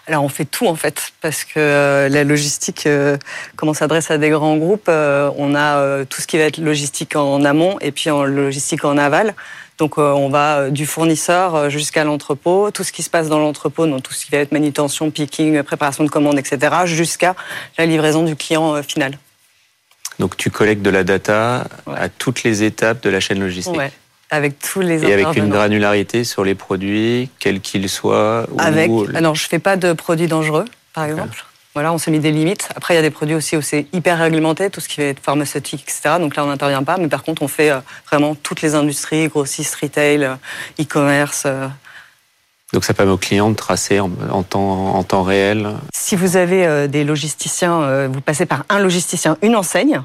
Alors 0.07 0.23
on 0.23 0.30
fait 0.30 0.45
tout 0.45 0.65
en 0.65 0.75
fait, 0.75 1.11
parce 1.21 1.43
que 1.43 1.59
euh, 1.59 2.09
la 2.09 2.23
logistique, 2.23 2.88
euh, 2.88 3.17
comme 3.55 3.69
on 3.69 3.75
s'adresse 3.75 4.09
à 4.09 4.17
des 4.17 4.30
grands 4.30 4.57
groupes, 4.57 4.88
euh, 4.89 5.30
on 5.38 5.53
a 5.53 6.03
tout 6.05 6.21
ce 6.21 6.25
qui 6.25 6.38
va 6.38 6.45
être 6.45 6.57
logistique 6.57 7.15
en 7.15 7.43
amont 7.45 7.77
et 7.80 7.91
puis 7.91 8.09
en 8.09 8.23
logistique 8.23 8.86
en 8.86 8.97
aval. 8.97 9.36
Donc 9.80 9.97
euh, 9.97 10.11
on 10.11 10.30
va 10.30 10.57
euh, 10.57 10.69
du 10.69 10.86
fournisseur 10.86 11.55
euh, 11.55 11.69
jusqu'à 11.69 12.03
l'entrepôt, 12.03 12.69
tout 12.69 12.84
ce 12.84 12.91
qui 12.91 13.01
se 13.01 13.09
passe 13.09 13.30
dans 13.30 13.39
l'entrepôt, 13.39 13.88
donc 13.88 14.03
tout 14.03 14.13
ce 14.13 14.25
qui 14.25 14.32
va 14.32 14.39
être 14.39 14.51
manutention, 14.51 15.09
picking, 15.09 15.63
préparation 15.63 16.03
de 16.03 16.09
commandes, 16.09 16.38
etc., 16.38 16.75
jusqu'à 16.84 17.34
la 17.77 17.86
livraison 17.86 18.23
du 18.23 18.36
client 18.36 18.84
final. 18.84 19.17
Donc 20.19 20.36
tu 20.36 20.49
collectes 20.51 20.82
de 20.82 20.89
la 20.89 21.05
data 21.05 21.65
à 21.95 22.09
toutes 22.09 22.43
les 22.43 22.63
étapes 22.63 23.01
de 23.01 23.09
la 23.09 23.21
chaîne 23.21 23.39
logistique. 23.39 23.77
Ouais. 23.77 23.91
Avec 24.32 24.59
tous 24.59 24.82
les 24.82 25.03
Et 25.05 25.13
avec 25.13 25.38
une 25.38 25.49
granularité 25.49 26.23
sur 26.25 26.43
les 26.43 26.55
produits, 26.55 27.30
quels 27.39 27.61
qu'ils 27.61 27.89
soient. 27.89 28.45
Avec. 28.57 28.91
Alors 29.15 29.34
je 29.34 29.47
fais 29.47 29.59
pas 29.59 29.77
de 29.77 29.93
produits 29.93 30.27
dangereux, 30.27 30.65
par 30.93 31.05
exemple. 31.05 31.45
Voilà, 31.76 31.93
on 31.93 31.99
s'est 31.99 32.09
mis 32.09 32.20
des 32.20 32.32
limites. 32.32 32.70
Après, 32.76 32.95
il 32.95 32.97
y 32.97 32.99
a 32.99 33.03
des 33.03 33.11
produits 33.11 33.36
aussi 33.36 33.55
où 33.55 33.61
c'est 33.61 33.86
hyper 33.93 34.17
réglementé, 34.17 34.72
tout 34.72 34.82
ce 34.82 34.89
qui 34.89 35.01
va 35.01 35.07
être 35.07 35.20
pharmaceutique, 35.20 35.84
etc. 35.84 36.15
Donc 36.20 36.36
là, 36.36 36.43
on 36.43 36.47
n'intervient 36.47 36.84
pas. 36.84 36.97
Mais 36.97 37.07
par 37.07 37.24
contre, 37.24 37.43
on 37.43 37.47
fait 37.47 37.70
euh, 37.70 37.80
vraiment 38.07 38.34
toutes 38.34 38.63
les 38.63 38.74
industries, 38.74 39.28
grossistes, 39.28 39.76
retail, 39.76 40.24
euh, 40.24 40.34
e-commerce. 40.82 41.43
Euh. 41.45 41.67
Donc 42.74 42.86
ça 42.86 42.95
permet 42.95 43.11
aux 43.11 43.17
clients 43.17 43.51
de 43.51 43.55
tracer 43.55 43.99
en, 43.99 44.09
temps, 44.43 44.95
en 44.95 45.03
temps, 45.03 45.24
réel 45.24 45.70
Si 45.93 46.15
vous 46.15 46.38
avez 46.38 46.88
des 46.88 47.03
logisticiens, 47.03 48.05
vous 48.05 48.22
passez 48.22 48.45
par 48.45 48.63
un 48.70 48.78
logisticien, 48.78 49.38
une 49.41 49.55
enseigne, 49.55 50.03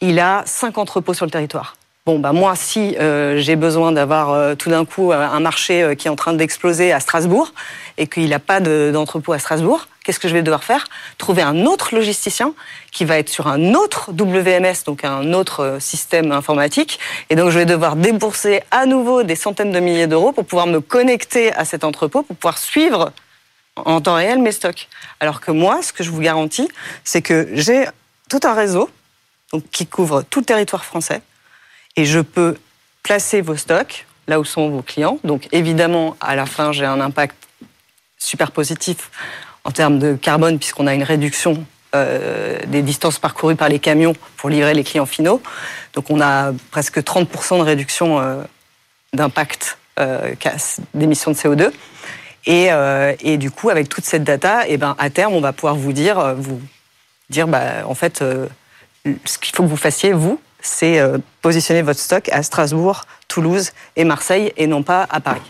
il 0.00 0.20
a 0.20 0.44
cinq 0.46 0.78
entrepôts 0.78 1.14
sur 1.14 1.24
le 1.24 1.32
territoire. 1.32 1.74
Bon, 2.04 2.20
bah 2.20 2.32
moi, 2.32 2.54
si 2.54 2.94
j'ai 3.38 3.56
besoin 3.56 3.90
d'avoir 3.90 4.56
tout 4.56 4.70
d'un 4.70 4.84
coup 4.84 5.10
un 5.10 5.40
marché 5.40 5.96
qui 5.98 6.06
est 6.06 6.10
en 6.10 6.14
train 6.14 6.32
d'exploser 6.32 6.92
à 6.92 7.00
Strasbourg 7.00 7.52
et 7.98 8.06
qu'il 8.06 8.28
n'a 8.28 8.38
pas 8.38 8.60
d'entrepôt 8.60 9.32
à 9.32 9.40
Strasbourg, 9.40 9.88
qu'est-ce 10.06 10.20
que 10.20 10.28
je 10.28 10.34
vais 10.34 10.42
devoir 10.42 10.62
faire? 10.62 10.86
Trouver 11.18 11.42
un 11.42 11.66
autre 11.66 11.94
logisticien 11.94 12.54
qui 12.92 13.04
va 13.04 13.18
être 13.18 13.28
sur 13.28 13.48
un 13.48 13.74
autre 13.74 14.12
WMS, 14.12 14.84
donc 14.86 15.04
un 15.04 15.32
autre 15.32 15.60
euh, 15.60 15.80
système 15.80 16.30
informatique. 16.30 17.00
Et 17.28 17.34
donc, 17.34 17.50
je 17.50 17.58
vais 17.58 17.66
devoir 17.66 17.96
débourser 17.96 18.62
à 18.70 18.86
nouveau 18.86 19.24
des 19.24 19.34
centaines 19.34 19.72
de 19.72 19.80
milliers 19.80 20.06
d'euros 20.06 20.30
pour 20.30 20.46
pouvoir 20.46 20.68
me 20.68 20.80
connecter 20.80 21.52
à 21.52 21.64
cet 21.64 21.82
entrepôt, 21.82 22.22
pour 22.22 22.36
pouvoir 22.36 22.58
suivre 22.58 23.12
en 23.74 24.00
temps 24.00 24.14
réel 24.14 24.38
mes 24.38 24.52
stocks. 24.52 24.88
Alors 25.18 25.40
que 25.40 25.50
moi, 25.50 25.82
ce 25.82 25.92
que 25.92 26.04
je 26.04 26.10
vous 26.10 26.20
garantis, 26.20 26.68
c'est 27.02 27.20
que 27.20 27.48
j'ai 27.52 27.86
tout 28.30 28.40
un 28.44 28.54
réseau 28.54 28.88
qui 29.72 29.86
couvre 29.86 30.22
tout 30.22 30.40
le 30.40 30.46
territoire 30.46 30.84
français 30.84 31.20
et 31.96 32.04
je 32.04 32.20
peux 32.20 32.56
placer 33.02 33.40
vos 33.40 33.56
stocks 33.56 34.06
là 34.28 34.40
où 34.40 34.44
sont 34.44 34.70
vos 34.70 34.82
clients. 34.82 35.18
Donc 35.24 35.48
évidemment, 35.52 36.16
à 36.20 36.36
la 36.36 36.46
fin, 36.46 36.72
j'ai 36.72 36.84
un 36.84 37.00
impact 37.00 37.36
super 38.18 38.50
positif 38.50 39.10
en 39.66 39.72
termes 39.72 39.98
de 39.98 40.14
carbone, 40.14 40.58
puisqu'on 40.58 40.86
a 40.86 40.94
une 40.94 41.02
réduction 41.02 41.64
euh, 41.94 42.58
des 42.66 42.82
distances 42.82 43.18
parcourues 43.18 43.56
par 43.56 43.68
les 43.68 43.80
camions 43.80 44.14
pour 44.36 44.48
livrer 44.48 44.74
les 44.74 44.84
clients 44.84 45.06
finaux. 45.06 45.42
Donc 45.92 46.08
on 46.08 46.20
a 46.20 46.52
presque 46.70 46.98
30% 46.98 47.58
de 47.58 47.62
réduction 47.62 48.20
euh, 48.20 48.42
d'impact 49.12 49.78
euh, 49.98 50.34
d'émissions 50.94 51.32
de 51.32 51.36
CO2. 51.36 51.72
Et, 52.48 53.36
du 53.38 53.50
coup, 53.50 53.70
avec 53.70 53.88
toute 53.88 54.04
cette 54.04 54.22
data, 54.22 54.68
eh 54.68 54.76
ben, 54.76 54.94
à 55.00 55.10
terme, 55.10 55.34
on 55.34 55.40
va 55.40 55.52
pouvoir 55.52 55.74
vous 55.74 55.92
dire, 55.92 56.36
vous 56.36 56.60
dire 57.28 57.48
bah, 57.48 57.84
en 57.88 57.94
fait, 57.96 58.22
ce 58.22 59.38
qu'il 59.38 59.56
faut 59.56 59.64
que 59.64 59.68
vous 59.68 59.76
fassiez, 59.76 60.12
vous, 60.12 60.40
c'est 60.60 61.02
positionner 61.42 61.82
votre 61.82 61.98
stock 61.98 62.28
à 62.28 62.44
Strasbourg, 62.44 63.04
Toulouse 63.26 63.72
et 63.96 64.04
Marseille, 64.04 64.52
et 64.56 64.68
non 64.68 64.84
pas 64.84 65.08
à 65.10 65.18
Paris. 65.18 65.42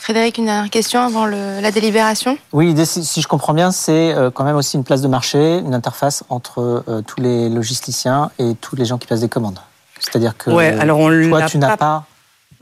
Frédéric, 0.00 0.38
une 0.38 0.46
dernière 0.46 0.70
question 0.70 1.02
avant 1.02 1.26
la 1.26 1.70
délibération? 1.70 2.38
Oui, 2.52 2.68
l'idée, 2.68 2.86
si 2.86 3.20
je 3.20 3.28
comprends 3.28 3.52
bien, 3.52 3.70
c'est 3.70 4.14
euh, 4.14 4.30
quand 4.30 4.44
même 4.44 4.56
aussi 4.56 4.78
une 4.78 4.82
place 4.82 5.02
de 5.02 5.08
marché, 5.08 5.58
une 5.58 5.74
interface 5.74 6.24
entre 6.30 6.82
euh, 6.88 7.02
tous 7.02 7.20
les 7.20 7.50
logisticiens 7.50 8.30
et 8.38 8.54
tous 8.62 8.76
les 8.76 8.86
gens 8.86 8.96
qui 8.96 9.06
passent 9.06 9.20
des 9.20 9.28
commandes. 9.28 9.58
C'est-à-dire 10.00 10.38
que 10.38 10.50
alors 10.50 10.98
toi, 11.28 11.42
tu 11.42 11.58
n'as 11.58 11.76
pas, 11.76 12.04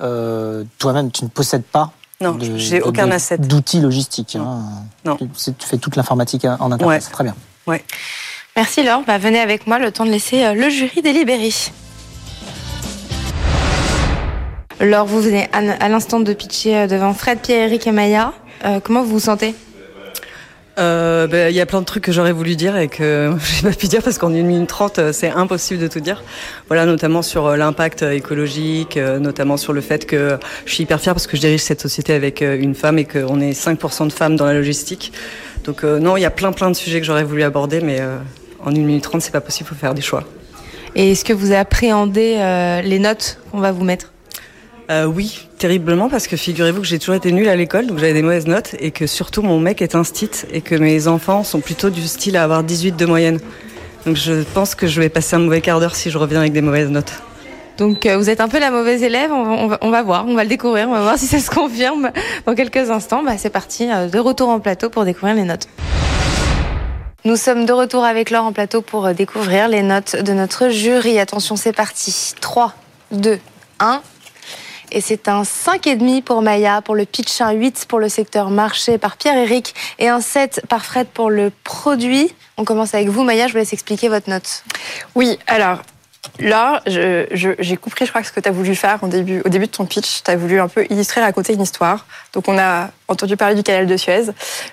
euh, 0.01 0.65
toi-même, 0.79 1.13
tu 1.13 1.23
ne 1.25 1.29
possèdes 1.29 1.63
pas 1.63 1.93
non, 2.21 2.37
j'ai 2.57 2.83
aucun 2.83 3.09
asset. 3.13 3.39
D'outils 3.39 3.81
logistiques. 3.81 4.35
Hein. 4.35 4.59
Non. 5.05 5.17
Tu, 5.17 5.29
fais 5.61 5.79
toute 5.79 5.95
l'informatique 5.95 6.45
en 6.45 6.73
interface. 6.73 7.09
Très 7.11 7.23
bien. 7.23 7.37
Ouais. 7.69 7.85
Merci 8.57 8.83
Laure. 8.83 9.05
Bah, 9.07 9.19
venez 9.19 9.39
avec 9.39 9.69
moi, 9.69 9.79
le 9.79 9.93
temps 9.93 10.05
de 10.05 10.11
laisser 10.11 10.53
le 10.53 10.69
jury 10.69 11.01
délibérer. 11.01 11.53
Laure, 14.81 15.07
vous 15.07 15.21
venez 15.21 15.49
à 15.53 15.89
l'instant 15.89 16.21
de 16.21 16.33
pitcher 16.33 16.77
euh, 16.77 16.87
devant 16.87 17.13
Fred, 17.13 17.41
Pierre, 17.41 17.67
Eric 17.67 17.89
et 17.89 17.91
Maya. 17.91 18.33
Euh, 18.65 18.79
comment 18.83 19.03
vous 19.03 19.11
vous 19.11 19.21
sentez? 19.21 19.57
Euh, 20.79 21.27
ben, 21.27 21.51
il 21.51 21.57
y 21.57 21.61
a 21.61 21.67
plein 21.67 21.81
de 21.81 21.85
trucs 21.85 22.05
que 22.05 22.13
j'aurais 22.13 22.31
voulu 22.31 22.55
dire 22.55 22.77
et 22.77 22.87
que 22.87 23.35
j'ai 23.43 23.69
pas 23.69 23.75
pu 23.75 23.89
dire 23.89 24.05
parce 24.05 24.19
qu'en 24.19 24.33
une 24.33 24.47
minute 24.47 24.69
trente, 24.69 25.01
c'est 25.11 25.31
impossible 25.31 25.81
de 25.81 25.89
tout 25.89 25.99
dire. 25.99 26.23
Voilà, 26.69 26.87
notamment 26.87 27.23
sur 27.23 27.57
l'impact 27.57 28.03
écologique, 28.03 28.97
notamment 28.97 29.57
sur 29.57 29.73
le 29.73 29.81
fait 29.81 30.07
que 30.07 30.39
je 30.65 30.75
suis 30.75 30.85
hyper 30.85 31.01
fière 31.01 31.15
parce 31.15 31.27
que 31.27 31.37
je 31.37 31.41
dirige 31.41 31.61
cette 31.61 31.81
société 31.81 32.13
avec 32.13 32.41
une 32.41 32.77
femme 32.77 32.99
et 32.99 33.05
qu'on 33.05 33.41
est 33.41 33.61
5% 33.61 34.07
de 34.07 34.13
femmes 34.13 34.37
dans 34.37 34.47
la 34.47 34.55
logistique. 34.55 35.13
Donc 35.65 35.83
non, 35.83 36.17
il 36.17 36.21
y 36.21 36.27
a 36.27 36.31
plein 36.31 36.53
plein 36.53 36.71
de 36.71 36.77
sujets 36.77 37.01
que 37.01 37.07
j'aurais 37.07 37.25
voulu 37.25 37.43
aborder, 37.43 37.81
mais 37.81 38.01
en 38.65 38.73
une 38.73 38.87
minute 38.87 39.03
trente, 39.03 39.23
c'est 39.23 39.33
pas 39.33 39.41
possible, 39.41 39.69
il 39.69 39.75
faut 39.75 39.81
faire 39.81 39.95
des 39.95 40.03
choix. 40.03 40.23
Et 40.95 41.11
est-ce 41.11 41.25
que 41.25 41.33
vous 41.33 41.53
appréhendez 41.53 42.37
les 42.85 43.01
notes 43.01 43.41
qu'on 43.51 43.59
va 43.59 43.73
vous 43.73 43.83
mettre? 43.83 44.13
Euh, 44.91 45.05
oui, 45.05 45.49
terriblement, 45.59 46.09
parce 46.09 46.27
que 46.27 46.37
figurez-vous 46.37 46.81
que 46.81 46.87
j'ai 46.87 46.99
toujours 46.99 47.15
été 47.15 47.31
nulle 47.31 47.49
à 47.49 47.57
l'école, 47.57 47.87
donc 47.87 47.99
j'avais 47.99 48.15
des 48.15 48.23
mauvaises 48.23 48.47
notes, 48.47 48.75
et 48.79 48.91
que 48.91 49.07
surtout 49.07 49.43
mon 49.43 49.61
mec 49.61 49.83
est 49.83 49.95
un 49.95 50.03
stit, 50.03 50.31
et 50.51 50.63
que 50.63 50.75
mes 50.75 51.09
enfants 51.09 51.45
sont 51.45 51.61
plutôt 51.61 51.91
du 51.91 52.07
style 52.07 52.37
à 52.39 52.45
avoir 52.45 52.65
18 52.65 52.97
de 52.97 53.05
moyenne. 53.05 53.39
Donc 54.07 54.17
je 54.17 54.43
pense 54.55 54.75
que 54.75 54.87
je 54.87 55.01
vais 55.01 55.11
passer 55.11 55.37
un 55.37 55.41
mauvais 55.41 55.61
quart 55.61 55.81
d'heure 55.81 55.95
si 55.95 56.11
je 56.11 56.17
reviens 56.17 56.41
avec 56.41 56.53
des 56.53 56.63
mauvaises 56.63 56.89
notes. 56.89 57.13
Donc 57.77 58.07
euh, 58.07 58.17
vous 58.17 58.31
êtes 58.31 58.41
un 58.41 58.49
peu 58.49 58.59
la 58.59 58.71
mauvaise 58.71 59.03
élève, 59.03 59.31
on 59.31 59.69
va, 59.69 60.03
voir, 60.03 60.27
on 60.27 60.35
va 60.35 60.43
le 60.43 60.49
découvrir, 60.49 60.89
on 60.89 60.93
va 60.93 61.03
voir 61.03 61.19
si 61.19 61.27
ça 61.27 61.39
se 61.39 61.51
confirme 61.51 62.11
dans 62.47 62.55
quelques 62.55 62.91
instants. 62.91 63.23
Bah, 63.23 63.33
c'est 63.37 63.51
parti, 63.51 63.91
euh, 63.91 64.09
de 64.09 64.19
retour 64.19 64.49
en 64.49 64.59
plateau 64.59 64.89
pour 64.89 65.05
découvrir 65.05 65.35
les 65.35 65.45
notes. 65.45 65.69
Nous 67.27 67.37
sommes 67.37 67.67
de 67.67 67.73
retour 67.73 68.05
avec 68.05 68.31
Laure 68.31 68.45
en 68.45 68.53
plateau 68.53 68.81
pour 68.81 69.13
découvrir 69.13 69.69
les 69.69 69.83
notes 69.83 70.17
de 70.17 70.33
notre 70.33 70.71
jury. 70.71 71.19
Attention, 71.19 71.57
c'est 71.57 71.73
parti. 71.73 72.35
3, 72.41 72.73
2, 73.13 73.39
1. 73.81 74.01
Et 74.91 75.01
c'est 75.01 75.29
un 75.29 75.43
5,5 75.43 76.23
pour 76.23 76.43
Maya, 76.43 76.81
pour 76.83 76.95
le 76.95 77.05
pitch, 77.05 77.41
un 77.41 77.53
8 77.53 77.87
pour 77.89 77.99
le 77.99 78.09
secteur 78.09 78.51
marché 78.51 78.99
par 78.99 79.17
Pierre-Éric 79.17 79.75
et 79.99 80.09
un 80.09 80.21
7 80.21 80.63
par 80.69 80.85
Fred 80.85 81.07
pour 81.09 81.31
le 81.31 81.53
produit. 81.65 82.33
On 82.57 82.65
commence 82.65 82.95
avec 82.95 83.09
vous, 83.09 83.23
Maya, 83.23 83.47
je 83.47 83.53
vous 83.53 83.59
laisse 83.59 83.73
expliquer 83.73 84.09
votre 84.09 84.31
note. 84.31 84.65
Oui, 85.15 85.39
alors 85.47 85.79
Là, 86.41 86.83
j'ai 86.87 87.77
compris, 87.77 88.07
je 88.07 88.11
crois, 88.11 88.23
ce 88.23 88.31
que 88.31 88.41
tu 88.41 88.49
as 88.49 88.53
voulu 88.53 88.75
faire 88.75 89.03
au 89.03 89.09
début, 89.09 89.43
au 89.45 89.49
début 89.49 89.67
de 89.67 89.73
ton 89.73 89.87
pitch. 89.87 90.23
Tu 90.23 90.31
as 90.31 90.37
voulu 90.37 90.61
un 90.61 90.69
peu 90.69 90.87
illustrer, 90.89 91.21
raconter 91.21 91.55
une 91.55 91.63
histoire. 91.63 92.07
Donc, 92.33 92.49
on 92.49 92.57
a 92.57 92.91
entendu 93.09 93.37
parler 93.37 93.57
du 93.57 93.63
canal 93.63 93.87
de 93.87 93.97
Suez. 93.97 94.27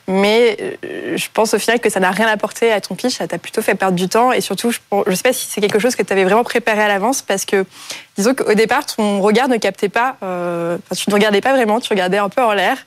Mais 0.08 0.58
euh, 0.84 1.18
je 1.18 1.28
pense 1.34 1.54
au 1.54 1.60
final 1.60 1.80
que 1.80 1.90
ça 1.90 2.00
n'a 2.00 2.12
rien 2.12 2.28
apporté 2.28 2.72
à 2.72 2.82
ton 2.82 2.96
pitch. 2.96 3.16
Ça 3.16 3.28
t'a 3.28 3.40
plutôt 3.40 3.62
fait 3.62 3.76
perdre 3.76 3.96
du 3.96 4.08
temps. 4.08 4.32
Et 4.32 4.42
surtout, 4.42 4.72
je 4.72 4.80
ne 4.92 5.16
sais 5.16 5.24
pas 5.24 5.34
si 5.34 5.48
c'est 5.50 5.62
quelque 5.62 5.80
chose 5.80 5.96
que 5.96 6.04
tu 6.04 6.14
avais 6.14 6.24
vraiment 6.24 6.44
préparé 6.44 6.82
à 6.82 6.88
l'avance. 6.88 7.24
Parce 7.24 7.46
que, 7.46 7.66
disons 8.16 8.36
qu'au 8.36 8.54
départ, 8.54 8.86
ton 8.86 9.22
regard 9.22 9.48
ne 9.48 9.58
captait 9.58 9.90
pas. 9.90 10.18
Euh, 10.22 10.78
tu 10.96 11.10
ne 11.10 11.16
regardais 11.16 11.42
pas 11.42 11.54
vraiment. 11.54 11.80
Tu 11.80 11.92
regardais 11.92 12.20
un 12.20 12.30
peu 12.30 12.44
en 12.44 12.54
l'air. 12.54 12.78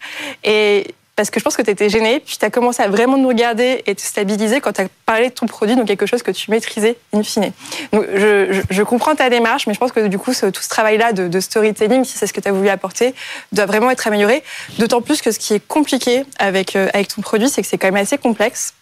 Et 0.44 0.94
parce 1.18 1.30
que 1.30 1.40
je 1.40 1.44
pense 1.44 1.56
que 1.56 1.62
tu 1.62 1.70
étais 1.72 1.88
gêné, 1.88 2.20
puis 2.20 2.36
tu 2.38 2.44
as 2.44 2.50
commencé 2.50 2.80
à 2.80 2.86
vraiment 2.86 3.16
nous 3.16 3.26
regarder 3.26 3.82
et 3.86 3.96
te 3.96 4.00
stabiliser 4.00 4.60
quand 4.60 4.74
tu 4.74 4.82
as 4.82 4.86
parlé 5.04 5.30
de 5.30 5.34
ton 5.34 5.46
produit, 5.46 5.74
donc 5.74 5.88
quelque 5.88 6.06
chose 6.06 6.22
que 6.22 6.30
tu 6.30 6.48
maîtrisais 6.48 6.96
in 7.12 7.24
fine. 7.24 7.50
Donc 7.92 8.06
je, 8.14 8.62
je, 8.70 8.82
comprends 8.84 9.16
ta 9.16 9.28
démarche, 9.28 9.66
mais 9.66 9.74
je 9.74 9.80
pense 9.80 9.90
que 9.90 10.06
du 10.06 10.16
coup, 10.16 10.30
tout 10.32 10.62
ce 10.62 10.68
travail-là 10.68 11.12
de, 11.12 11.26
de, 11.26 11.40
storytelling, 11.40 12.04
si 12.04 12.16
c'est 12.16 12.28
ce 12.28 12.32
que 12.32 12.40
tu 12.40 12.46
as 12.46 12.52
voulu 12.52 12.68
apporter, 12.68 13.16
doit 13.50 13.66
vraiment 13.66 13.90
être 13.90 14.06
amélioré. 14.06 14.44
D'autant 14.78 15.02
plus 15.02 15.20
que 15.20 15.32
ce 15.32 15.40
qui 15.40 15.54
est 15.54 15.66
compliqué 15.66 16.24
avec, 16.38 16.76
euh, 16.76 16.88
avec 16.94 17.08
ton 17.08 17.20
produit, 17.20 17.48
c'est 17.48 17.62
que 17.62 17.68
c'est 17.68 17.78
quand 17.78 17.88
même 17.88 18.00
assez 18.00 18.16
complexe 18.16 18.74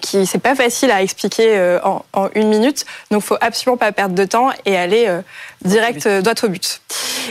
qui 0.00 0.24
c'est 0.26 0.38
pas 0.38 0.54
facile 0.54 0.92
à 0.92 1.02
expliquer 1.02 1.56
euh, 1.56 1.80
en, 1.82 2.04
en, 2.12 2.28
une 2.36 2.48
minute. 2.48 2.84
Donc, 3.10 3.22
faut 3.22 3.38
absolument 3.40 3.76
pas 3.76 3.90
perdre 3.90 4.14
de 4.14 4.24
temps 4.24 4.50
et 4.66 4.76
aller 4.76 5.06
euh, 5.08 5.20
direct 5.64 6.06
droit 6.06 6.34
au 6.44 6.48
but. 6.48 6.80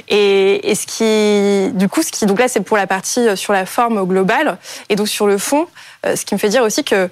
Et, 0.09 0.69
et, 0.69 0.75
ce 0.75 0.85
qui, 0.85 1.77
du 1.77 1.89
coup, 1.89 2.03
ce 2.03 2.11
qui, 2.11 2.25
donc 2.25 2.39
là, 2.39 2.47
c'est 2.47 2.61
pour 2.61 2.77
la 2.77 2.87
partie 2.87 3.35
sur 3.35 3.53
la 3.53 3.65
forme 3.65 4.05
globale. 4.05 4.57
Et 4.89 4.95
donc 4.95 5.07
sur 5.07 5.27
le 5.27 5.37
fond, 5.37 5.67
ce 6.03 6.25
qui 6.25 6.33
me 6.33 6.39
fait 6.39 6.49
dire 6.49 6.63
aussi 6.63 6.83
que 6.83 7.09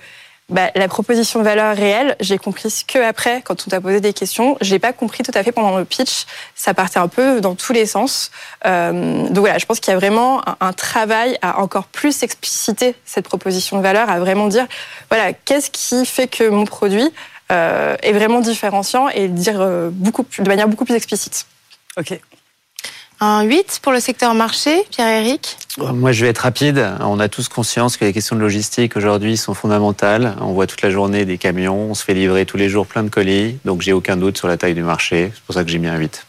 bah, 0.49 0.71
la 0.75 0.89
proposition 0.89 1.39
de 1.39 1.45
valeur 1.45 1.75
réelle, 1.75 2.17
j'ai 2.19 2.37
compris 2.37 2.83
que 2.85 2.99
après, 2.99 3.41
quand 3.41 3.63
on 3.65 3.69
t'a 3.69 3.79
posé 3.79 4.01
des 4.01 4.11
questions, 4.11 4.57
j'ai 4.59 4.77
pas 4.77 4.91
compris 4.91 5.23
tout 5.23 5.31
à 5.33 5.41
fait 5.41 5.53
pendant 5.53 5.77
le 5.77 5.85
pitch. 5.85 6.25
Ça 6.53 6.73
partait 6.73 6.99
un 6.99 7.07
peu 7.07 7.39
dans 7.39 7.55
tous 7.55 7.71
les 7.71 7.85
sens. 7.85 8.29
Euh, 8.65 9.27
donc 9.29 9.39
voilà, 9.39 9.57
je 9.57 9.65
pense 9.65 9.79
qu'il 9.79 9.91
y 9.91 9.95
a 9.95 9.97
vraiment 9.97 10.43
un, 10.59 10.73
travail 10.73 11.37
à 11.41 11.59
encore 11.59 11.85
plus 11.85 12.23
expliciter 12.23 12.95
cette 13.05 13.25
proposition 13.25 13.77
de 13.77 13.81
valeur, 13.81 14.09
à 14.09 14.19
vraiment 14.19 14.47
dire, 14.47 14.67
voilà, 15.09 15.31
qu'est-ce 15.31 15.71
qui 15.71 16.05
fait 16.05 16.27
que 16.27 16.49
mon 16.49 16.65
produit 16.65 17.09
euh, 17.51 17.95
est 18.03 18.11
vraiment 18.11 18.41
différenciant 18.41 19.07
et 19.09 19.29
dire 19.29 19.61
euh, 19.61 19.89
beaucoup 19.91 20.25
de 20.39 20.47
manière 20.47 20.67
beaucoup 20.67 20.85
plus 20.85 20.95
explicite. 20.95 21.45
Ok. 21.97 22.19
Un 23.25 23.43
8 23.43 23.79
pour 23.81 23.93
le 23.93 24.01
secteur 24.01 24.33
marché, 24.33 24.83
Pierre-Éric 24.91 25.57
Moi, 25.77 26.11
je 26.11 26.25
vais 26.25 26.31
être 26.31 26.39
rapide. 26.39 26.85
On 26.99 27.21
a 27.21 27.29
tous 27.29 27.47
conscience 27.47 27.95
que 27.95 28.03
les 28.03 28.11
questions 28.11 28.35
de 28.35 28.41
logistique 28.41 28.97
aujourd'hui 28.97 29.37
sont 29.37 29.53
fondamentales. 29.53 30.35
On 30.41 30.51
voit 30.51 30.67
toute 30.67 30.81
la 30.81 30.89
journée 30.89 31.23
des 31.23 31.37
camions, 31.37 31.87
on 31.89 31.93
se 31.93 32.03
fait 32.03 32.15
livrer 32.15 32.45
tous 32.45 32.57
les 32.57 32.67
jours 32.67 32.85
plein 32.85 33.01
de 33.01 33.07
colis, 33.07 33.59
donc 33.63 33.81
j'ai 33.81 33.93
aucun 33.93 34.17
doute 34.17 34.37
sur 34.37 34.49
la 34.49 34.57
taille 34.57 34.73
du 34.73 34.83
marché. 34.83 35.31
C'est 35.33 35.43
pour 35.43 35.55
ça 35.55 35.63
que 35.63 35.69
j'ai 35.69 35.79
mis 35.79 35.87
un 35.87 35.95
8. 35.95 36.25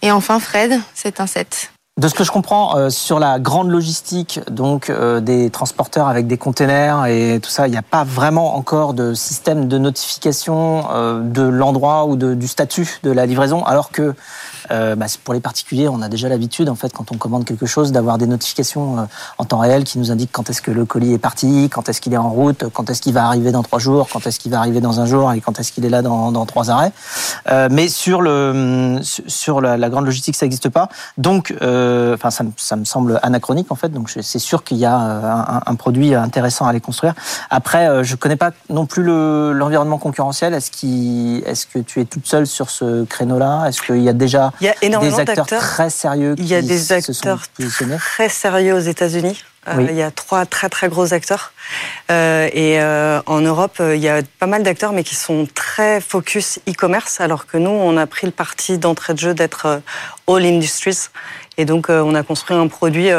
Et 0.00 0.10
enfin, 0.10 0.40
Fred, 0.40 0.80
c'est 0.94 1.20
un 1.20 1.26
7. 1.26 1.70
De 2.00 2.08
ce 2.08 2.14
que 2.14 2.24
je 2.24 2.30
comprends 2.30 2.78
euh, 2.78 2.88
sur 2.88 3.18
la 3.18 3.38
grande 3.38 3.68
logistique, 3.68 4.40
donc 4.50 4.88
euh, 4.88 5.20
des 5.20 5.50
transporteurs 5.50 6.08
avec 6.08 6.26
des 6.26 6.38
containers 6.38 7.04
et 7.04 7.40
tout 7.42 7.50
ça, 7.50 7.68
il 7.68 7.72
n'y 7.72 7.76
a 7.76 7.82
pas 7.82 8.04
vraiment 8.04 8.56
encore 8.56 8.94
de 8.94 9.12
système 9.12 9.68
de 9.68 9.76
notification 9.76 10.86
euh, 10.90 11.20
de 11.20 11.42
l'endroit 11.42 12.06
ou 12.06 12.16
de, 12.16 12.32
du 12.32 12.48
statut 12.48 12.88
de 13.02 13.10
la 13.10 13.26
livraison, 13.26 13.62
alors 13.66 13.90
que 13.90 14.14
euh, 14.70 14.96
bah, 14.96 15.06
pour 15.24 15.34
les 15.34 15.40
particuliers, 15.40 15.88
on 15.88 16.02
a 16.02 16.08
déjà 16.08 16.28
l'habitude, 16.28 16.68
en 16.68 16.74
fait, 16.74 16.92
quand 16.92 17.12
on 17.12 17.16
commande 17.16 17.44
quelque 17.44 17.66
chose, 17.66 17.92
d'avoir 17.92 18.18
des 18.18 18.26
notifications 18.26 18.98
euh, 18.98 19.02
en 19.38 19.44
temps 19.44 19.58
réel 19.58 19.84
qui 19.84 19.98
nous 19.98 20.10
indiquent 20.10 20.32
quand 20.32 20.50
est-ce 20.50 20.62
que 20.62 20.70
le 20.70 20.84
colis 20.84 21.14
est 21.14 21.18
parti, 21.18 21.68
quand 21.72 21.88
est-ce 21.88 22.00
qu'il 22.00 22.12
est 22.12 22.18
en 22.18 22.30
route, 22.30 22.64
quand 22.72 22.90
est-ce 22.90 23.00
qu'il 23.00 23.14
va 23.14 23.24
arriver 23.26 23.52
dans 23.52 23.62
trois 23.62 23.78
jours, 23.78 24.08
quand 24.12 24.26
est-ce 24.26 24.38
qu'il 24.38 24.50
va 24.50 24.58
arriver 24.58 24.80
dans 24.80 25.00
un 25.00 25.06
jour 25.06 25.32
et 25.32 25.40
quand 25.40 25.58
est-ce 25.58 25.72
qu'il 25.72 25.84
est 25.84 25.90
là 25.90 26.02
dans, 26.02 26.32
dans 26.32 26.46
trois 26.46 26.70
arrêts. 26.70 26.92
Euh, 27.50 27.68
mais 27.70 27.88
sur 27.88 28.22
le 28.22 29.00
sur 29.02 29.60
la, 29.60 29.76
la 29.76 29.88
grande 29.88 30.06
logistique, 30.06 30.36
ça 30.36 30.46
n'existe 30.46 30.68
pas. 30.68 30.88
Donc, 31.18 31.54
euh, 31.62 32.14
enfin, 32.14 32.30
ça, 32.30 32.44
ça, 32.56 32.76
me 32.76 32.84
semble 32.84 33.20
anachronique 33.22 33.70
en 33.70 33.76
fait. 33.76 33.88
Donc, 33.88 34.10
c'est 34.10 34.38
sûr 34.38 34.64
qu'il 34.64 34.78
y 34.78 34.84
a 34.84 34.94
un, 34.94 35.60
un, 35.64 35.74
produit 35.74 36.14
intéressant 36.14 36.66
à 36.66 36.72
les 36.72 36.80
construire. 36.80 37.14
Après, 37.50 38.04
je 38.04 38.16
connais 38.16 38.36
pas 38.36 38.50
non 38.68 38.86
plus 38.86 39.02
l'environnement 39.02 39.98
concurrentiel. 39.98 40.54
Est-ce 40.54 40.70
est-ce 41.46 41.66
que 41.66 41.78
tu 41.78 42.00
es 42.00 42.04
toute 42.04 42.26
seule 42.26 42.46
sur 42.46 42.70
ce 42.70 43.04
créneau-là? 43.04 43.66
Est-ce 43.68 43.82
qu'il 43.82 44.02
y 44.02 44.08
a 44.08 44.12
déjà 44.12 44.51
il 44.60 44.66
y 44.66 44.68
a 44.68 44.74
énormément 44.82 45.16
des 45.16 45.30
acteurs 45.30 45.46
très 45.46 45.90
sérieux. 45.90 46.34
Il 46.38 46.46
y 46.46 46.54
a 46.54 46.62
des 46.62 46.92
acteurs 46.92 47.42
très 47.98 48.28
sérieux 48.28 48.74
aux 48.74 48.80
États-Unis. 48.80 49.42
Euh, 49.68 49.86
il 49.88 49.96
y 49.96 50.02
a 50.02 50.10
trois 50.10 50.44
très 50.44 50.68
très 50.68 50.88
gros 50.88 51.14
acteurs. 51.14 51.52
Euh, 52.10 52.48
et 52.52 52.80
euh, 52.80 53.20
en 53.26 53.40
Europe, 53.40 53.80
il 53.80 54.00
y 54.00 54.08
a 54.08 54.22
pas 54.40 54.46
mal 54.46 54.62
d'acteurs, 54.62 54.92
mais 54.92 55.04
qui 55.04 55.14
sont 55.14 55.46
très 55.54 56.00
focus 56.00 56.58
e-commerce, 56.68 57.20
alors 57.20 57.46
que 57.46 57.58
nous, 57.58 57.70
on 57.70 57.96
a 57.96 58.06
pris 58.06 58.26
le 58.26 58.32
parti 58.32 58.78
d'entrée 58.78 59.14
de 59.14 59.18
jeu 59.18 59.34
d'être 59.34 59.80
all 60.26 60.44
industries. 60.44 61.08
Et 61.58 61.64
donc, 61.64 61.88
on 61.88 62.14
a 62.14 62.22
construit 62.22 62.56
un 62.56 62.66
produit 62.66 63.10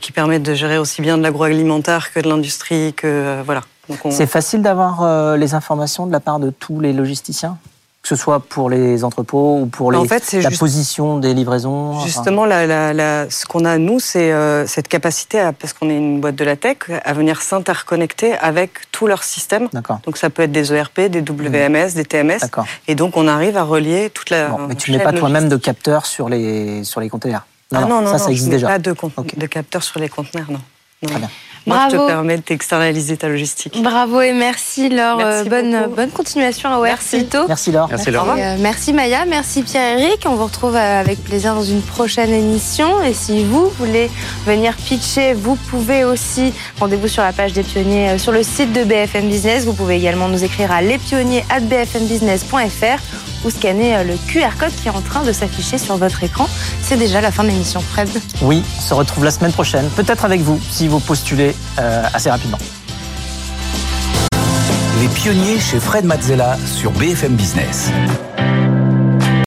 qui 0.00 0.12
permet 0.12 0.38
de 0.38 0.54
gérer 0.54 0.78
aussi 0.78 1.02
bien 1.02 1.18
de 1.18 1.22
l'agroalimentaire 1.22 2.12
que 2.12 2.20
de 2.20 2.28
l'industrie, 2.28 2.94
que 2.94 3.42
voilà. 3.44 3.62
C'est 4.10 4.26
facile 4.26 4.62
d'avoir 4.62 5.36
les 5.36 5.54
informations 5.54 6.06
de 6.06 6.12
la 6.12 6.20
part 6.20 6.38
de 6.38 6.50
tous 6.50 6.80
les 6.80 6.92
logisticiens? 6.92 7.58
Que 8.02 8.08
ce 8.08 8.16
soit 8.16 8.40
pour 8.40 8.68
les 8.68 9.04
entrepôts 9.04 9.60
ou 9.60 9.66
pour 9.66 9.92
les, 9.92 9.98
en 9.98 10.04
fait, 10.04 10.32
la 10.32 10.50
position 10.50 11.18
des 11.18 11.34
livraisons 11.34 12.00
Justement, 12.00 12.44
la, 12.44 12.66
la, 12.66 12.92
la, 12.92 13.30
ce 13.30 13.46
qu'on 13.46 13.64
a, 13.64 13.78
nous, 13.78 14.00
c'est 14.00 14.32
euh, 14.32 14.66
cette 14.66 14.88
capacité, 14.88 15.38
à, 15.38 15.52
parce 15.52 15.72
qu'on 15.72 15.88
est 15.88 15.96
une 15.96 16.20
boîte 16.20 16.34
de 16.34 16.44
la 16.44 16.56
tech, 16.56 16.78
à 17.04 17.12
venir 17.12 17.40
s'interconnecter 17.40 18.34
avec 18.34 18.90
tous 18.90 19.06
leurs 19.06 19.22
systèmes. 19.22 19.68
Donc 20.04 20.16
ça 20.16 20.30
peut 20.30 20.42
être 20.42 20.50
des 20.50 20.72
ERP, 20.72 21.02
des 21.02 21.20
WMS, 21.20 21.94
des 21.94 22.04
TMS. 22.04 22.40
Et 22.88 22.96
donc 22.96 23.16
on 23.16 23.28
arrive 23.28 23.56
à 23.56 23.62
relier 23.62 24.10
toute 24.10 24.30
la... 24.30 24.48
Bon, 24.48 24.66
mais 24.66 24.74
tu 24.74 24.90
n'es 24.90 24.98
pas 24.98 25.12
toi-même 25.12 25.48
de 25.48 25.56
capteurs 25.56 26.06
sur 26.06 26.28
les, 26.28 26.82
sur 26.82 27.00
les 27.00 27.08
containers 27.08 27.46
non, 27.70 27.80
ah 27.82 27.86
non, 27.86 28.02
non, 28.02 28.12
ça, 28.12 28.18
ça 28.18 28.30
existe 28.30 28.50
déjà. 28.50 28.66
pas 28.66 28.78
de, 28.78 28.94
de 29.36 29.46
capteurs 29.46 29.82
sur 29.82 29.98
les 29.98 30.10
conteneurs, 30.10 30.50
non. 30.50 30.60
non. 31.02 31.08
Très 31.08 31.18
bien. 31.18 31.30
Moi, 31.66 31.88
je 31.90 31.96
te 31.96 32.06
permets 32.06 32.38
d'externaliser 32.38 33.16
ta 33.16 33.28
logistique. 33.28 33.82
Bravo 33.82 34.20
et 34.20 34.32
merci 34.32 34.88
Laure. 34.88 35.20
Euh, 35.22 35.44
bonne, 35.44 35.88
bonne 35.94 36.10
continuation 36.10 36.70
à 36.70 36.80
Merci. 36.82 37.26
Merci 37.48 37.72
Laure. 37.72 37.88
Merci, 37.88 38.10
Laure. 38.10 38.34
Euh, 38.36 38.56
merci 38.58 38.92
Maya, 38.92 39.24
merci 39.26 39.62
Pierre-Éric. 39.62 40.24
On 40.26 40.34
vous 40.34 40.44
retrouve 40.44 40.76
euh, 40.76 41.00
avec 41.00 41.22
plaisir 41.22 41.54
dans 41.54 41.62
une 41.62 41.82
prochaine 41.82 42.30
émission. 42.30 43.00
Et 43.02 43.14
si 43.14 43.44
vous 43.44 43.68
voulez 43.78 44.10
venir 44.46 44.74
pitcher, 44.76 45.34
vous 45.34 45.54
pouvez 45.70 46.04
aussi. 46.04 46.52
Rendez-vous 46.80 47.08
sur 47.08 47.22
la 47.22 47.32
page 47.32 47.52
des 47.52 47.62
pionniers 47.62 48.18
sur 48.18 48.32
le 48.32 48.42
site 48.42 48.72
de 48.72 48.82
BFM 48.84 49.28
Business. 49.28 49.64
Vous 49.64 49.74
pouvez 49.74 49.96
également 49.96 50.28
nous 50.28 50.44
écrire 50.44 50.72
à 50.72 50.82
lespionniers@bfmbusiness.fr 50.82 52.98
ou 53.44 53.50
scanner 53.50 54.04
le 54.04 54.14
QR 54.28 54.56
code 54.58 54.72
qui 54.80 54.88
est 54.88 54.92
en 54.92 55.00
train 55.00 55.24
de 55.24 55.32
s'afficher 55.32 55.78
sur 55.78 55.96
votre 55.96 56.22
écran. 56.22 56.48
C'est 56.80 56.96
déjà 56.96 57.20
la 57.20 57.32
fin 57.32 57.44
de 57.44 57.48
l'émission, 57.48 57.80
Fred. 57.80 58.08
Oui, 58.42 58.62
on 58.78 58.80
se 58.80 58.94
retrouve 58.94 59.24
la 59.24 59.30
semaine 59.30 59.52
prochaine, 59.52 59.88
peut-être 59.90 60.24
avec 60.24 60.40
vous, 60.40 60.58
si 60.70 60.88
vous 60.88 61.00
postulez 61.00 61.51
euh, 61.78 62.04
assez 62.12 62.30
rapidement. 62.30 62.58
Les 65.00 65.08
pionniers 65.08 65.58
chez 65.58 65.80
Fred 65.80 66.04
Mazzella 66.04 66.56
sur 66.64 66.92
BFM 66.92 67.34
Business. 67.34 67.90